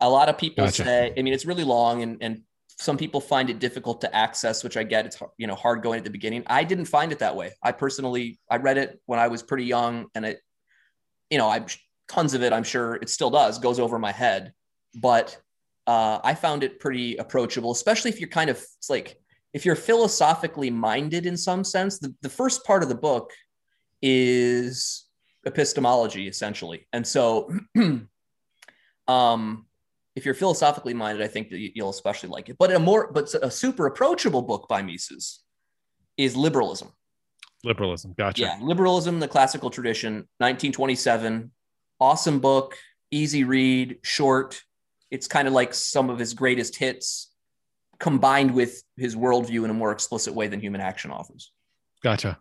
A 0.00 0.08
lot 0.08 0.28
of 0.28 0.36
people 0.36 0.64
gotcha. 0.64 0.84
say, 0.84 1.12
I 1.16 1.22
mean, 1.22 1.32
it's 1.32 1.46
really 1.46 1.64
long 1.64 2.02
and, 2.02 2.18
and 2.20 2.42
some 2.78 2.98
people 2.98 3.20
find 3.20 3.48
it 3.48 3.58
difficult 3.58 4.02
to 4.02 4.14
access, 4.14 4.62
which 4.62 4.76
I 4.76 4.82
get. 4.82 5.06
It's 5.06 5.18
you 5.38 5.46
know 5.46 5.54
hard 5.54 5.82
going 5.82 5.98
at 5.98 6.04
the 6.04 6.10
beginning. 6.10 6.42
I 6.46 6.64
didn't 6.64 6.84
find 6.86 7.12
it 7.12 7.18
that 7.20 7.34
way. 7.34 7.52
I 7.62 7.72
personally 7.72 8.38
I 8.50 8.56
read 8.56 8.78
it 8.78 9.00
when 9.06 9.18
I 9.18 9.28
was 9.28 9.42
pretty 9.42 9.64
young, 9.64 10.06
and 10.14 10.26
it, 10.26 10.40
you 11.30 11.38
know, 11.38 11.48
I 11.48 11.64
tons 12.08 12.34
of 12.34 12.42
it. 12.42 12.52
I'm 12.52 12.64
sure 12.64 12.96
it 12.96 13.08
still 13.08 13.30
does 13.30 13.58
goes 13.58 13.80
over 13.80 13.98
my 13.98 14.12
head, 14.12 14.52
but 14.94 15.38
uh, 15.86 16.20
I 16.22 16.34
found 16.34 16.64
it 16.64 16.80
pretty 16.80 17.16
approachable, 17.16 17.70
especially 17.70 18.10
if 18.10 18.20
you're 18.20 18.28
kind 18.28 18.50
of 18.50 18.56
it's 18.56 18.90
like 18.90 19.18
if 19.52 19.64
you're 19.64 19.76
philosophically 19.76 20.70
minded 20.70 21.26
in 21.26 21.36
some 21.36 21.64
sense. 21.64 21.98
The, 21.98 22.14
the 22.22 22.28
first 22.28 22.64
part 22.64 22.82
of 22.82 22.88
the 22.88 22.94
book 22.94 23.32
is 24.02 25.06
epistemology 25.46 26.28
essentially, 26.28 26.86
and 26.92 27.06
so 27.06 27.52
um 29.08 29.66
if 30.16 30.24
you're 30.24 30.34
philosophically 30.34 30.94
minded, 30.94 31.22
I 31.22 31.28
think 31.28 31.50
that 31.50 31.76
you'll 31.76 31.90
especially 31.90 32.30
like 32.30 32.48
it. 32.48 32.56
But 32.58 32.72
a 32.72 32.78
more, 32.78 33.12
but 33.12 33.32
a 33.42 33.50
super 33.50 33.86
approachable 33.86 34.40
book 34.40 34.66
by 34.66 34.80
Mises 34.80 35.40
is 36.16 36.34
Liberalism. 36.34 36.88
Liberalism, 37.62 38.14
gotcha. 38.16 38.42
Yeah, 38.42 38.58
Liberalism, 38.62 39.20
the 39.20 39.28
classical 39.28 39.68
tradition, 39.68 40.14
1927. 40.38 41.50
Awesome 42.00 42.40
book, 42.40 42.76
easy 43.10 43.44
read, 43.44 43.98
short. 44.02 44.62
It's 45.10 45.28
kind 45.28 45.46
of 45.46 45.54
like 45.54 45.74
some 45.74 46.10
of 46.10 46.18
his 46.18 46.34
greatest 46.34 46.76
hits 46.76 47.30
combined 47.98 48.54
with 48.54 48.82
his 48.96 49.16
worldview 49.16 49.64
in 49.64 49.70
a 49.70 49.74
more 49.74 49.92
explicit 49.92 50.34
way 50.34 50.48
than 50.48 50.60
Human 50.60 50.80
Action 50.80 51.10
offers. 51.10 51.52
Gotcha. 52.02 52.38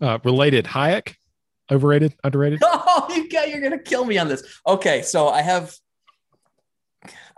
Uh, 0.00 0.18
related, 0.24 0.64
Hayek, 0.64 1.14
overrated, 1.70 2.14
underrated? 2.24 2.62
Oh, 2.92 3.06
you 3.14 3.28
got, 3.28 3.48
you're 3.48 3.60
going 3.60 3.70
to 3.72 3.78
kill 3.78 4.04
me 4.04 4.18
on 4.18 4.26
this. 4.26 4.42
Okay, 4.66 5.02
so 5.02 5.28
I 5.28 5.42
have 5.42 5.72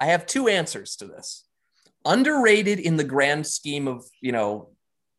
I 0.00 0.06
have 0.06 0.26
two 0.26 0.48
answers 0.48 0.96
to 0.96 1.06
this. 1.06 1.44
Underrated 2.04 2.80
in 2.80 2.96
the 2.96 3.04
grand 3.04 3.46
scheme 3.46 3.86
of, 3.86 4.04
you 4.20 4.32
know, 4.32 4.70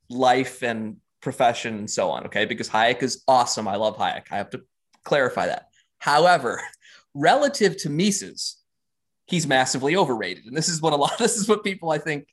life 0.10 0.62
and 0.64 0.98
profession 1.22 1.76
and 1.76 1.90
so 1.90 2.10
on, 2.10 2.26
okay? 2.26 2.46
Because 2.46 2.68
Hayek 2.70 3.02
is 3.02 3.24
awesome. 3.28 3.68
I 3.68 3.78
love 3.78 3.98
Hayek. 3.98 4.24
I 4.32 4.38
have 4.38 4.50
to 4.50 4.62
clarify 5.06 5.48
that. 5.48 5.68
However, 6.00 6.62
relative 7.14 7.78
to 7.78 7.90
Mises, 7.90 8.58
he's 9.26 9.48
massively 9.48 9.96
overrated. 9.96 10.46
And 10.46 10.56
this 10.56 10.70
is 10.70 10.82
what 10.82 10.94
a 10.94 10.96
lot 10.96 11.18
this 11.20 11.38
is 11.38 11.48
what 11.48 11.64
people 11.64 11.92
I 11.92 11.98
think 11.98 12.28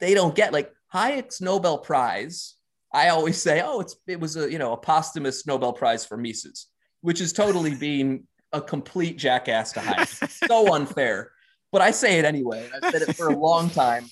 they 0.00 0.14
don't 0.14 0.34
get 0.34 0.52
like 0.52 0.72
Hayek's 0.92 1.40
Nobel 1.40 1.78
Prize. 1.78 2.54
I 2.92 3.08
always 3.08 3.40
say, 3.40 3.62
"Oh, 3.62 3.80
it's 3.80 3.96
it 4.06 4.20
was 4.20 4.36
a, 4.36 4.50
you 4.50 4.58
know, 4.58 4.72
a 4.72 4.76
posthumous 4.76 5.46
Nobel 5.46 5.72
Prize 5.72 6.06
for 6.06 6.16
Mises," 6.16 6.66
which 7.00 7.20
is 7.20 7.32
totally 7.32 7.74
being 7.78 8.24
a 8.52 8.60
complete 8.60 9.18
jackass 9.18 9.72
to 9.72 9.80
Hayek. 9.80 10.48
so 10.48 10.74
unfair 10.74 11.32
but 11.72 11.82
I 11.82 11.90
say 11.90 12.18
it 12.18 12.24
anyway. 12.24 12.68
I've 12.74 12.90
said 12.90 13.02
it 13.02 13.16
for 13.16 13.28
a 13.28 13.36
long 13.36 13.70
time. 13.70 14.06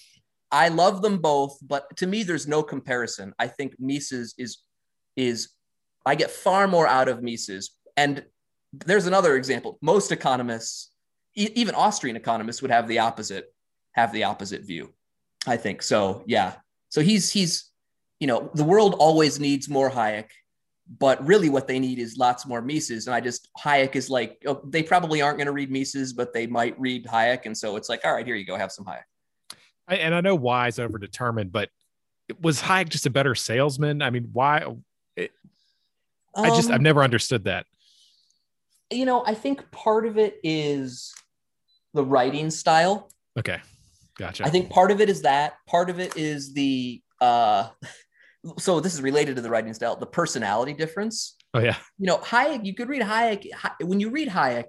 I 0.51 0.69
love 0.69 1.03
them 1.03 1.19
both, 1.19 1.59
but 1.63 1.97
to 1.97 2.07
me, 2.07 2.23
there's 2.23 2.47
no 2.47 2.63
comparison. 2.63 3.33
I 3.39 3.49
think 3.49 3.75
Mises 3.79 4.35
is 4.39 4.59
is 5.17 5.49
I 6.05 6.15
get 6.15 6.31
far 6.31 6.69
more 6.69 6.87
out 6.87 7.09
of 7.09 7.23
Mises. 7.23 7.71
And 7.97 8.25
there's 8.73 9.07
another 9.07 9.37
example. 9.37 9.79
Most 9.81 10.13
economists, 10.13 10.91
e- 11.35 11.51
even 11.55 11.75
Austrian 11.75 12.17
economists, 12.17 12.63
would 12.63 12.71
have 12.71 12.89
the 12.89 12.99
opposite 13.01 13.53
have 13.93 14.13
the 14.13 14.25
opposite 14.25 14.63
view. 14.63 14.93
I 15.47 15.57
think 15.57 15.83
so. 15.83 16.25
Yeah. 16.27 16.55
So 16.89 17.01
he's 17.01 17.31
he's 17.33 17.71
you 18.21 18.27
know 18.27 18.51
the 18.55 18.65
world 18.65 18.95
always 18.99 19.39
needs 19.41 19.69
more 19.69 19.91
Hayek 19.91 20.31
but 20.99 21.25
really 21.27 21.49
what 21.49 21.67
they 21.67 21.79
need 21.79 21.99
is 21.99 22.19
lots 22.19 22.45
more 22.47 22.61
Mises. 22.61 23.07
And 23.07 23.15
I 23.17 23.21
just 23.21 23.49
Hayek 23.59 23.97
is 23.97 24.11
like 24.11 24.43
oh, 24.47 24.61
they 24.69 24.83
probably 24.83 25.23
aren't 25.23 25.39
going 25.39 25.47
to 25.47 25.53
read 25.53 25.71
Mises, 25.71 26.13
but 26.13 26.35
they 26.35 26.47
might 26.47 26.79
read 26.79 27.07
Hayek, 27.07 27.47
and 27.47 27.57
so 27.57 27.77
it's 27.77 27.89
like, 27.89 28.03
all 28.05 28.13
right, 28.13 28.27
here 28.27 28.37
you 28.37 28.45
go, 28.45 28.55
have 28.57 28.71
some 28.71 28.85
Hayek. 28.85 29.05
I, 29.89 29.97
and 29.97 30.15
I 30.15 30.21
know 30.21 30.35
why 30.35 30.69
is 30.69 30.77
overdetermined, 30.77 31.53
but 31.53 31.71
was 32.43 32.61
Hayek 32.61 32.91
just 32.91 33.07
a 33.07 33.11
better 33.11 33.35
salesman? 33.35 34.03
I 34.03 34.11
mean, 34.11 34.29
why? 34.33 34.67
It, 35.17 35.31
I 36.37 36.51
just 36.51 36.69
I've 36.69 36.77
Um, 36.77 36.83
never 36.83 37.03
understood 37.03 37.45
that. 37.45 37.65
you 38.91 39.07
know, 39.07 39.25
I 39.27 39.33
think 39.33 39.71
part 39.71 40.05
of 40.05 40.19
it 40.19 40.39
is 40.43 41.15
the 41.95 42.05
writing 42.05 42.51
style. 42.51 43.11
Okay, 43.39 43.61
gotcha. 44.19 44.45
I 44.45 44.51
think 44.51 44.71
part 44.71 44.91
of 44.91 45.01
it 45.01 45.09
is 45.09 45.23
that. 45.23 45.55
Part 45.67 45.89
of 45.91 45.99
it 46.01 46.17
is 46.17 46.53
the 46.53 47.03
uh 47.21 47.69
so 48.59 48.81
this 48.81 48.95
is 48.95 49.01
related 49.01 49.37
to 49.37 49.43
the 49.43 49.49
writing 49.49 49.73
style, 49.73 49.97
the 49.97 50.07
personality 50.07 50.75
difference. 50.75 51.37
oh 51.55 51.61
yeah, 51.61 51.77
You 51.99 52.07
know, 52.07 52.19
Hayek, 52.19 52.65
you 52.65 52.75
could 52.75 52.89
read 52.89 53.03
Hayek 53.03 53.47
when 53.81 54.01
you 54.01 54.11
read 54.11 54.29
Hayek, 54.29 54.67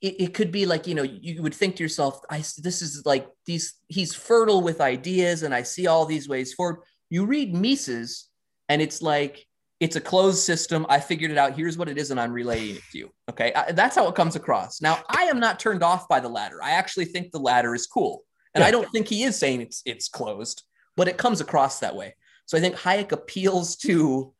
it, 0.00 0.20
it 0.20 0.34
could 0.34 0.52
be 0.52 0.66
like, 0.66 0.86
you 0.86 0.94
know, 0.94 1.02
you 1.02 1.42
would 1.42 1.54
think 1.54 1.76
to 1.76 1.82
yourself, 1.82 2.20
I 2.30 2.38
this 2.38 2.82
is 2.82 3.02
like 3.04 3.26
these 3.46 3.74
he's 3.88 4.14
fertile 4.14 4.62
with 4.62 4.80
ideas 4.80 5.42
and 5.42 5.54
I 5.54 5.62
see 5.62 5.86
all 5.86 6.06
these 6.06 6.28
ways 6.28 6.52
forward. 6.52 6.82
You 7.10 7.26
read 7.26 7.54
Mises 7.54 8.28
and 8.68 8.80
it's 8.80 9.02
like 9.02 9.46
it's 9.80 9.96
a 9.96 10.00
closed 10.00 10.38
system. 10.42 10.86
I 10.88 11.00
figured 11.00 11.30
it 11.30 11.38
out. 11.38 11.54
Here's 11.54 11.76
what 11.76 11.88
it 11.88 11.98
is, 11.98 12.10
and 12.10 12.20
I'm 12.20 12.32
relaying 12.32 12.76
it 12.76 12.82
to 12.92 12.98
you. 12.98 13.10
Okay, 13.30 13.52
I, 13.54 13.72
that's 13.72 13.96
how 13.96 14.08
it 14.08 14.14
comes 14.14 14.36
across. 14.36 14.80
Now, 14.80 14.98
I 15.08 15.24
am 15.24 15.40
not 15.40 15.58
turned 15.58 15.82
off 15.82 16.08
by 16.08 16.20
the 16.20 16.28
ladder. 16.28 16.62
I 16.62 16.72
actually 16.72 17.06
think 17.06 17.32
the 17.32 17.40
ladder 17.40 17.74
is 17.74 17.86
cool, 17.86 18.22
and 18.54 18.62
Yeah. 18.62 18.68
I 18.68 18.70
don't 18.70 18.90
think 18.90 19.08
he 19.08 19.24
is 19.24 19.38
saying 19.38 19.60
it's 19.60 19.82
it's 19.84 20.08
closed, 20.08 20.62
but 20.96 21.08
it 21.08 21.16
comes 21.16 21.40
across 21.40 21.80
that 21.80 21.96
way. 21.96 22.14
So 22.46 22.56
I 22.56 22.60
think 22.60 22.76
Hayek 22.76 23.12
appeals 23.12 23.76
to 23.76 24.32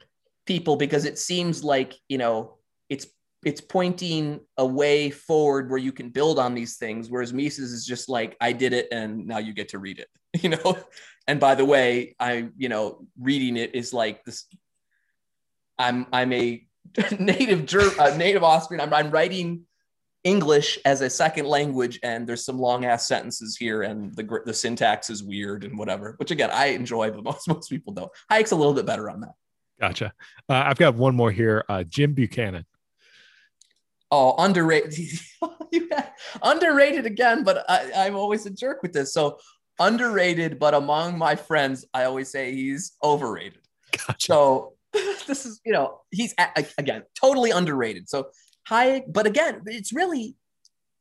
people 0.47 0.77
because 0.77 1.05
it 1.05 1.19
seems 1.19 1.65
like 1.65 1.95
you 2.09 2.19
know 2.19 2.59
it's 2.89 3.07
it's 3.45 3.61
pointing 3.61 4.41
a 4.57 4.65
way 4.65 5.11
forward 5.11 5.69
where 5.69 5.79
you 5.79 5.93
can 5.93 6.11
build 6.11 6.39
on 6.39 6.55
these 6.55 6.77
things, 6.77 7.11
whereas 7.11 7.33
Mises 7.33 7.73
is 7.73 7.85
just 7.85 8.09
like 8.09 8.37
I 8.41 8.53
did 8.53 8.73
it, 8.73 8.89
and 8.93 9.27
now 9.27 9.39
you 9.39 9.53
get 9.53 9.71
to 9.71 9.79
read 9.79 9.99
it. 9.99 10.09
You 10.43 10.49
know, 10.51 10.77
and 11.29 11.39
by 11.39 11.55
the 11.55 11.65
way, 11.65 12.17
I 12.19 12.49
you 12.57 12.69
know 12.69 13.07
reading 13.21 13.57
it 13.57 13.75
is 13.75 13.93
like 13.93 14.25
this 14.25 14.47
I'm 15.79 16.07
I'm 16.13 16.33
a 16.33 16.67
native 17.19 17.67
Ger- 17.67 18.01
uh, 18.01 18.17
native 18.17 18.43
Austrian. 18.43 18.81
I'm, 18.81 18.93
I'm 18.93 19.11
writing 19.11 19.67
English 20.25 20.79
as 20.85 21.03
a 21.03 21.11
second 21.11 21.47
language, 21.47 22.01
and 22.03 22.27
there's 22.27 22.45
some 22.45 22.59
long 22.59 22.85
ass 22.85 23.07
sentences 23.07 23.57
here, 23.57 23.83
and 23.83 24.15
the 24.17 24.41
the 24.45 24.55
syntax 24.55 25.11
is 25.11 25.23
weird 25.23 25.65
and 25.65 25.79
whatever. 25.79 26.15
Which 26.17 26.31
again, 26.31 26.51
I 26.53 26.67
enjoy, 26.67 27.11
but 27.11 27.25
most 27.25 27.49
most 27.49 27.69
people 27.69 27.93
don't. 27.93 28.11
Hayek's 28.31 28.53
a 28.53 28.57
little 28.57 28.75
bit 28.75 28.87
better 28.87 29.11
on 29.11 29.21
that. 29.21 29.35
gotcha. 29.81 30.13
Uh, 30.49 30.63
I've 30.67 30.79
got 30.79 30.95
one 30.95 31.15
more 31.15 31.31
here. 31.31 31.65
Uh, 31.69 31.85
Jim 31.85 32.15
Buchanan. 32.15 32.65
Oh, 34.11 34.35
underrated, 34.39 34.95
underrated 36.43 37.05
again. 37.05 37.43
But 37.43 37.65
I, 37.69 37.91
I'm 37.97 38.15
always 38.15 38.47
a 38.47 38.51
jerk 38.51 38.81
with 38.83 38.93
this. 38.93 39.13
So 39.13 39.39
underrated, 39.81 40.59
but 40.59 40.73
among 40.73 41.19
my 41.19 41.35
friends, 41.35 41.85
I 41.93 42.05
always 42.05 42.31
say 42.31 42.53
he's 42.53 42.93
overrated. 43.03 43.59
Gotcha. 43.91 44.27
So 44.27 44.74
this 45.27 45.45
is, 45.45 45.61
you 45.65 45.73
know, 45.73 46.01
he's 46.11 46.35
again 46.79 47.03
totally 47.19 47.51
underrated. 47.51 48.09
So 48.09 48.29
Hayek, 48.69 49.13
but 49.13 49.27
again, 49.27 49.63
it's 49.67 49.93
really 49.93 50.37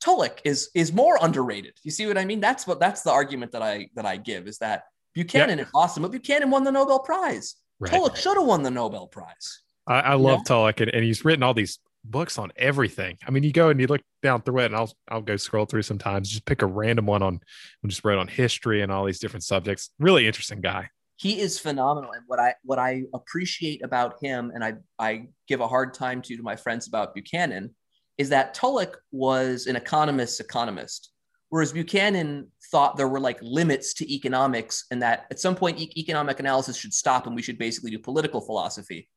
Tullock 0.01 0.41
is 0.43 0.69
is 0.75 0.91
more 0.91 1.17
underrated. 1.21 1.73
You 1.83 1.91
see 1.91 2.05
what 2.07 2.17
I 2.17 2.25
mean? 2.25 2.41
That's 2.41 2.67
what 2.67 2.79
that's 2.79 3.03
the 3.03 3.11
argument 3.11 3.53
that 3.53 3.61
I 3.61 3.89
that 3.95 4.05
I 4.05 4.17
give 4.17 4.47
is 4.47 4.57
that 4.57 4.83
Buchanan 5.13 5.59
is 5.59 5.67
awesome, 5.73 6.03
but 6.03 6.11
Buchanan 6.11 6.49
won 6.49 6.63
the 6.63 6.71
Nobel 6.71 6.99
Prize. 6.99 7.55
Right. 7.79 7.91
Tullock 7.91 8.15
should 8.15 8.37
have 8.37 8.45
won 8.45 8.63
the 8.63 8.71
Nobel 8.71 9.07
Prize. 9.07 9.61
I, 9.87 9.99
I 9.99 10.13
love 10.15 10.43
Tullock, 10.45 10.79
and, 10.79 10.91
and 10.93 11.03
he's 11.03 11.23
written 11.23 11.43
all 11.43 11.53
these 11.53 11.79
books 12.03 12.37
on 12.37 12.51
everything. 12.55 13.17
I 13.25 13.31
mean, 13.31 13.43
you 13.43 13.51
go 13.51 13.69
and 13.69 13.79
you 13.79 13.87
look 13.87 14.01
down 14.21 14.41
through 14.41 14.59
it, 14.59 14.65
and 14.67 14.75
I'll 14.75 14.91
I'll 15.09 15.21
go 15.21 15.37
scroll 15.37 15.65
through 15.65 15.83
sometimes, 15.83 16.29
just 16.29 16.45
pick 16.45 16.61
a 16.61 16.65
random 16.65 17.05
one 17.05 17.21
on, 17.21 17.39
and 17.81 17.89
just 17.89 18.03
wrote 18.03 18.19
on 18.19 18.27
history 18.27 18.81
and 18.81 18.91
all 18.91 19.05
these 19.05 19.19
different 19.19 19.43
subjects. 19.43 19.89
Really 19.99 20.27
interesting 20.27 20.61
guy. 20.61 20.89
He 21.24 21.39
is 21.39 21.57
phenomenal, 21.57 22.11
and 22.11 22.24
what 22.28 22.38
I 22.38 22.53
what 22.63 22.80
I 22.80 23.03
appreciate 23.13 23.82
about 23.82 24.17
him, 24.21 24.51
and 24.53 24.61
I 24.61 24.74
I 24.99 25.30
give 25.47 25.61
a 25.61 25.67
hard 25.69 25.93
time 25.93 26.21
to 26.24 26.36
to 26.36 26.43
my 26.43 26.57
friends 26.57 26.86
about 26.86 27.15
Buchanan, 27.15 27.74
is 28.17 28.28
that 28.28 28.53
Tullock 28.53 28.99
was 29.13 29.67
an 29.67 29.78
economist's 29.78 30.41
economist, 30.41 31.13
whereas 31.47 31.71
Buchanan 31.71 32.51
thought 32.71 32.97
there 32.97 33.07
were 33.07 33.21
like 33.21 33.39
limits 33.41 33.93
to 33.95 34.13
economics, 34.13 34.86
and 34.91 35.01
that 35.01 35.28
at 35.32 35.39
some 35.39 35.55
point 35.55 35.80
e- 35.80 35.93
economic 35.95 36.41
analysis 36.41 36.76
should 36.76 36.93
stop, 36.93 37.26
and 37.26 37.38
we 37.38 37.41
should 37.41 37.57
basically 37.57 37.91
do 37.91 37.99
political 37.99 38.41
philosophy. 38.41 39.07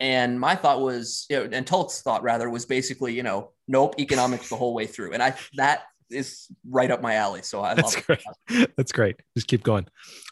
And 0.00 0.40
my 0.40 0.56
thought 0.56 0.80
was, 0.80 1.26
you 1.28 1.36
know, 1.36 1.48
and 1.52 1.66
Tullock's 1.66 2.00
thought 2.00 2.22
rather 2.22 2.48
was 2.48 2.64
basically, 2.64 3.12
you 3.12 3.22
know, 3.22 3.52
nope, 3.68 4.00
economics 4.00 4.48
the 4.48 4.56
whole 4.56 4.72
way 4.72 4.86
through, 4.86 5.12
and 5.12 5.22
I 5.22 5.34
that 5.56 5.82
is 6.10 6.46
right 6.68 6.90
up 6.90 7.02
my 7.02 7.16
alley. 7.16 7.42
So 7.42 7.62
I 7.62 7.74
That's 7.74 7.94
love 7.94 8.06
great. 8.06 8.22
it. 8.48 8.72
That's 8.78 8.92
great. 8.92 9.16
Just 9.36 9.46
keep 9.46 9.62
going. 9.62 9.86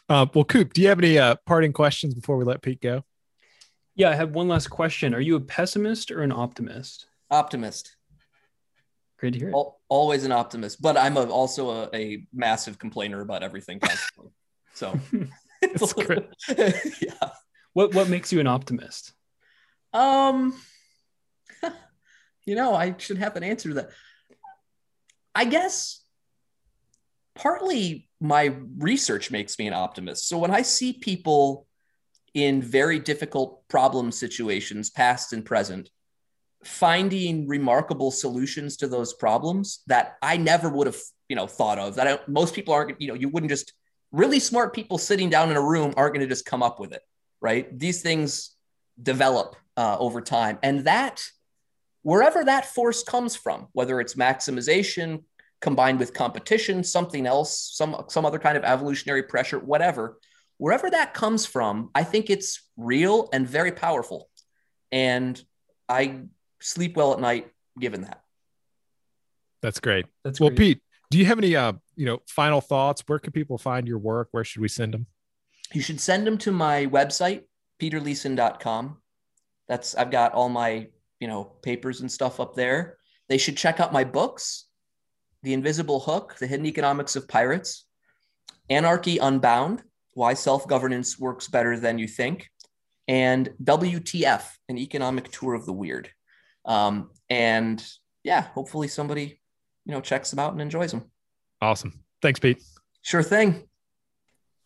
Uh, 0.09 0.25
well, 0.33 0.43
Coop, 0.43 0.73
do 0.73 0.81
you 0.81 0.87
have 0.87 0.97
any 0.99 1.19
uh, 1.19 1.35
parting 1.45 1.71
questions 1.71 2.15
before 2.15 2.37
we 2.37 2.43
let 2.43 2.61
Pete 2.61 2.81
go? 2.81 3.03
Yeah, 3.95 4.09
I 4.09 4.15
have 4.15 4.31
one 4.31 4.47
last 4.47 4.67
question. 4.67 5.13
Are 5.13 5.19
you 5.19 5.35
a 5.35 5.39
pessimist 5.39 6.09
or 6.09 6.23
an 6.23 6.31
optimist? 6.31 7.05
Optimist. 7.29 7.95
Great 9.19 9.33
to 9.33 9.39
hear. 9.39 9.49
it. 9.49 9.53
Al- 9.53 9.79
always 9.87 10.23
an 10.23 10.31
optimist, 10.31 10.81
but 10.81 10.97
I'm 10.97 11.17
a, 11.17 11.25
also 11.25 11.69
a, 11.69 11.89
a 11.93 12.27
massive 12.33 12.79
complainer 12.79 13.21
about 13.21 13.43
everything 13.43 13.79
constantly. 13.79 14.31
So 14.73 14.99
That's 15.61 15.93
great. 15.93 16.25
yeah. 17.01 17.29
What 17.73 17.93
what 17.93 18.09
makes 18.09 18.31
you 18.31 18.39
an 18.39 18.47
optimist? 18.47 19.13
Um, 19.93 20.59
you 22.45 22.55
know, 22.55 22.73
I 22.73 22.95
should 22.97 23.17
have 23.17 23.35
an 23.35 23.43
answer 23.43 23.69
to 23.69 23.75
that. 23.75 23.89
I 25.35 25.45
guess 25.45 26.01
partly 27.35 28.08
my 28.21 28.55
research 28.77 29.31
makes 29.31 29.57
me 29.57 29.67
an 29.67 29.73
optimist. 29.73 30.27
So 30.27 30.37
when 30.37 30.51
I 30.51 30.61
see 30.61 30.93
people 30.93 31.67
in 32.33 32.61
very 32.61 32.99
difficult 32.99 33.67
problem 33.67 34.11
situations, 34.11 34.89
past 34.89 35.33
and 35.33 35.45
present, 35.45 35.89
finding 36.63 37.47
remarkable 37.47 38.11
solutions 38.11 38.77
to 38.77 38.87
those 38.87 39.13
problems 39.13 39.81
that 39.87 40.17
I 40.21 40.37
never 40.37 40.69
would 40.69 40.87
have, 40.87 40.97
you 41.29 41.35
know, 41.35 41.47
thought 41.47 41.79
of. 41.79 41.95
That 41.95 42.07
I, 42.07 42.19
most 42.27 42.53
people 42.53 42.73
aren't, 42.73 42.99
you 43.01 43.07
know, 43.07 43.13
you 43.13 43.29
wouldn't 43.29 43.49
just 43.49 43.73
really 44.11 44.39
smart 44.39 44.73
people 44.73 44.97
sitting 44.97 45.29
down 45.29 45.49
in 45.49 45.57
a 45.57 45.61
room 45.61 45.93
aren't 45.95 46.13
going 46.13 46.27
to 46.27 46.33
just 46.33 46.45
come 46.45 46.61
up 46.61 46.79
with 46.79 46.91
it, 46.91 47.01
right? 47.41 47.77
These 47.77 48.01
things 48.01 48.55
develop 49.01 49.55
uh, 49.77 49.97
over 49.97 50.19
time, 50.21 50.59
and 50.61 50.85
that 50.85 51.23
wherever 52.01 52.43
that 52.43 52.65
force 52.65 53.03
comes 53.03 53.35
from, 53.35 53.67
whether 53.71 54.01
it's 54.01 54.15
maximization 54.15 55.23
combined 55.61 55.99
with 55.99 56.13
competition, 56.13 56.83
something 56.83 57.25
else, 57.25 57.71
some 57.73 58.05
some 58.07 58.25
other 58.25 58.39
kind 58.39 58.57
of 58.57 58.63
evolutionary 58.63 59.23
pressure, 59.23 59.59
whatever, 59.59 60.19
wherever 60.57 60.89
that 60.89 61.13
comes 61.13 61.45
from, 61.45 61.89
I 61.93 62.03
think 62.03 62.29
it's 62.29 62.61
real 62.77 63.29
and 63.33 63.47
very 63.47 63.71
powerful, 63.71 64.29
and 64.91 65.41
I 65.87 66.21
sleep 66.61 66.95
well 66.95 67.13
at 67.13 67.19
night 67.19 67.51
given 67.79 68.01
that. 68.01 68.21
That's 69.61 69.79
great. 69.79 70.05
That's 70.23 70.39
Well, 70.39 70.49
great. 70.49 70.59
Pete, 70.59 70.81
do 71.11 71.17
you 71.17 71.25
have 71.25 71.37
any 71.37 71.55
uh, 71.55 71.73
you 71.95 72.05
know, 72.05 72.21
final 72.27 72.61
thoughts? 72.61 73.03
Where 73.07 73.19
can 73.19 73.33
people 73.33 73.57
find 73.57 73.87
your 73.87 73.97
work? 73.97 74.29
Where 74.31 74.45
should 74.45 74.61
we 74.61 74.69
send 74.69 74.93
them? 74.93 75.05
You 75.73 75.81
should 75.81 75.99
send 75.99 76.25
them 76.25 76.37
to 76.39 76.51
my 76.51 76.85
website, 76.85 77.43
peterleeson.com. 77.81 78.97
That's 79.67 79.95
I've 79.95 80.11
got 80.11 80.33
all 80.33 80.49
my, 80.49 80.87
you 81.19 81.27
know, 81.27 81.43
papers 81.43 82.01
and 82.01 82.11
stuff 82.11 82.39
up 82.39 82.55
there. 82.55 82.97
They 83.27 83.37
should 83.37 83.57
check 83.57 83.79
out 83.79 83.93
my 83.93 84.03
books, 84.03 84.65
The 85.43 85.53
Invisible 85.53 85.99
Hook, 85.99 86.35
The 86.39 86.47
Hidden 86.47 86.65
Economics 86.65 87.15
of 87.15 87.27
Pirates, 87.27 87.85
Anarchy 88.69 89.17
Unbound, 89.17 89.83
Why 90.13 90.33
Self-Governance 90.33 91.19
Works 91.19 91.47
Better 91.47 91.79
Than 91.79 91.97
You 91.97 92.07
Think, 92.07 92.49
and 93.07 93.49
WTF, 93.63 94.43
An 94.67 94.77
Economic 94.77 95.31
Tour 95.31 95.53
of 95.53 95.65
the 95.65 95.73
Weird. 95.73 96.09
Um, 96.65 97.11
and 97.29 97.83
yeah, 98.23 98.41
hopefully 98.41 98.87
somebody, 98.87 99.41
you 99.85 99.93
know, 99.93 100.01
checks 100.01 100.29
them 100.29 100.39
out 100.39 100.51
and 100.51 100.61
enjoys 100.61 100.91
them. 100.91 101.09
Awesome. 101.61 102.03
Thanks, 102.21 102.39
Pete. 102.39 102.61
Sure 103.01 103.23
thing. 103.23 103.67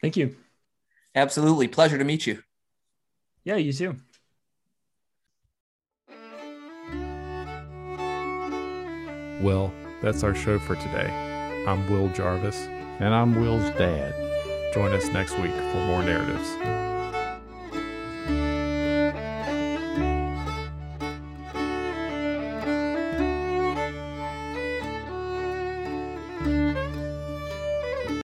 Thank 0.01 0.17
you. 0.17 0.35
Absolutely. 1.15 1.67
Pleasure 1.67 1.97
to 1.97 2.03
meet 2.03 2.25
you. 2.27 2.41
Yeah, 3.45 3.55
you 3.55 3.71
too. 3.71 3.95
Well, 9.41 9.73
that's 10.03 10.23
our 10.23 10.35
show 10.35 10.59
for 10.59 10.75
today. 10.75 11.09
I'm 11.65 11.89
Will 11.89 12.09
Jarvis. 12.09 12.67
And 12.99 13.15
I'm 13.15 13.39
Will's 13.39 13.69
dad. 13.77 14.13
Join 14.73 14.91
us 14.91 15.07
next 15.07 15.39
week 15.39 15.53
for 15.53 15.77
more 15.87 16.03
narratives. 16.03 16.92